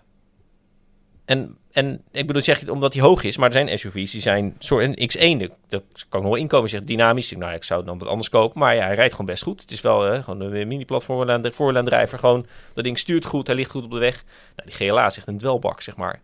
En, 1.26 1.56
en 1.72 2.02
ik 2.12 2.26
bedoel, 2.26 2.42
zeg 2.42 2.54
je 2.58 2.64
het 2.64 2.70
omdat 2.74 2.92
hij 2.92 3.02
hoog 3.02 3.22
is, 3.22 3.36
maar 3.36 3.46
er 3.46 3.52
zijn 3.66 3.78
SUV's 3.78 4.12
die 4.12 4.20
zijn 4.20 4.54
soort 4.58 4.84
een 4.84 5.10
X1, 5.10 5.38
de- 5.38 5.50
dat 5.68 5.82
kan 6.08 6.20
ik 6.20 6.26
nog 6.26 6.34
wel 6.34 6.34
inkomen, 6.42 6.68
zegt 6.70 6.86
dynamisch. 6.86 7.32
Nou, 7.32 7.54
ik 7.54 7.64
zou 7.64 7.84
dan 7.84 7.98
wat 7.98 8.08
anders 8.08 8.28
kopen, 8.28 8.58
maar 8.60 8.74
ja, 8.74 8.84
hij 8.86 8.94
rijdt 8.94 9.10
gewoon 9.12 9.26
best 9.26 9.42
goed. 9.42 9.60
Het 9.60 9.70
is 9.70 9.80
wel 9.80 10.22
gewoon 10.22 10.40
een 10.40 10.68
mini-platform 10.68 11.42
voorwielaandrijver, 11.52 12.18
gewoon 12.18 12.46
dat 12.74 12.84
ding 12.84 12.98
stuurt 12.98 13.24
goed, 13.24 13.46
hij 13.46 13.56
ligt 13.56 13.70
goed 13.70 13.84
op 13.84 13.90
de 13.90 13.98
weg. 13.98 14.24
Nou, 14.56 14.68
die 14.68 14.88
GLA 14.88 15.06
is 15.06 15.16
echt 15.16 15.26
een 15.26 15.38
dwelbak, 15.38 15.80
zeg 15.80 15.96
maar. 15.96 16.20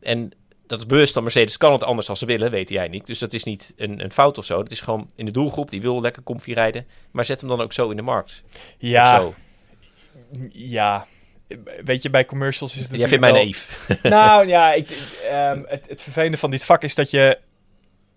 En 0.00 0.32
dat 0.66 0.78
is 0.78 0.86
bewust 0.86 1.12
van 1.12 1.22
Mercedes, 1.22 1.56
kan 1.56 1.72
het 1.72 1.84
anders 1.84 2.08
als 2.08 2.18
ze 2.18 2.26
willen, 2.26 2.50
weet 2.50 2.68
jij 2.68 2.88
niet. 2.88 3.06
Dus 3.06 3.18
dat 3.18 3.32
is 3.32 3.44
niet 3.44 3.72
een, 3.76 4.04
een 4.04 4.12
fout 4.12 4.38
of 4.38 4.44
zo. 4.44 4.62
Dat 4.62 4.70
is 4.70 4.80
gewoon 4.80 5.10
in 5.16 5.24
de 5.24 5.30
doelgroep, 5.32 5.70
die 5.70 5.80
wil 5.82 6.00
lekker 6.00 6.22
comfy 6.22 6.52
rijden, 6.52 6.86
maar 7.10 7.24
zet 7.24 7.40
hem 7.40 7.48
dan 7.48 7.60
ook 7.60 7.72
zo 7.72 7.90
in 7.90 7.96
de 7.96 8.02
markt. 8.02 8.42
Ja, 8.78 9.20
zo. 9.20 9.34
ja. 10.52 11.06
Weet 11.84 12.02
je, 12.02 12.10
bij 12.10 12.24
commercials 12.24 12.76
is 12.76 12.82
het 12.82 12.96
Jij 12.96 13.08
vindt 13.08 13.20
mij 13.20 13.32
natuurlijk 13.32 13.66
naïef. 13.88 14.00
wel- 14.02 14.12
Nou 14.12 14.46
ja, 14.56 14.72
ik, 14.72 14.88
ehm, 15.30 15.62
het, 15.66 15.86
het 15.88 16.00
vervelende 16.02 16.36
van 16.36 16.50
dit 16.50 16.64
vak 16.64 16.82
is 16.82 16.94
dat 16.94 17.10
je 17.10 17.38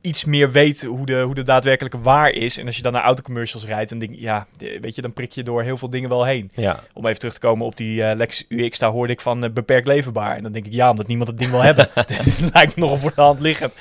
iets 0.05 0.25
meer 0.25 0.51
weet 0.51 0.83
hoe 0.83 1.05
de, 1.05 1.21
hoe 1.21 1.33
de 1.35 1.43
daadwerkelijke 1.43 2.01
waar 2.01 2.29
is. 2.31 2.57
En 2.59 2.65
als 2.65 2.75
je 2.75 2.81
dan 2.81 2.93
naar 2.93 3.03
autocommercials 3.03 3.65
rijdt, 3.65 3.89
dan 3.89 3.99
denk 3.99 4.15
je, 4.15 4.21
ja, 4.21 4.47
weet 4.81 4.95
je, 4.95 5.01
dan 5.01 5.13
prik 5.13 5.31
je 5.31 5.43
door 5.43 5.63
heel 5.63 5.77
veel 5.77 5.89
dingen 5.89 6.09
wel 6.09 6.25
heen. 6.25 6.51
Ja, 6.53 6.79
Om 6.93 7.05
even 7.05 7.19
terug 7.19 7.33
te 7.33 7.39
komen 7.39 7.65
op 7.65 7.77
die 7.77 8.03
eh 8.03 8.15
Lex 8.15 8.45
UX, 8.49 8.79
daar 8.79 8.89
hoorde 8.89 9.13
ik 9.13 9.21
van 9.21 9.43
eh, 9.43 9.49
beperkt 9.49 9.87
leverbaar. 9.87 10.35
En 10.35 10.43
dan 10.43 10.51
denk 10.51 10.65
ik, 10.65 10.73
ja, 10.73 10.89
omdat 10.89 11.07
niemand 11.07 11.29
het 11.29 11.37
ding 11.39 11.51
wil 11.51 11.61
hebben. 11.61 11.89
Dit 12.23 12.39
lijkt 12.53 12.75
me 12.75 12.81
nogal 12.81 12.97
voor 12.97 13.11
de 13.15 13.21
hand 13.21 13.39
liggend. 13.39 13.73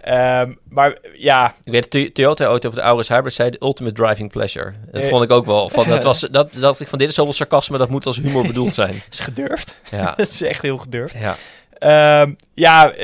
Ehm, 0.00 0.52
maar 0.68 0.98
ja, 1.16 1.54
Ik 1.64 1.72
weet, 1.72 1.92
de 1.92 2.12
Toyota 2.12 2.46
ooit 2.46 2.66
over 2.66 2.78
de 2.78 2.84
Auris 2.84 3.08
Hybrid 3.08 3.32
zei 3.34 3.50
de 3.50 3.56
ultimate 3.60 3.94
driving 3.94 4.30
pleasure. 4.30 4.72
Dat 4.92 5.02
Eh. 5.02 5.08
vond 5.08 5.24
ik 5.24 5.30
ook 5.30 5.46
wel. 5.46 5.68
Van, 5.70 5.88
dat 5.88 6.02
was, 6.10 6.20
dat, 6.20 6.52
dat 6.52 6.80
ik 6.80 6.88
van 6.88 6.98
dit 6.98 7.08
is 7.08 7.14
zoveel 7.14 7.32
sarcasme, 7.32 7.78
dat 7.78 7.88
moet 7.90 8.06
als 8.06 8.16
humor 8.16 8.46
bedoeld 8.46 8.74
zijn. 8.74 9.02
is 9.10 9.20
gedurfd. 9.20 9.80
Ja, 9.90 10.04
dat 10.16 10.28
is 10.28 10.42
echt 10.42 10.62
heel 10.62 10.78
gedurfd. 10.78 11.14
ja. 11.18 11.36
Ehm, 11.82 12.34
ja, 12.54 12.94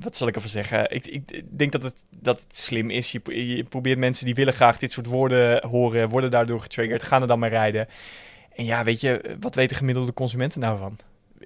wat 0.00 0.16
zal 0.16 0.28
ik 0.28 0.34
ervan 0.34 0.50
zeggen? 0.50 0.90
Ik, 0.90 1.06
ik 1.06 1.42
denk 1.58 1.72
dat 1.72 1.82
het, 1.82 1.94
dat 2.10 2.40
het 2.40 2.56
slim 2.56 2.90
is. 2.90 3.12
Je, 3.12 3.46
je 3.56 3.64
probeert 3.64 3.98
mensen 3.98 4.24
die 4.24 4.34
willen 4.34 4.52
graag 4.52 4.78
dit 4.78 4.92
soort 4.92 5.06
woorden 5.06 5.66
horen, 5.66 6.08
worden 6.08 6.30
daardoor 6.30 6.60
getriggerd, 6.60 7.02
gaan 7.02 7.22
er 7.22 7.28
dan 7.28 7.38
maar 7.38 7.48
rijden. 7.48 7.88
En 8.54 8.64
ja, 8.64 8.84
weet 8.84 9.00
je, 9.00 9.36
wat 9.40 9.54
weten 9.54 9.76
gemiddelde 9.76 10.12
consumenten 10.12 10.60
nou 10.60 10.78
van? 10.78 10.98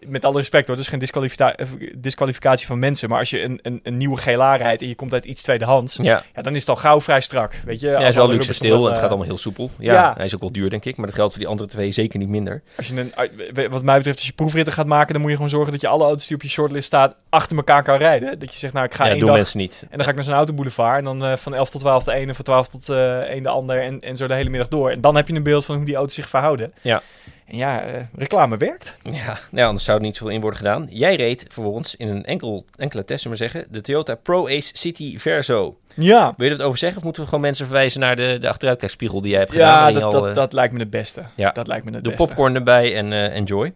Met 0.06 0.24
alle 0.24 0.36
respect 0.36 0.66
hoor, 0.66 0.76
dat 0.76 0.84
is 0.84 0.90
geen 0.90 1.26
eh, 1.36 1.66
disqualificatie 1.94 2.66
van 2.66 2.78
mensen. 2.78 3.08
Maar 3.08 3.18
als 3.18 3.30
je 3.30 3.42
een, 3.42 3.58
een, 3.62 3.80
een 3.82 3.96
nieuwe 3.96 4.16
GLA 4.16 4.56
rijdt 4.56 4.82
en 4.82 4.88
je 4.88 4.94
komt 4.94 5.12
uit 5.12 5.24
iets 5.24 5.42
tweedehands, 5.42 5.96
ja. 6.02 6.22
ja. 6.34 6.42
dan 6.42 6.54
is 6.54 6.60
het 6.60 6.68
al 6.68 6.76
gauw 6.76 7.00
vrij 7.00 7.20
strak. 7.20 7.54
Weet 7.64 7.80
je, 7.80 7.88
Ja, 7.88 7.98
hij 7.98 8.08
is 8.08 8.14
wel 8.14 8.28
luxe 8.28 8.52
stil 8.52 8.76
en 8.76 8.82
het 8.82 8.92
eh, 8.92 9.00
gaat 9.00 9.08
allemaal 9.08 9.26
heel 9.26 9.38
soepel. 9.38 9.70
Ja, 9.78 9.92
ja. 9.92 10.14
hij 10.16 10.24
is 10.24 10.34
ook 10.34 10.40
wel 10.40 10.52
duur, 10.52 10.70
denk 10.70 10.84
ik. 10.84 10.96
Maar 10.96 11.06
dat 11.06 11.14
geldt 11.14 11.32
voor 11.32 11.40
die 11.42 11.50
andere 11.50 11.68
twee 11.68 11.90
zeker 11.90 12.18
niet 12.18 12.28
minder. 12.28 12.62
Als 12.76 12.88
je 12.88 13.00
een, 13.00 13.14
eh, 13.14 13.70
wat 13.70 13.82
mij 13.82 13.96
betreft, 13.96 14.18
als 14.18 14.26
je 14.26 14.32
proefritten 14.32 14.72
gaat 14.72 14.86
maken, 14.86 15.12
dan 15.12 15.20
moet 15.20 15.30
je 15.30 15.36
gewoon 15.36 15.50
zorgen 15.50 15.72
dat 15.72 15.80
je 15.80 15.88
alle 15.88 16.04
auto's 16.04 16.26
die 16.26 16.36
op 16.36 16.42
je 16.42 16.48
shortlist 16.48 16.86
staan 16.86 17.14
achter 17.28 17.56
elkaar 17.56 17.82
kan 17.82 17.96
rijden. 17.96 18.38
Dat 18.38 18.52
je 18.52 18.58
zegt, 18.58 18.72
nou 18.72 18.86
ik 18.86 18.94
ga 18.94 19.04
ja, 19.04 19.10
één 19.10 19.18
doen 19.18 19.28
dag 19.28 19.36
mensen 19.36 19.58
niet. 19.58 19.82
En 19.82 19.96
dan 19.96 20.04
ga 20.04 20.08
ik 20.08 20.14
naar 20.14 20.24
zo'n 20.24 20.34
autoboulevard. 20.34 20.98
En 20.98 21.04
dan 21.04 21.24
eh, 21.24 21.36
van 21.36 21.54
11 21.54 21.70
tot 21.70 21.80
12 21.80 22.04
de 22.04 22.12
ene, 22.12 22.34
van 22.34 22.44
12 22.44 22.68
tot 22.68 22.88
eh 22.88 23.18
1 23.18 23.42
de 23.42 23.48
ander. 23.48 23.82
En, 23.82 24.00
en 24.00 24.16
zo 24.16 24.26
de 24.26 24.34
hele 24.34 24.50
middag 24.50 24.68
door. 24.68 24.90
En 24.90 25.00
dan 25.00 25.16
heb 25.16 25.28
je 25.28 25.34
een 25.34 25.42
beeld 25.42 25.64
van 25.64 25.76
hoe 25.76 25.84
die 25.84 25.94
auto's 25.94 26.14
zich 26.14 26.28
verhouden. 26.28 26.72
Ja. 26.80 27.02
En 27.50 27.56
ja, 27.56 27.82
eh, 27.82 28.00
reclame 28.14 28.56
werkt. 28.56 28.96
Ja, 29.02 29.38
nou, 29.50 29.66
anders 29.66 29.84
zou 29.84 29.98
er 29.98 30.04
niet 30.04 30.16
zoveel 30.16 30.34
in 30.34 30.40
worden 30.40 30.58
gedaan. 30.58 30.86
Jij 30.90 31.16
reed 31.16 31.44
vervolgens 31.48 31.96
in 31.96 32.08
een 32.08 32.24
enkel, 32.24 32.64
enkele 32.76 33.04
test, 33.04 33.26
maar 33.26 33.36
zeggen, 33.36 33.64
de 33.70 33.80
Toyota 33.80 34.14
Pro 34.14 34.46
Ace 34.46 34.70
City 34.72 35.18
Verso. 35.18 35.78
Ja, 35.94 36.34
Wil 36.36 36.48
je 36.50 36.56
wat 36.56 36.66
over 36.66 36.78
zeggen 36.78 36.98
of 36.98 37.04
moeten 37.04 37.22
we 37.22 37.28
gewoon 37.28 37.44
mensen 37.44 37.66
verwijzen 37.66 38.00
naar 38.00 38.16
de, 38.16 38.36
de 38.40 38.48
achteruitkijkspiegel 38.48 39.20
die 39.20 39.30
jij 39.30 39.40
hebt 39.40 39.52
gedaan? 39.52 39.92
ja 39.92 40.00
dat, 40.00 40.02
al, 40.02 40.10
dat, 40.10 40.26
eh, 40.28 40.34
dat 40.34 40.52
lijkt 40.52 40.72
me 40.72 40.78
het 40.78 40.90
beste. 40.90 41.22
Ja. 41.34 41.50
Dat 41.50 41.66
lijkt 41.66 41.84
me 41.84 41.90
het 41.92 42.04
Doe 42.04 42.12
beste. 42.12 42.26
popcorn 42.26 42.54
erbij 42.54 42.96
en 42.96 43.12
eh, 43.12 43.36
enjoy. 43.36 43.72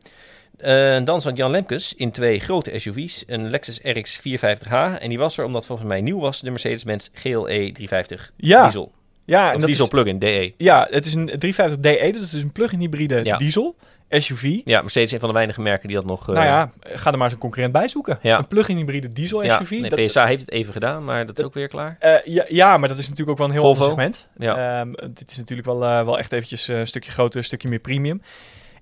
Dan 1.04 1.20
zat 1.20 1.36
Jan 1.36 1.50
Lemkes 1.50 1.94
in 1.94 2.10
twee 2.10 2.40
grote 2.40 2.78
SUV's. 2.78 3.24
Een 3.26 3.50
Lexus 3.50 3.80
RX 3.82 4.18
450h. 4.18 4.98
En 4.98 5.08
die 5.08 5.18
was 5.18 5.38
er 5.38 5.44
omdat 5.44 5.66
volgens 5.66 5.88
mij 5.88 6.00
nieuw 6.00 6.20
was 6.20 6.40
de 6.40 6.50
Mercedes-Benz 6.50 7.08
GLE 7.12 7.70
350 7.72 8.30
Ja, 8.36 8.62
diesel. 8.62 8.92
Ja, 9.24 9.48
en 9.48 9.54
Of 9.54 9.58
dat 9.60 9.66
diesel 9.66 9.84
is, 9.84 9.90
plug-in, 9.90 10.18
DE. 10.18 10.52
ja, 10.56 10.86
het 10.90 11.06
is 11.06 11.14
een 11.14 11.24
350 11.38 11.78
DE. 11.80 12.12
Dat 12.12 12.22
is 12.22 12.30
dus 12.30 12.42
een 12.42 12.52
plug-in 12.52 12.78
hybride 12.80 13.20
Ja. 13.24 13.36
diesel. 13.36 13.74
SUV. 14.10 14.60
Ja, 14.64 14.80
Mercedes 14.80 15.06
is 15.08 15.12
een 15.12 15.18
van 15.20 15.28
de 15.28 15.34
weinige 15.34 15.60
merken 15.60 15.88
die 15.88 15.96
dat 15.96 16.06
nog... 16.06 16.28
eh, 16.28 16.34
nou 16.34 16.46
ja, 16.46 16.70
ga 16.82 17.10
er 17.10 17.16
maar 17.16 17.24
eens 17.24 17.32
een 17.32 17.38
concurrent 17.40 17.72
bij 17.72 17.88
zoeken. 17.88 18.18
Ja. 18.22 18.38
Een 18.38 18.46
plug-in 18.46 18.76
hybride 18.76 19.08
diesel 19.08 19.42
ja, 19.42 19.56
SUV. 19.58 19.70
nee, 19.70 19.90
dat, 19.90 20.04
PSA 20.04 20.26
heeft 20.26 20.40
het 20.40 20.50
even 20.50 20.72
gedaan, 20.72 21.04
maar 21.04 21.26
dat 21.26 21.38
is 21.38 21.44
ook 21.44 21.54
weer 21.54 21.68
klaar. 21.68 21.96
Eh, 22.00 22.12
ja, 22.24 22.44
ja, 22.48 22.76
maar 22.76 22.88
dat 22.88 22.98
is 22.98 23.04
natuurlijk 23.08 23.30
ook 23.30 23.38
wel 23.38 23.46
een 23.46 23.52
heel 23.52 23.62
Volvo. 23.62 23.80
ander 23.90 23.94
segment. 24.14 24.28
Ja. 24.38 24.80
Ehm, 24.80 24.92
dit 25.14 25.30
is 25.30 25.36
natuurlijk 25.36 25.68
wel, 25.68 25.84
eh, 25.84 26.04
wel 26.04 26.18
echt 26.18 26.32
eventjes 26.32 26.68
eh, 26.68 26.78
een 26.78 26.86
stukje 26.86 27.10
groter, 27.10 27.38
een 27.38 27.44
stukje 27.44 27.68
meer 27.68 27.78
premium. 27.78 28.22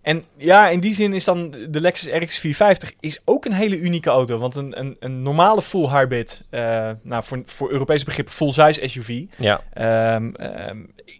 En 0.02 0.24
ja, 0.36 0.68
in 0.68 0.80
die 0.80 0.94
zin 0.94 1.12
is 1.12 1.24
dan 1.24 1.50
de 1.68 1.80
Lexus 1.80 2.12
RX 2.12 2.38
450 2.38 2.92
is 3.00 3.20
ook 3.24 3.44
een 3.44 3.52
hele 3.52 3.78
unieke 3.78 4.10
auto. 4.10 4.38
Want 4.38 4.54
een, 4.54 4.78
een, 4.78 4.96
een 5.00 5.22
normale 5.22 5.62
full 5.62 5.88
hybrid, 5.88 6.44
eh, 6.50 6.90
nou 7.02 7.24
voor, 7.24 7.42
voor 7.44 7.70
Europese 7.70 8.04
begrippen 8.04 8.34
full-size 8.34 8.88
SUV, 8.88 9.22
Ja, 9.38 9.60
ehm, 9.72 10.34
ehm, 10.34 10.78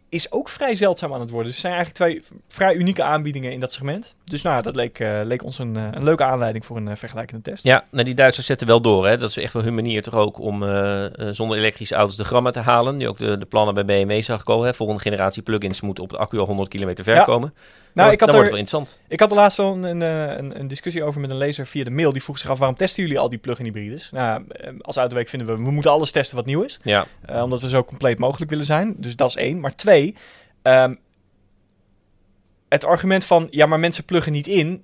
is 0.08 0.32
ook 0.32 0.48
vrij 0.48 0.74
zeldzaam 0.74 1.12
aan 1.14 1.20
het 1.20 1.30
worden. 1.30 1.46
Dus 1.52 1.62
het 1.62 1.70
zijn 1.70 1.74
eigenlijk 1.74 2.22
twee 2.26 2.38
vrij 2.48 2.74
unieke 2.74 3.02
aanbiedingen 3.02 3.52
in 3.52 3.60
dat 3.60 3.72
segment. 3.72 4.16
Dus 4.24 4.42
nou, 4.42 4.62
dat 4.62 4.76
leek, 4.76 4.98
eh, 4.98 5.20
leek 5.24 5.44
ons 5.44 5.58
een, 5.58 5.76
eh, 5.76 5.88
een 5.90 6.04
leuke 6.04 6.24
aanleiding 6.24 6.64
voor 6.66 6.76
een 6.76 6.96
vergelijkende 6.96 7.42
test. 7.42 7.64
ja 7.64 7.84
nou, 7.90 8.04
die 8.04 8.14
Duitsers 8.14 8.46
zetten 8.46 8.66
wel 8.66 8.80
door. 8.80 9.06
Hè. 9.06 9.16
Dat 9.18 9.28
is 9.28 9.36
echt 9.36 9.52
wel 9.52 9.62
hun 9.62 9.74
manier 9.74 10.02
toch 10.02 10.14
ook 10.14 10.38
om 10.38 10.62
zonder 11.30 11.58
elektrische 11.58 11.94
auto's 11.94 12.16
de 12.16 12.24
grammen 12.24 12.52
te 12.52 12.60
halen. 12.60 12.96
Nu 12.96 13.08
ook 13.08 13.18
de, 13.18 13.38
de 13.38 13.46
plannen 13.46 13.74
bij 13.74 13.84
BMW 13.84 14.22
zag 14.22 14.40
ik 14.40 14.48
al. 14.48 14.62
Hè. 14.62 14.74
Volgende 14.74 15.02
generatie 15.02 15.42
plug-ins 15.42 15.80
moeten 15.80 16.04
op 16.04 16.10
de 16.10 16.16
accu 16.16 16.38
al 16.38 16.46
100 16.46 16.68
kilometer 16.68 17.04
ver 17.04 17.14
Ja. 17.14 17.24
komen. 17.24 17.54
Nou, 17.94 18.12
ik 18.12 18.20
had, 18.20 18.28
dan 18.28 18.38
wordt 18.38 18.52
er, 18.52 18.58
het 18.58 18.70
wel 18.70 18.80
interessant. 18.82 19.00
ik 19.08 19.20
had 19.20 19.30
er 19.30 19.36
laatst 19.36 19.56
wel 19.56 19.72
een, 19.84 20.00
een, 20.00 20.58
een, 20.60 20.68
discussie 20.68 21.04
over 21.04 21.20
met 21.20 21.30
een 21.30 21.36
lezer 21.36 21.66
via 21.66 21.84
de 21.84 21.90
mail. 21.90 22.12
Die 22.12 22.22
vroeg 22.22 22.38
zich 22.38 22.50
af, 22.50 22.58
waarom 22.58 22.76
testen 22.76 23.02
jullie 23.02 23.18
al 23.18 23.28
die 23.28 23.38
plug-in 23.38 23.64
hybrides? 23.64 24.10
Nou, 24.10 24.44
eh, 24.48 24.70
als 24.80 24.96
Autoweek 24.96 25.28
vinden 25.28 25.48
we, 25.48 25.62
we 25.64 25.70
moeten 25.70 25.90
alles 25.90 26.10
testen 26.10 26.36
wat 26.36 26.46
nieuw 26.46 26.62
is. 26.62 26.80
Ja, 26.82 27.06
Eh, 27.26 27.42
omdat 27.42 27.60
we 27.60 27.68
zo 27.68 27.84
compleet 27.84 28.18
mogelijk 28.18 28.50
willen 28.50 28.64
zijn. 28.64 28.94
Dus 28.96 29.16
dat 29.16 29.28
is 29.28 29.36
één. 29.36 29.60
Maar 29.60 29.74
twee, 29.74 30.14
ehm, 30.62 30.94
het 32.68 32.84
argument 32.84 33.24
van, 33.24 33.48
ja, 33.50 33.66
maar 33.66 33.80
mensen 33.80 34.04
pluggen 34.04 34.32
niet 34.32 34.46
in. 34.46 34.82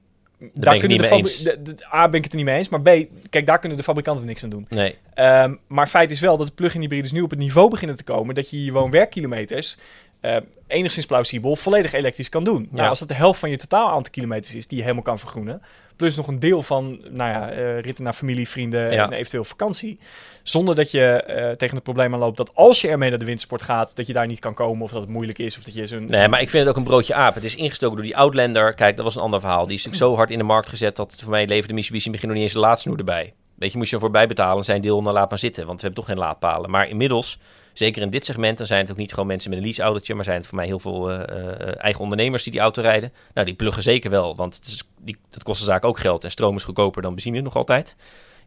ben 0.55 0.73
ik 0.75 0.81
het 0.81 0.91
niet 0.91 1.03
de 1.03 1.09
mee 1.09 1.25
fabri- 1.25 1.31
eens. 1.33 1.39
de- 1.43 1.63
de- 1.75 1.87
A, 1.95 2.09
ben 2.09 2.19
ik 2.19 2.23
het 2.23 2.31
er 2.33 2.37
niet 2.39 2.47
mee 2.47 2.57
eens. 2.57 2.69
Maar 2.69 2.81
B, 2.81 2.89
kijk, 3.31 3.47
daar 3.47 3.59
kunnen 3.59 3.79
de 3.79 3.85
fabrikanten 3.85 4.27
niks 4.27 4.45
aan 4.45 4.51
doen. 4.51 4.67
nee. 4.69 4.97
Ehm, 5.15 5.55
maar 5.67 5.87
feit 5.87 6.11
is 6.11 6.21
wel 6.21 6.37
dat 6.37 6.47
de 6.47 6.53
plug-in 6.53 6.81
hybrides 6.81 7.13
nu 7.13 7.21
op 7.21 7.31
het 7.31 7.39
niveau 7.39 7.71
beginnen 7.71 7.97
te 7.97 8.05
komen 8.05 8.35
dat 8.35 8.51
je 8.51 8.65
je 8.65 8.73
woon-werkkilometers 8.73 9.77
eh, 10.21 10.37
enigszins 10.67 11.07
plausibel 11.07 11.57
volledig 11.57 11.93
elektrisch 11.93 12.29
kan 12.29 12.45
doen. 12.45 12.69
Nou, 12.71 12.89
als 12.89 12.99
dat 12.99 13.09
de 13.09 13.15
helft 13.15 13.41
van 13.41 13.51
je 13.51 13.57
totaal 13.57 13.89
aantal 13.91 14.13
kilometers 14.13 14.55
is 14.55 14.67
die 14.67 14.77
je 14.77 14.83
helemaal 14.83 15.05
kan 15.05 15.19
vergroenen, 15.19 15.63
plus 15.97 16.17
nog 16.17 16.27
een 16.27 16.39
deel 16.39 16.63
van 16.63 17.01
nou 17.11 17.31
ja, 17.31 17.51
eh, 17.51 17.81
ritten 17.81 18.05
naar 18.05 18.13
familie, 18.13 18.49
vrienden 18.49 18.93
Ja. 18.93 19.05
en 19.05 19.13
eventueel 19.13 19.45
vakantie, 19.45 19.99
zonder 20.43 20.75
dat 20.75 20.91
je 20.91 21.05
eh, 21.05 21.51
tegen 21.51 21.75
het 21.75 21.85
probleem 21.85 22.15
aan 22.15 22.19
loopt 22.21 22.37
dat 22.37 22.55
als 22.55 22.81
je 22.81 22.89
ermee 22.89 23.11
naar 23.11 23.19
de 23.19 23.25
wintersport 23.25 23.63
gaat, 23.63 23.97
dat 23.97 24.07
je 24.07 24.13
daar 24.13 24.27
niet 24.27 24.39
kan 24.39 24.55
komen 24.55 24.83
of 24.83 24.91
dat 24.91 25.01
het 25.01 25.11
moeilijk 25.11 25.39
is 25.39 25.57
of 25.57 25.63
dat 25.63 25.75
je 25.75 25.87
zo'n... 25.87 26.07
Nee, 26.07 26.29
maar 26.29 26.41
ik 26.41 26.51
vind 26.51 26.63
het 26.63 26.73
ook 26.73 26.79
een 26.79 26.89
broodje 26.89 27.15
aap. 27.15 27.35
Het 27.35 27.45
is 27.45 27.55
ingestoken 27.55 27.97
door 27.97 28.05
die 28.05 28.17
Outlander. 28.17 28.75
Kijk, 28.75 28.97
dat 28.97 29.05
was 29.05 29.17
een 29.17 29.23
ander 29.23 29.41
verhaal. 29.41 29.67
Die 29.67 29.77
is 29.77 29.85
natuurlijk 29.85 30.11
zo 30.11 30.17
hard 30.17 30.31
in 30.31 30.39
de 30.39 30.45
markt 30.45 30.69
gezet 30.69 30.97
dat 30.97 31.21
voor 31.23 31.31
mij 31.31 31.47
leverde 31.47 31.75
Mitsubishi 31.75 32.07
in 32.07 32.13
het 32.13 32.21
begin 32.21 32.29
nog 32.29 32.37
niet 32.37 32.55
eens 32.55 32.63
de 32.63 32.69
laadsnoer 32.69 32.99
erbij. 32.99 33.35
Weet 33.55 33.73
je, 33.73 33.79
moest 33.79 33.91
je 33.91 33.97
ervoor 33.97 34.11
bijbetalen 34.11 34.65
zijn 34.65 34.81
deel, 34.81 35.03
dan 35.03 35.13
laat 35.13 35.31
maar 35.31 35.39
zitten. 35.39 35.67
Want 35.67 35.81
we 35.81 35.87
hebben 35.87 36.05
toch 36.05 36.15
geen 36.15 36.25
laadpalen. 36.25 36.71
Maar 36.71 36.89
inmiddels 36.89 37.39
Zeker 37.79 38.03
in 38.03 38.11
dit 38.11 38.25
segment, 38.25 38.59
dan 38.59 38.67
zijn 38.67 38.81
het 38.81 38.91
ook 38.91 38.97
niet 38.97 39.11
gewoon 39.11 39.27
mensen 39.27 39.51
met 39.51 39.59
een 39.59 39.65
leaseautootje, 39.65 40.15
maar 40.15 40.25
zijn 40.25 40.37
het 40.37 40.47
voor 40.47 40.57
mij 40.57 40.67
heel 40.67 40.79
veel 40.79 41.11
eh, 41.11 41.21
eh, 41.21 41.75
eigen 41.77 42.03
ondernemers 42.03 42.43
die 42.43 42.53
die 42.53 42.61
auto 42.61 42.83
rijden. 42.83 43.13
Nou, 43.35 43.47
die 43.47 43.55
pluggen 43.55 43.83
zeker 43.83 44.11
wel, 44.11 44.37
want 44.37 44.57
het 44.57 44.67
is, 44.67 44.83
die, 44.97 45.17
dat 45.31 45.43
kost 45.43 45.59
de 45.59 45.65
zaak 45.65 45.85
ook 45.85 45.99
geld 45.99 46.25
en 46.25 46.31
stroom 46.31 46.57
is 46.57 46.65
goedkoper 46.65 47.03
dan 47.03 47.15
benzine 47.15 47.41
nog 47.41 47.57
altijd. 47.57 47.97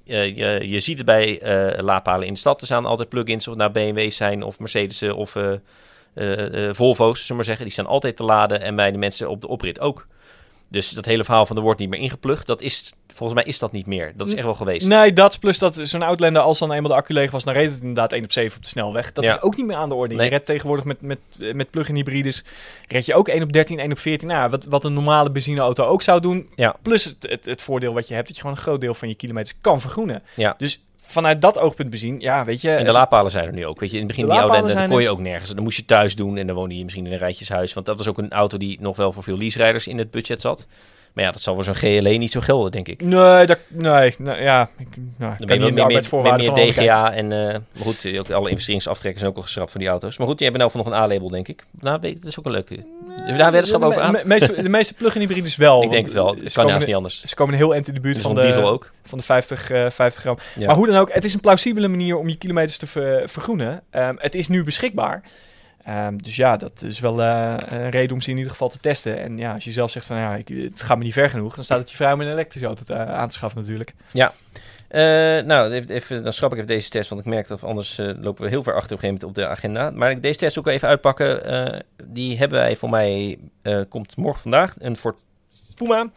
Eh, 0.05 0.35
je, 0.35 0.67
je 0.69 0.79
ziet 0.79 0.97
het 0.97 1.05
bij 1.05 1.39
eh 1.41 1.83
laadpalen 1.83 2.27
in 2.27 2.33
de 2.33 2.39
stad. 2.39 2.59
Er 2.59 2.65
staan 2.65 2.85
altijd 2.85 3.09
plug-ins, 3.09 3.47
of 3.47 3.57
het 3.57 3.73
nou 3.73 3.91
BMW's 3.93 4.15
zijn 4.15 4.43
of 4.43 4.59
Mercedes'en 4.59 5.15
of 5.15 5.31
Volvo's, 6.71 7.19
zullen 7.19 7.27
we 7.27 7.33
maar 7.33 7.43
zeggen. 7.43 7.63
Die 7.63 7.73
staan 7.73 7.85
altijd 7.85 8.15
te 8.15 8.23
laden 8.23 8.61
en 8.61 8.75
bij 8.75 8.91
de 8.91 8.97
mensen 8.97 9.29
op 9.29 9.41
de 9.41 9.47
oprit 9.47 9.79
ook. 9.79 10.07
Dus 10.71 10.89
dat 10.89 11.05
hele 11.05 11.23
verhaal 11.23 11.45
van 11.45 11.55
er 11.55 11.61
wordt 11.61 11.79
niet 11.79 11.89
meer 11.89 11.99
ingeplucht, 11.99 12.47
dat 12.47 12.61
is, 12.61 12.93
volgens 13.13 13.39
mij 13.41 13.49
is 13.51 13.59
dat 13.59 13.71
niet 13.71 13.85
meer. 13.85 14.13
Dat 14.15 14.27
is 14.27 14.33
echt 14.33 14.43
wel 14.43 14.53
geweest. 14.53 14.87
Nee, 14.87 15.13
dat 15.13 15.39
plus 15.39 15.57
dat 15.59 15.79
zo'n 15.83 16.01
Outlander, 16.01 16.41
als 16.41 16.59
dan 16.59 16.71
eenmaal 16.71 16.91
de 16.91 16.97
accu 16.97 17.13
leeg 17.13 17.31
was, 17.31 17.43
dan 17.43 17.53
reed 17.53 17.69
het 17.71 17.79
inderdaad 17.79 18.11
1 18.11 18.23
op 18.23 18.31
7 18.31 18.57
op 18.57 18.63
de 18.63 18.69
snelweg. 18.69 19.11
Dat 19.11 19.23
Ja. 19.23 19.35
is 19.35 19.41
ook 19.41 19.57
niet 19.57 19.65
meer 19.65 19.75
aan 19.75 19.89
de 19.89 19.95
orde. 19.95 20.15
Nee. 20.15 20.23
Je 20.25 20.31
redt 20.31 20.45
tegenwoordig 20.45 20.85
met, 20.85 21.01
met, 21.01 21.19
met 21.53 21.69
plug-in 21.69 21.95
hybrides, 21.95 22.43
red 22.87 23.05
je 23.05 23.13
ook 23.13 23.27
1 23.27 23.43
op 23.43 23.51
13, 23.53 23.79
1 23.79 23.91
op 23.91 23.99
14. 23.99 24.27
Nou, 24.27 24.49
wat, 24.49 24.63
wat 24.65 24.83
een 24.83 24.93
normale 24.93 25.31
benzineauto 25.31 25.85
ook 25.85 26.01
zou 26.01 26.21
doen. 26.21 26.49
Ja. 26.55 26.75
Plus 26.81 27.03
het, 27.03 27.25
het, 27.29 27.45
het 27.45 27.61
voordeel 27.61 27.93
wat 27.93 28.07
je 28.07 28.13
hebt, 28.13 28.27
dat 28.27 28.35
je 28.35 28.41
gewoon 28.41 28.57
een 28.57 28.63
groot 28.63 28.81
deel 28.81 28.93
van 28.93 29.07
je 29.07 29.15
kilometers 29.15 29.57
kan 29.61 29.81
vergroenen. 29.81 30.23
Ja. 30.35 30.55
Dus 30.57 30.81
vanuit 31.01 31.41
dat 31.41 31.57
oogpunt 31.57 31.89
bezien, 31.89 32.19
ja, 32.19 32.45
weet 32.45 32.61
je... 32.61 32.71
En 32.71 32.85
de 32.85 32.91
laadpalen 32.91 33.31
zijn 33.31 33.45
er 33.45 33.53
nu 33.53 33.65
ook. 33.65 33.79
Weet 33.79 33.91
je, 33.91 33.97
in 33.97 34.03
het 34.03 34.15
begin 34.15 34.29
De 34.29 34.33
die 34.33 34.41
oude 34.41 34.73
dan 34.73 34.89
kon 34.89 35.01
je 35.01 35.09
ook 35.09 35.19
nergens. 35.19 35.51
Dan 35.51 35.63
moest 35.63 35.77
je 35.77 35.85
thuis 35.85 36.15
doen 36.15 36.37
en 36.37 36.47
dan 36.47 36.55
woonde 36.55 36.77
je 36.77 36.83
misschien 36.83 37.05
in 37.05 37.11
een 37.11 37.17
rijtjeshuis. 37.17 37.73
Want 37.73 37.85
dat 37.85 37.97
was 37.97 38.07
ook 38.07 38.17
een 38.17 38.31
auto 38.31 38.57
die 38.57 38.77
nog 38.81 38.95
wel 38.95 39.11
voor 39.11 39.23
veel 39.23 39.37
lease-rijders 39.37 39.87
in 39.87 39.97
het 39.97 40.11
budget 40.11 40.41
zat. 40.41 40.67
Maar 41.13 41.23
ja, 41.23 41.31
dat 41.31 41.41
zal 41.41 41.53
voor 41.53 41.63
zo'n 41.63 41.75
GLE 41.75 42.09
niet 42.09 42.31
zo 42.31 42.39
gelden, 42.39 42.71
denk 42.71 42.87
ik. 42.87 43.01
Nee, 43.01 43.45
dat, 43.45 43.59
nee, 43.67 44.15
nou, 44.17 44.41
ja, 44.41 44.69
ik 44.77 44.87
nou, 45.17 45.33
Dan 45.37 45.47
ben 45.47 45.55
je 45.57 45.63
meer, 45.63 45.73
meer, 45.73 45.83
arbeidsvoorwaarden 45.83 46.53
meer. 46.53 46.71
DGA 46.73 47.13
en... 47.13 47.31
eh, 47.31 47.47
maar 47.47 47.83
goed, 47.83 48.05
eh, 48.05 48.19
ook 48.19 48.29
alle 48.31 48.49
investeringsaftrekken 48.49 49.19
zijn 49.19 49.31
ook 49.31 49.37
al 49.37 49.43
geschrapt 49.43 49.71
van 49.71 49.79
die 49.79 49.89
auto's. 49.89 50.17
Maar 50.17 50.27
goed, 50.27 50.37
die 50.37 50.47
hebben 50.47 50.67
nou 50.67 50.77
voor 50.77 50.85
nog 50.91 50.99
een 50.99 51.03
A-label, 51.03 51.29
denk 51.29 51.47
ik. 51.47 51.65
Nou, 51.79 51.99
dat 51.99 52.15
is 52.23 52.39
ook 52.39 52.45
een 52.45 52.51
leuke... 52.51 52.73
Hebben 53.07 53.31
we 53.31 53.37
daar 53.37 53.51
weddenschap 53.51 53.81
over 53.81 54.01
aan? 54.01 54.13
De, 54.13 54.21
meeste, 54.25 54.61
de 54.61 54.69
meeste 54.69 54.93
plug-in 54.93 55.21
hybrides 55.21 55.55
wel. 55.55 55.83
Ik 55.83 55.91
denk 55.91 56.03
het 56.05 56.13
wel. 56.13 56.35
Het 56.35 56.53
kan 56.53 56.69
haast 56.69 56.87
niet 56.87 56.95
anders. 56.95 57.21
Ze 57.23 57.35
komen 57.35 57.55
heel 57.55 57.73
eind 57.73 57.87
in 57.87 57.93
de 57.93 57.99
buurt 57.99 58.15
Dus 58.15 58.23
van 58.23 58.35
de, 58.35 58.41
diesel 58.41 58.69
ook. 58.69 58.91
van 59.05 59.17
de 59.17 59.23
50, 59.23 59.71
eh, 59.71 59.89
50 59.89 60.21
gram. 60.21 60.37
Ja. 60.55 60.65
Maar 60.65 60.75
hoe 60.75 60.87
dan 60.87 60.95
ook, 60.95 61.13
het 61.13 61.23
is 61.23 61.33
een 61.33 61.39
plausibele 61.39 61.87
manier 61.87 62.17
om 62.17 62.29
je 62.29 62.35
kilometers 62.37 62.77
te 62.77 62.87
ver- 62.87 63.29
vergroenen. 63.29 63.81
Ehm, 63.89 64.15
het 64.17 64.35
is 64.35 64.47
nu 64.47 64.63
beschikbaar. 64.63 65.21
Ehm, 65.83 66.17
dus 66.17 66.35
ja, 66.35 66.57
dat 66.57 66.81
is 66.81 66.99
wel 66.99 67.21
eh, 67.21 67.55
een 67.65 67.89
reden 67.89 68.13
om 68.13 68.21
ze 68.21 68.29
in 68.29 68.35
ieder 68.35 68.51
geval 68.51 68.69
te 68.69 68.79
testen. 68.79 69.19
En 69.19 69.37
ja, 69.37 69.53
als 69.53 69.63
je 69.63 69.71
zelf 69.71 69.91
zegt 69.91 70.05
van 70.05 70.17
ja, 70.17 70.35
ik, 70.35 70.47
het 70.47 70.81
gaat 70.81 70.97
me 70.97 71.03
niet 71.03 71.13
ver 71.13 71.29
genoeg, 71.29 71.55
dan 71.55 71.63
staat 71.63 71.79
het 71.79 71.89
je 71.89 71.95
vrij 71.95 72.13
om 72.13 72.21
een 72.21 72.31
elektrische 72.31 72.67
auto 72.67 72.83
te, 72.83 72.95
aan 72.95 73.27
te 73.27 73.33
schaffen 73.33 73.59
natuurlijk. 73.61 73.93
Eh, 74.87 75.01
nou, 75.45 75.71
even, 75.71 75.89
even, 75.89 76.23
dan 76.23 76.33
schrap 76.33 76.51
ik 76.51 76.55
even 76.57 76.67
deze 76.69 76.89
test, 76.89 77.09
want 77.09 77.21
ik 77.21 77.27
merk 77.27 77.47
dat 77.47 77.63
anders 77.63 77.97
eh, 77.97 78.09
lopen 78.19 78.43
we 78.43 78.49
heel 78.49 78.63
ver 78.63 78.73
achter 78.75 78.95
op 78.97 79.03
een 79.03 79.09
gegeven 79.09 79.27
moment 79.27 79.39
op 79.39 79.43
de 79.43 79.47
agenda. 79.47 79.91
Maar 79.91 80.11
ik 80.11 80.21
deze 80.21 80.37
test 80.37 80.57
ook 80.57 80.67
even 80.67 80.87
uitpakken. 80.87 81.45
eh, 81.45 81.79
die 82.03 82.37
hebben 82.37 82.59
wij 82.59 82.75
voor 82.75 82.89
mij, 82.89 83.39
eh, 83.61 83.81
komt 83.89 84.17
morgen 84.17 84.41
vandaag, 84.41 84.75
een 84.79 84.95
Ford 84.95 85.15
Puma 85.75 86.09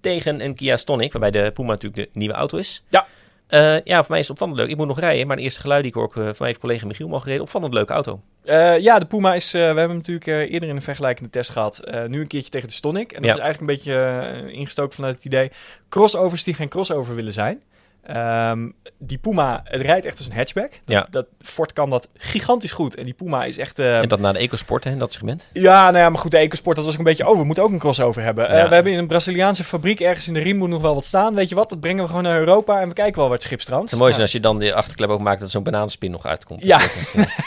tegen 0.00 0.40
een 0.40 0.54
Kia 0.54 0.76
Stonic, 0.76 1.12
waarbij 1.12 1.30
de 1.42 1.50
Puma 1.50 1.68
natuurlijk 1.68 2.12
de 2.12 2.18
nieuwe 2.18 2.34
auto 2.34 2.58
is. 2.58 2.82
Ja. 2.88 3.06
Eh, 3.46 3.80
ja, 3.84 3.98
voor 3.98 4.10
mij 4.10 4.18
is 4.18 4.28
het 4.28 4.30
opvallend 4.30 4.58
leuk. 4.58 4.68
Ik 4.68 4.76
moet 4.76 4.86
nog 4.86 5.00
rijden, 5.00 5.26
maar 5.26 5.36
de 5.36 5.42
eerste 5.42 5.60
geluid 5.60 5.82
die 5.82 5.90
ik 5.90 5.96
hoor, 5.96 6.08
eh, 6.08 6.34
van 6.34 6.34
mijn 6.38 6.58
collega 6.58 6.86
Michiel 6.86 7.08
mag 7.08 7.22
gereden, 7.22 7.42
opvallend 7.42 7.74
leuke 7.74 7.92
auto. 7.92 8.20
Eh, 8.48 8.78
ja, 8.78 8.98
de 8.98 9.06
Puma 9.06 9.34
is, 9.34 9.54
eh, 9.54 9.60
we 9.60 9.66
hebben 9.66 9.84
hem 9.88 9.96
natuurlijk 9.96 10.26
eh, 10.26 10.52
eerder 10.52 10.68
in 10.68 10.76
een 10.76 10.82
vergelijkende 10.82 11.30
test 11.30 11.50
gehad. 11.50 11.78
Eh, 11.78 12.04
nu 12.04 12.20
een 12.20 12.26
keertje 12.26 12.50
tegen 12.50 12.68
de 12.68 12.74
Stonic. 12.74 13.12
En 13.12 13.22
dat 13.22 13.30
Ja. 13.30 13.36
is 13.36 13.42
eigenlijk 13.42 13.60
een 13.60 13.76
beetje 13.78 14.52
ingestoken 14.52 14.94
vanuit 14.94 15.14
het 15.14 15.24
idee, 15.24 15.50
crossovers 15.88 16.44
die 16.44 16.54
geen 16.54 16.68
crossover 16.68 17.14
willen 17.14 17.32
zijn. 17.32 17.62
Ehm, 18.02 18.68
die 18.98 19.18
Puma, 19.18 19.60
het 19.64 19.80
rijdt 19.80 20.06
echt 20.06 20.16
als 20.16 20.26
een 20.26 20.32
hatchback. 20.32 20.70
Dat, 20.70 20.80
Ja. 20.84 21.06
dat 21.10 21.26
Ford 21.40 21.72
kan 21.72 21.90
dat 21.90 22.08
gigantisch 22.16 22.72
goed. 22.72 22.94
En 22.94 23.04
die 23.04 23.12
Puma 23.14 23.44
is 23.44 23.58
echt... 23.58 23.78
eh, 23.78 23.98
en 23.98 24.08
dat 24.08 24.20
na 24.20 24.32
de 24.32 24.38
EcoSport, 24.38 24.84
hè, 24.84 24.90
in 24.90 24.98
dat 24.98 25.12
segment. 25.12 25.50
Ja, 25.52 25.84
nou 25.90 25.98
ja, 25.98 26.08
maar 26.08 26.18
goed, 26.20 26.30
de 26.30 26.36
EcoSport, 26.38 26.76
dat 26.76 26.84
was 26.84 26.92
ook 26.94 26.98
een 27.00 27.04
beetje... 27.06 27.28
Oh, 27.28 27.38
we 27.38 27.44
moeten 27.44 27.64
ook 27.64 27.70
een 27.70 27.78
crossover 27.78 28.22
hebben. 28.22 28.48
Eh, 28.48 28.68
we 28.68 28.74
hebben 28.74 28.92
in 28.92 28.98
een 28.98 29.06
Braziliaanse 29.06 29.64
fabriek 29.64 30.00
ergens 30.00 30.28
in 30.28 30.34
de 30.34 30.40
riem 30.40 30.56
moet 30.56 30.68
nog 30.68 30.82
wel 30.82 30.94
wat 30.94 31.04
staan. 31.04 31.34
Weet 31.34 31.48
je 31.48 31.54
wat, 31.54 31.68
dat 31.68 31.80
brengen 31.80 32.02
we 32.02 32.08
gewoon 32.08 32.22
naar 32.22 32.38
Europa 32.38 32.80
en 32.80 32.88
we 32.88 32.94
kijken 32.94 33.14
wel 33.18 33.24
waar 33.28 33.36
het 33.36 33.42
schip 33.46 33.60
strandt. 33.60 33.80
Het 33.90 33.90
zou 33.90 34.00
mooi 34.02 34.12
zijn 34.14 34.26
Ja. 34.26 34.32
als 34.32 34.42
je 34.42 34.48
dan 34.48 34.58
de 34.58 34.74
achterklep 34.74 35.08
ook 35.10 35.20
maakt 35.20 35.40
dat 35.40 35.50
zo'n 35.50 35.62
bananenspin 35.62 36.10
nog 36.10 36.26
uitkomt. 36.26 36.62
Ja. 36.62 36.80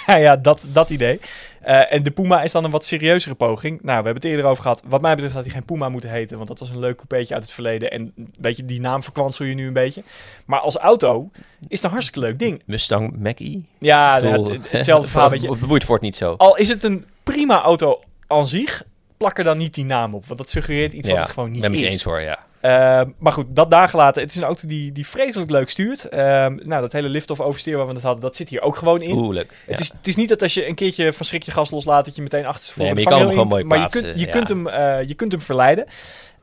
Ja, 0.07 0.17
ja, 0.17 0.35
dat, 0.35 0.65
dat 0.69 0.89
idee. 0.89 1.19
Eh, 1.61 1.93
en 1.93 2.03
de 2.03 2.11
Puma 2.11 2.41
is 2.43 2.51
dan 2.51 2.63
een 2.63 2.71
wat 2.71 2.85
serieuzere 2.85 3.35
poging. 3.35 3.71
Nou, 3.81 3.85
we 3.85 3.93
hebben 3.93 4.13
het 4.13 4.25
eerder 4.25 4.45
over 4.45 4.61
gehad. 4.63 4.83
Wat 4.85 5.01
mij 5.01 5.11
betreft 5.13 5.33
had 5.33 5.43
hij 5.43 5.53
geen 5.53 5.65
Puma 5.65 5.89
moeten 5.89 6.09
heten, 6.09 6.35
want 6.37 6.47
dat 6.49 6.59
was 6.59 6.69
een 6.69 6.79
leuk 6.79 6.95
coupeetje 6.97 7.33
uit 7.33 7.43
het 7.43 7.51
verleden. 7.51 7.91
En 7.91 8.13
weet 8.39 8.57
je, 8.57 8.65
die 8.65 8.79
naam 8.79 9.03
verkwansel 9.03 9.45
je 9.45 9.53
nu 9.53 9.67
een 9.67 9.73
beetje. 9.73 10.03
Maar 10.45 10.59
als 10.59 10.75
auto 10.75 11.29
is 11.67 11.75
het 11.77 11.83
een 11.83 11.89
hartstikke 11.89 12.27
leuk 12.27 12.39
ding. 12.39 12.61
Mustang 12.65 13.17
Mach-E. 13.17 13.59
Ja, 13.79 14.19
nou, 14.19 14.31
bedoel, 14.31 14.51
het- 14.51 14.71
hetzelfde 14.71 15.09
verhaal, 15.11 15.29
weet 15.29 15.41
je. 15.41 15.81
Ford 15.85 16.01
niet 16.01 16.15
zo. 16.15 16.33
Al 16.37 16.57
is 16.57 16.69
het 16.69 16.83
een 16.83 17.05
prima 17.23 17.61
auto 17.61 17.99
aan 18.27 18.47
zich, 18.47 18.83
plak 19.17 19.37
er 19.37 19.43
dan 19.43 19.57
niet 19.57 19.73
die 19.73 19.85
naam 19.85 20.15
op. 20.15 20.25
Want 20.25 20.39
dat 20.39 20.49
suggereert 20.49 20.93
iets 20.93 21.07
wat 21.07 21.17
het 21.17 21.29
gewoon 21.29 21.51
niet 21.51 21.61
ben 21.61 21.73
is. 21.73 21.93
eens 21.93 22.03
hoor, 22.03 22.21
ja. 22.21 22.39
Ehm, 22.61 23.09
maar 23.17 23.31
goed, 23.31 23.45
dat 23.49 23.71
daar 23.71 23.89
gelaten. 23.89 24.21
Het 24.21 24.31
is 24.31 24.37
een 24.37 24.43
auto 24.43 24.67
die, 24.67 24.91
die 24.91 25.07
vreselijk 25.07 25.51
leuk 25.51 25.69
stuurt. 25.69 26.09
Ehm, 26.09 26.57
nou, 26.63 26.81
dat 26.81 26.91
hele 26.91 27.09
lift-off 27.09 27.41
oversteer 27.41 27.77
waar 27.77 27.87
we 27.87 27.93
het 27.93 28.03
hadden, 28.03 28.21
dat 28.21 28.35
zit 28.35 28.49
hier 28.49 28.61
ook 28.61 28.75
gewoon 28.75 29.01
in. 29.01 29.17
Oeh, 29.17 29.33
leuk. 29.33 29.53
Het, 29.65 29.79
is, 29.79 29.87
het 29.97 30.07
is 30.07 30.15
niet 30.15 30.29
dat 30.29 30.41
als 30.41 30.53
je 30.53 30.67
een 30.67 30.75
keertje 30.75 31.13
van 31.13 31.25
schrik 31.25 31.43
je 31.43 31.51
gas 31.51 31.71
loslaat, 31.71 32.05
dat 32.05 32.15
je 32.15 32.21
meteen 32.21 32.45
achter 32.45 32.73
Nee, 32.75 32.93
maar 32.93 33.01
je 33.01 33.07
kan 33.07 33.19
hem 33.19 33.29
gewoon 33.29 33.47
mooi 33.47 33.63
Maar 33.63 33.77
je 33.77 33.83
plaatsen, 33.83 34.03
kunt, 34.03 34.19
je, 34.19 34.25
ja. 34.25 34.31
kunt 34.31 34.49
hem, 34.49 34.67
eh, 34.67 35.07
je 35.07 35.13
kunt 35.13 35.31
hem 35.31 35.41
verleiden. 35.41 35.85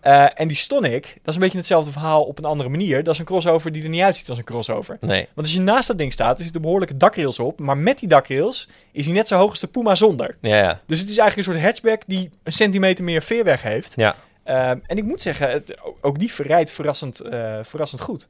Eh, 0.01 0.27
en 0.35 0.49
die 0.49 0.57
Stonic, 0.57 1.03
dat 1.03 1.13
is 1.25 1.35
een 1.35 1.41
beetje 1.41 1.59
hetzelfde 1.59 1.91
verhaal 1.91 2.23
op 2.23 2.39
een 2.39 2.45
andere 2.45 2.69
manier. 2.69 3.03
Dat 3.03 3.15
is 3.15 3.21
een 3.21 3.27
crossover 3.27 3.73
die 3.73 3.83
er 3.83 3.89
niet 3.89 4.03
uitziet 4.03 4.29
als 4.29 4.39
een 4.39 4.45
crossover. 4.45 4.97
Nee. 5.01 5.27
Want 5.35 5.47
als 5.47 5.53
je 5.53 5.61
naast 5.61 5.89
dat 5.89 5.99
ding 5.99 6.13
staat, 6.13 6.39
er 6.39 6.45
zitten 6.45 6.63
behoorlijke 6.63 6.97
dakrails 6.97 7.39
op. 7.39 7.61
Maar 7.61 7.77
met 7.77 7.99
die 7.99 8.09
dakrails 8.09 8.69
is 8.93 9.05
hij 9.05 9.15
net 9.15 9.29
zo 9.29 9.37
hoog 9.37 9.51
als 9.51 9.61
de 9.61 9.67
Puma 9.67 9.95
zonder. 9.95 10.37
Ja, 10.41 10.57
ja. 10.57 10.81
Dus 10.87 11.01
het 11.01 11.09
is 11.09 11.19
eigenlijk 11.19 11.49
een 11.49 11.55
soort 11.55 11.65
hatchback 11.67 12.03
die 12.07 12.31
een 12.43 12.53
centimeter 12.53 13.05
meer 13.05 13.23
veerweg 13.23 13.63
heeft. 13.63 13.93
Ja. 13.97 14.17
Ehm, 14.49 14.79
en 14.87 14.97
ik 14.97 15.05
moet 15.05 15.23
zeggen, 15.23 15.51
het, 15.51 15.77
ook 16.01 16.19
die 16.19 16.33
verrijdt 16.33 16.71
verrassend, 16.71 17.21
eh, 17.21 17.59
verrassend 17.63 18.01
goed. 18.01 18.29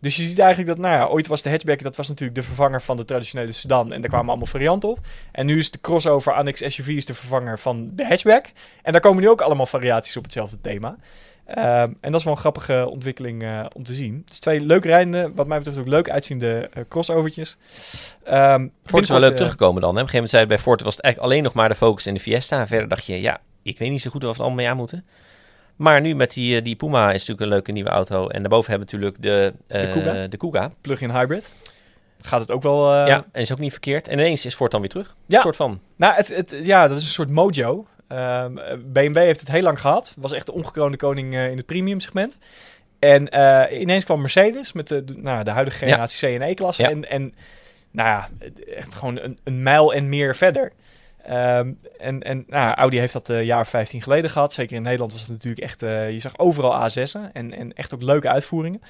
Dus 0.00 0.16
je 0.16 0.22
ziet 0.22 0.38
eigenlijk 0.38 0.68
dat, 0.68 0.78
nou 0.78 0.94
ja, 0.94 1.06
ooit 1.06 1.26
was 1.26 1.42
de 1.42 1.50
hatchback, 1.50 1.82
dat 1.82 1.96
was 1.96 2.08
natuurlijk 2.08 2.38
de 2.38 2.42
vervanger 2.42 2.82
van 2.82 2.96
de 2.96 3.04
traditionele 3.04 3.52
sedan. 3.52 3.92
En 3.92 4.00
daar 4.00 4.10
kwamen 4.10 4.28
allemaal 4.28 4.46
varianten 4.46 4.88
op. 4.88 4.98
En 5.32 5.46
nu 5.46 5.58
is 5.58 5.70
de 5.70 5.80
crossover 5.80 6.32
Annex 6.32 6.60
SUV 6.60 6.88
is 6.88 7.04
de 7.04 7.14
vervanger 7.14 7.58
van 7.58 7.90
de 7.92 8.06
hatchback. 8.06 8.46
En 8.82 8.92
daar 8.92 9.00
komen 9.00 9.22
nu 9.22 9.28
ook 9.28 9.40
allemaal 9.40 9.66
variaties 9.66 10.16
op 10.16 10.22
hetzelfde 10.22 10.60
thema. 10.60 10.96
Ehm, 11.44 11.92
en 12.00 12.10
dat 12.10 12.14
is 12.14 12.24
wel 12.24 12.32
een 12.32 12.38
grappige 12.38 12.88
ontwikkeling 12.90 13.42
eh, 13.42 13.66
om 13.72 13.82
te 13.84 13.92
zien. 13.92 14.22
Dus 14.26 14.38
twee 14.38 14.60
leuk 14.60 14.84
rijdende, 14.84 15.30
wat 15.34 15.46
mij 15.46 15.58
betreft 15.58 15.78
ook 15.78 15.86
leuk 15.86 16.10
uitziende 16.10 16.68
eh, 16.72 16.82
crossovertjes. 16.88 17.56
Ehm, 18.24 18.68
Ford 18.84 19.02
is 19.02 19.08
wel 19.08 19.20
leuk 19.20 19.36
teruggekomen 19.36 19.80
dan. 19.82 19.94
Hè? 19.94 20.00
Op 20.00 20.06
een 20.06 20.10
gegeven 20.10 20.14
moment 20.14 20.30
zei 20.30 20.46
bij 20.46 20.58
Ford 20.58 20.82
was 20.82 20.94
het 20.94 21.04
eigenlijk 21.04 21.32
alleen 21.32 21.44
nog 21.44 21.54
maar 21.54 21.68
de 21.68 21.74
focus 21.74 22.06
in 22.06 22.14
de 22.14 22.20
Fiesta. 22.20 22.60
En 22.60 22.66
verder 22.66 22.88
dacht 22.88 23.06
je, 23.06 23.20
ja, 23.20 23.40
ik 23.62 23.78
weet 23.78 23.90
niet 23.90 24.00
zo 24.00 24.10
goed 24.10 24.22
waar 24.22 24.30
we 24.30 24.36
het 24.36 24.46
allemaal 24.46 24.64
mee 24.64 24.72
aan 24.72 24.76
moeten. 24.76 25.04
Maar 25.76 26.00
nu 26.00 26.14
met 26.14 26.32
die, 26.32 26.56
eh, 26.56 26.64
die 26.64 26.76
Puma 26.76 27.06
is 27.06 27.12
natuurlijk 27.12 27.40
een 27.40 27.48
leuke 27.48 27.72
nieuwe 27.72 27.90
auto. 27.90 28.28
En 28.28 28.40
daarboven 28.40 28.70
hebben 28.70 28.88
we 28.88 28.94
natuurlijk 28.94 29.22
de, 29.22 29.54
eh, 29.66 30.30
De 30.30 30.36
Kuga. 30.36 30.72
plug-in 30.80 31.10
hybrid. 31.10 31.52
Gaat 32.20 32.40
het 32.40 32.50
ook 32.50 32.62
wel... 32.62 32.92
eh, 32.94 33.06
ja, 33.06 33.24
en 33.32 33.40
is 33.40 33.52
ook 33.52 33.58
niet 33.58 33.70
verkeerd. 33.72 34.08
En 34.08 34.18
ineens 34.18 34.46
is 34.46 34.54
Ford 34.54 34.70
dan 34.70 34.80
weer 34.80 34.90
terug. 34.90 35.16
Ja. 35.26 35.36
Een 35.36 35.42
soort 35.42 35.56
van. 35.56 35.80
Nou, 35.96 36.14
het, 36.14 36.28
het, 36.28 36.54
ja, 36.62 36.88
dat 36.88 36.96
is 36.96 37.02
een 37.02 37.08
soort 37.10 37.30
mojo. 37.30 37.86
Ehm, 38.08 38.54
BMW 38.92 39.16
heeft 39.16 39.40
het 39.40 39.50
heel 39.50 39.62
lang 39.62 39.80
gehad. 39.80 40.14
Was 40.18 40.32
echt 40.32 40.46
de 40.46 40.52
ongekroonde 40.52 40.96
koning 40.96 41.34
in 41.34 41.56
het 41.56 41.66
premium 41.66 42.00
segment. 42.00 42.38
En 42.98 43.22
ineens 43.80 44.04
kwam 44.04 44.20
Mercedes 44.20 44.72
met 44.72 44.88
de, 44.88 45.04
de- 45.04 45.16
nou, 45.16 45.44
de 45.44 45.50
huidige 45.50 45.78
generatie 45.78 46.28
C 46.28 46.32
en 46.40 46.42
E-klasse. 46.48 46.82
Ja. 46.82 46.90
En, 46.90 47.10
en 47.10 47.34
nou 47.90 48.08
ja, 48.08 48.28
echt 48.76 48.94
gewoon 48.94 49.18
een, 49.18 49.38
een 49.44 49.62
mijl 49.62 49.94
en 49.94 50.08
meer 50.08 50.34
verder. 50.36 50.72
Ehm, 51.26 51.72
en 51.98 52.22
en 52.22 52.44
nou, 52.46 52.74
Audi 52.74 52.98
heeft 52.98 53.12
dat 53.12 53.28
een 53.28 53.44
jaar 53.44 53.60
of 53.60 53.68
15 53.68 54.02
geleden 54.02 54.30
gehad. 54.30 54.52
Zeker 54.52 54.76
in 54.76 54.82
Nederland 54.82 55.12
was 55.12 55.20
het 55.20 55.30
natuurlijk 55.30 55.62
echt... 55.62 55.82
eh, 55.82 56.10
je 56.10 56.18
zag 56.18 56.38
overal 56.38 56.90
A6'en 56.90 57.32
en, 57.32 57.54
en 57.54 57.72
echt 57.72 57.94
ook 57.94 58.02
leuke 58.02 58.28
uitvoeringen. 58.28 58.80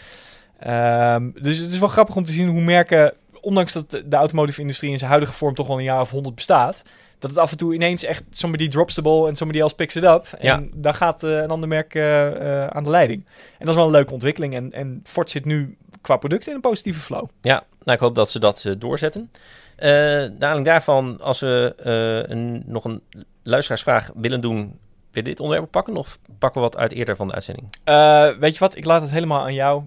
Ehm, 0.59 1.31
dus 1.43 1.59
het 1.59 1.73
is 1.73 1.79
wel 1.79 1.89
grappig 1.89 2.17
om 2.17 2.25
te 2.25 2.33
zien 2.33 2.49
hoe 2.49 2.61
merken... 2.61 3.15
Ondanks 3.41 3.73
dat 3.73 3.91
de 3.91 4.17
automotive 4.17 4.61
industrie 4.61 4.91
in 4.91 4.99
zijn 4.99 5.11
huidige 5.11 5.35
vorm 5.35 5.55
toch 5.55 5.69
al 5.69 5.79
een 5.79 5.85
jaar 5.85 6.01
of 6.01 6.11
100 6.11 6.35
bestaat... 6.35 6.83
dat 7.19 7.31
het 7.31 7.39
af 7.39 7.51
en 7.51 7.57
toe 7.57 7.75
ineens 7.75 8.05
echt 8.05 8.23
somebody 8.31 8.69
drops 8.69 8.95
the 8.95 9.03
ball 9.03 9.27
en 9.27 9.37
somebody 9.37 9.61
else 9.63 9.75
picks 9.75 9.97
it 9.97 10.05
up. 10.05 10.27
En 10.39 10.47
Ja. 10.47 10.63
dan 10.75 10.95
gaat 10.95 11.23
eh, 11.23 11.31
een 11.31 11.49
ander 11.49 11.69
merk 11.69 11.95
eh, 11.95 12.63
eh, 12.63 12.67
aan 12.69 12.85
de 12.85 12.91
leiding. 12.91 13.25
En 13.27 13.59
dat 13.59 13.69
is 13.69 13.75
wel 13.75 13.85
een 13.85 13.91
leuke 13.91 14.13
ontwikkeling. 14.13 14.55
En, 14.55 14.73
en 14.73 15.01
Ford 15.05 15.31
zit 15.31 15.45
nu 15.45 15.77
qua 16.01 16.17
product 16.17 16.47
in 16.47 16.55
een 16.55 16.61
positieve 16.61 17.01
flow. 17.01 17.29
Ja, 17.41 17.65
nou, 17.85 17.97
ik 17.97 17.99
hoop 18.05 18.15
dat 18.15 18.31
ze 18.31 18.39
dat 18.39 18.65
eh, 18.65 18.73
doorzetten. 18.79 19.31
Eh 19.77 20.25
Daling 20.39 20.65
daarvan, 20.65 21.21
als 21.21 21.41
we 21.41 21.75
eh, 21.77 22.37
een, 22.37 22.63
nog 22.67 22.85
een 22.85 23.03
luisteraarsvraag 23.43 24.11
willen 24.15 24.41
doen... 24.41 24.79
Wil 25.11 25.23
je 25.23 25.29
dit 25.29 25.41
onderwerp 25.41 25.71
pakken 25.71 25.97
of 25.97 26.19
pakken 26.39 26.61
we 26.61 26.67
wat 26.67 26.77
uit 26.77 26.93
eerder 26.93 27.17
van 27.17 27.29
de 27.29 27.35
uitzending? 27.35 27.69
Eh, 27.85 28.29
weet 28.39 28.53
je 28.53 28.59
wat? 28.59 28.77
Ik 28.77 28.85
laat 28.85 29.01
het 29.03 29.11
helemaal 29.11 29.41
aan 29.41 29.55
jou. 29.55 29.83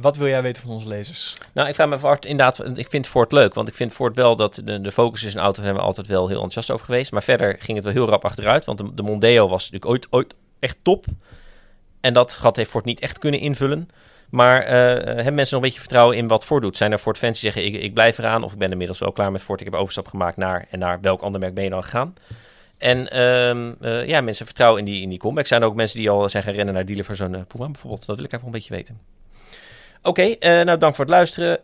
Wat 0.00 0.16
wil 0.16 0.26
jij 0.26 0.42
weten 0.42 0.62
van 0.62 0.70
onze 0.70 0.88
lezers? 0.88 1.34
Nou, 1.52 1.68
ik 1.68 1.74
vraag 1.74 1.88
me 1.88 1.96
af, 1.96 2.18
inderdaad, 2.18 2.78
ik 2.78 2.88
vind 2.88 3.06
Ford 3.06 3.32
leuk. 3.32 3.54
Want 3.54 3.68
ik 3.68 3.74
vind 3.74 3.92
Ford 3.92 4.14
wel 4.14 4.36
dat 4.36 4.60
de, 4.64 4.80
de 4.80 4.92
focus 4.92 5.24
is 5.24 5.34
een 5.34 5.40
auto, 5.40 5.54
daar 5.54 5.64
zijn 5.64 5.76
we 5.76 5.86
altijd 5.86 6.06
wel 6.06 6.26
heel 6.26 6.34
enthousiast 6.34 6.70
over 6.70 6.84
geweest. 6.84 7.12
Maar 7.12 7.22
verder 7.22 7.56
ging 7.58 7.76
het 7.76 7.84
wel 7.84 7.94
heel 7.94 8.08
rap 8.08 8.24
achteruit. 8.24 8.64
Want 8.64 8.78
de, 8.78 8.94
de 8.94 9.02
Mondeo 9.02 9.48
was 9.48 9.70
natuurlijk 9.70 9.90
ooit, 9.90 10.06
ooit 10.10 10.34
echt 10.58 10.76
top. 10.82 11.06
En 12.00 12.14
dat 12.14 12.32
gat 12.32 12.56
heeft 12.56 12.70
Ford 12.70 12.84
niet 12.84 13.00
echt 13.00 13.18
kunnen 13.18 13.40
invullen. 13.40 13.88
Maar 14.34 14.62
eh, 14.62 14.74
hebben 15.04 15.34
mensen 15.34 15.36
nog 15.36 15.52
een 15.52 15.60
beetje 15.60 15.80
vertrouwen 15.80 16.16
in 16.16 16.28
wat 16.28 16.44
Ford 16.44 16.62
doet? 16.62 16.76
Zijn 16.76 16.92
er 16.92 16.98
Ford 16.98 17.18
fans 17.18 17.40
die 17.40 17.52
zeggen, 17.52 17.72
ik, 17.72 17.82
ik 17.82 17.94
blijf 17.94 18.18
eraan 18.18 18.42
of 18.42 18.52
ik 18.52 18.58
ben 18.58 18.70
inmiddels 18.70 18.98
wel 18.98 19.12
klaar 19.12 19.32
met 19.32 19.42
Ford. 19.42 19.60
Ik 19.60 19.66
heb 19.66 19.74
overstap 19.74 20.08
gemaakt 20.08 20.36
naar 20.36 20.66
en 20.70 20.78
naar 20.78 21.00
welk 21.00 21.20
ander 21.20 21.40
merk 21.40 21.54
ben 21.54 21.64
je 21.64 21.70
dan 21.70 21.82
gegaan? 21.82 22.14
En 22.78 23.10
ehm, 23.10 23.72
eh, 23.80 24.06
ja, 24.06 24.20
mensen 24.20 24.46
vertrouwen 24.46 24.78
in 24.78 24.92
die, 24.92 25.02
in 25.02 25.08
die 25.08 25.18
comeback. 25.18 25.46
Zijn 25.46 25.62
er 25.62 25.66
ook 25.66 25.74
mensen 25.74 25.98
die 25.98 26.10
al 26.10 26.28
zijn 26.28 26.42
gaan 26.42 26.52
rennen 26.52 26.74
naar 26.74 26.86
dealer 26.86 27.04
voor 27.04 27.16
zo'n 27.16 27.44
Puma 27.46 27.66
bijvoorbeeld? 27.66 28.06
Dat 28.06 28.16
wil 28.16 28.24
ik 28.24 28.32
even 28.32 28.46
een 28.46 28.52
beetje 28.52 28.74
weten. 28.74 29.00
Oké, 30.06 30.36
okay, 30.38 30.64
nou 30.64 30.78
dank 30.78 30.94
voor 30.94 31.04
het 31.04 31.14
luisteren. 31.14 31.58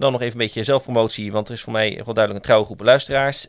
dan 0.00 0.12
nog 0.12 0.20
even 0.20 0.32
een 0.32 0.46
beetje 0.46 0.64
zelfpromotie, 0.64 1.32
want 1.32 1.48
er 1.48 1.54
is 1.54 1.60
voor 1.60 1.72
mij 1.72 1.94
wel 2.04 2.14
duidelijk 2.14 2.34
een 2.34 2.40
trouwe 2.40 2.64
groep 2.64 2.80
luisteraars. 2.80 3.46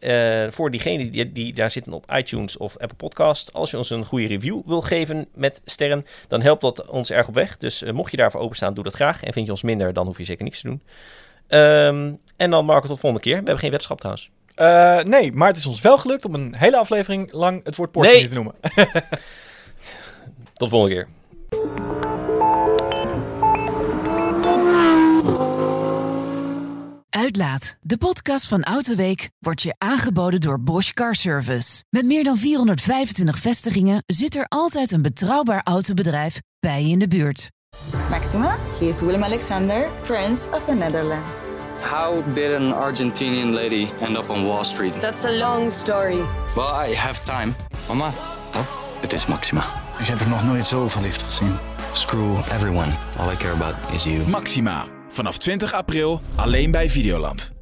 voor 0.50 0.72
diegenen 0.72 1.12
die, 1.12 1.32
die, 1.32 1.54
daar 1.54 1.72
zitten 1.72 1.94
op 1.94 2.12
iTunes 2.12 2.58
of 2.58 2.78
Apple 2.78 2.98
Podcast, 2.98 3.54
als 3.54 3.72
je 3.72 3.78
ons 3.78 3.90
een 3.90 4.06
goede 4.06 4.28
review 4.28 4.62
wil 4.66 4.82
geven 4.82 5.28
met 5.34 5.62
sterren, 5.66 6.06
dan 6.28 6.42
helpt 6.42 6.62
dat 6.62 6.86
ons 6.86 7.12
erg 7.12 7.28
op 7.28 7.34
weg. 7.34 7.58
Dus 7.58 7.84
mocht 7.84 8.12
je 8.12 8.18
daarvoor 8.18 8.42
openstaan, 8.42 8.74
doe 8.74 8.84
dat 8.84 8.94
graag. 8.94 9.24
En 9.24 9.34
vind 9.34 9.46
je 9.46 9.52
ons 9.52 9.64
minder, 9.64 9.94
dan 9.94 10.06
hoef 10.06 10.18
je 10.18 10.26
zeker 10.26 10.44
niks 10.44 10.62
te 10.62 10.68
doen. 10.68 10.82
Ehm, 11.48 12.12
en 12.36 12.52
dan 12.52 12.66
Marco, 12.66 12.88
tot 12.88 13.00
volgende 13.00 13.24
keer. 13.24 13.38
We 13.38 13.44
hebben 13.44 13.60
geen 13.60 13.72
weddenschap 13.72 14.00
trouwens. 14.00 14.30
Nee, 15.08 15.32
maar 15.32 15.48
het 15.48 15.58
is 15.58 15.66
ons 15.66 15.82
wel 15.82 15.98
gelukt 15.98 16.26
om 16.26 16.34
een 16.34 16.56
hele 16.58 16.78
aflevering 16.78 17.32
lang 17.32 17.64
het 17.64 17.76
woord 17.76 17.92
Porsche 17.92 18.16
nee. 18.16 18.28
te 18.28 18.34
noemen. 18.34 18.56
Tot 20.54 20.70
volgende 20.70 20.96
keer. 20.96 22.07
Uitlaat, 27.18 27.78
de 27.82 27.98
podcast 27.98 28.48
van 28.48 28.64
Autoweek, 28.64 29.30
wordt 29.40 29.62
je 29.62 29.76
aangeboden 29.78 30.42
door 30.42 30.60
Bosch 30.60 30.92
Car 30.92 31.16
Service. 31.16 31.84
Met 31.90 32.06
meer 32.06 32.24
dan 32.24 32.38
425 32.38 33.38
vestigingen 33.38 34.04
zit 34.06 34.36
er 34.36 34.46
altijd 34.48 34.92
een 34.92 35.02
betrouwbaar 35.02 35.62
autobedrijf 35.64 36.42
bij 36.60 36.84
je 36.84 36.90
in 36.90 37.00
de 37.00 37.08
buurt. 37.08 37.52
Maxima, 38.10 38.58
he 38.80 38.86
is 38.86 39.02
Willem 39.02 39.24
Alexander, 39.24 39.90
Prince 40.04 40.50
of 40.50 40.64
the 40.66 40.74
Netherlands. 40.74 41.42
How 41.82 42.36
did 42.36 42.56
an 42.56 42.74
Argentinian 42.74 43.54
lady 43.54 43.88
end 44.00 44.18
up 44.18 44.30
on 44.30 44.46
Wall 44.46 44.64
Street? 44.64 45.02
That's 45.02 45.26
a 45.26 45.32
long 45.32 45.72
story. 45.72 46.22
Well, 46.56 46.90
I 46.90 46.96
have 46.96 47.24
time. 47.24 47.54
Mama, 47.88 48.08
oh, 48.56 48.68
het 49.02 49.14
is 49.14 49.26
Maxima. 49.26 49.64
Ik 50.00 50.06
heb 50.06 50.20
er 50.20 50.28
nog 50.28 50.44
nooit 50.44 50.66
zo 50.66 50.88
verliefd 50.88 51.24
gezien. 51.24 51.56
Screw 51.94 52.38
everyone. 52.38 52.92
All 53.20 53.32
I 53.32 53.36
care 53.36 53.54
about 53.54 53.76
is 53.94 54.04
you. 54.04 54.28
Maxima. 54.28 54.97
Vanaf 55.18 55.38
20 55.38 55.74
april 55.74 56.22
alleen 56.36 56.72
bij 56.72 56.90
Videoland. 56.90 57.57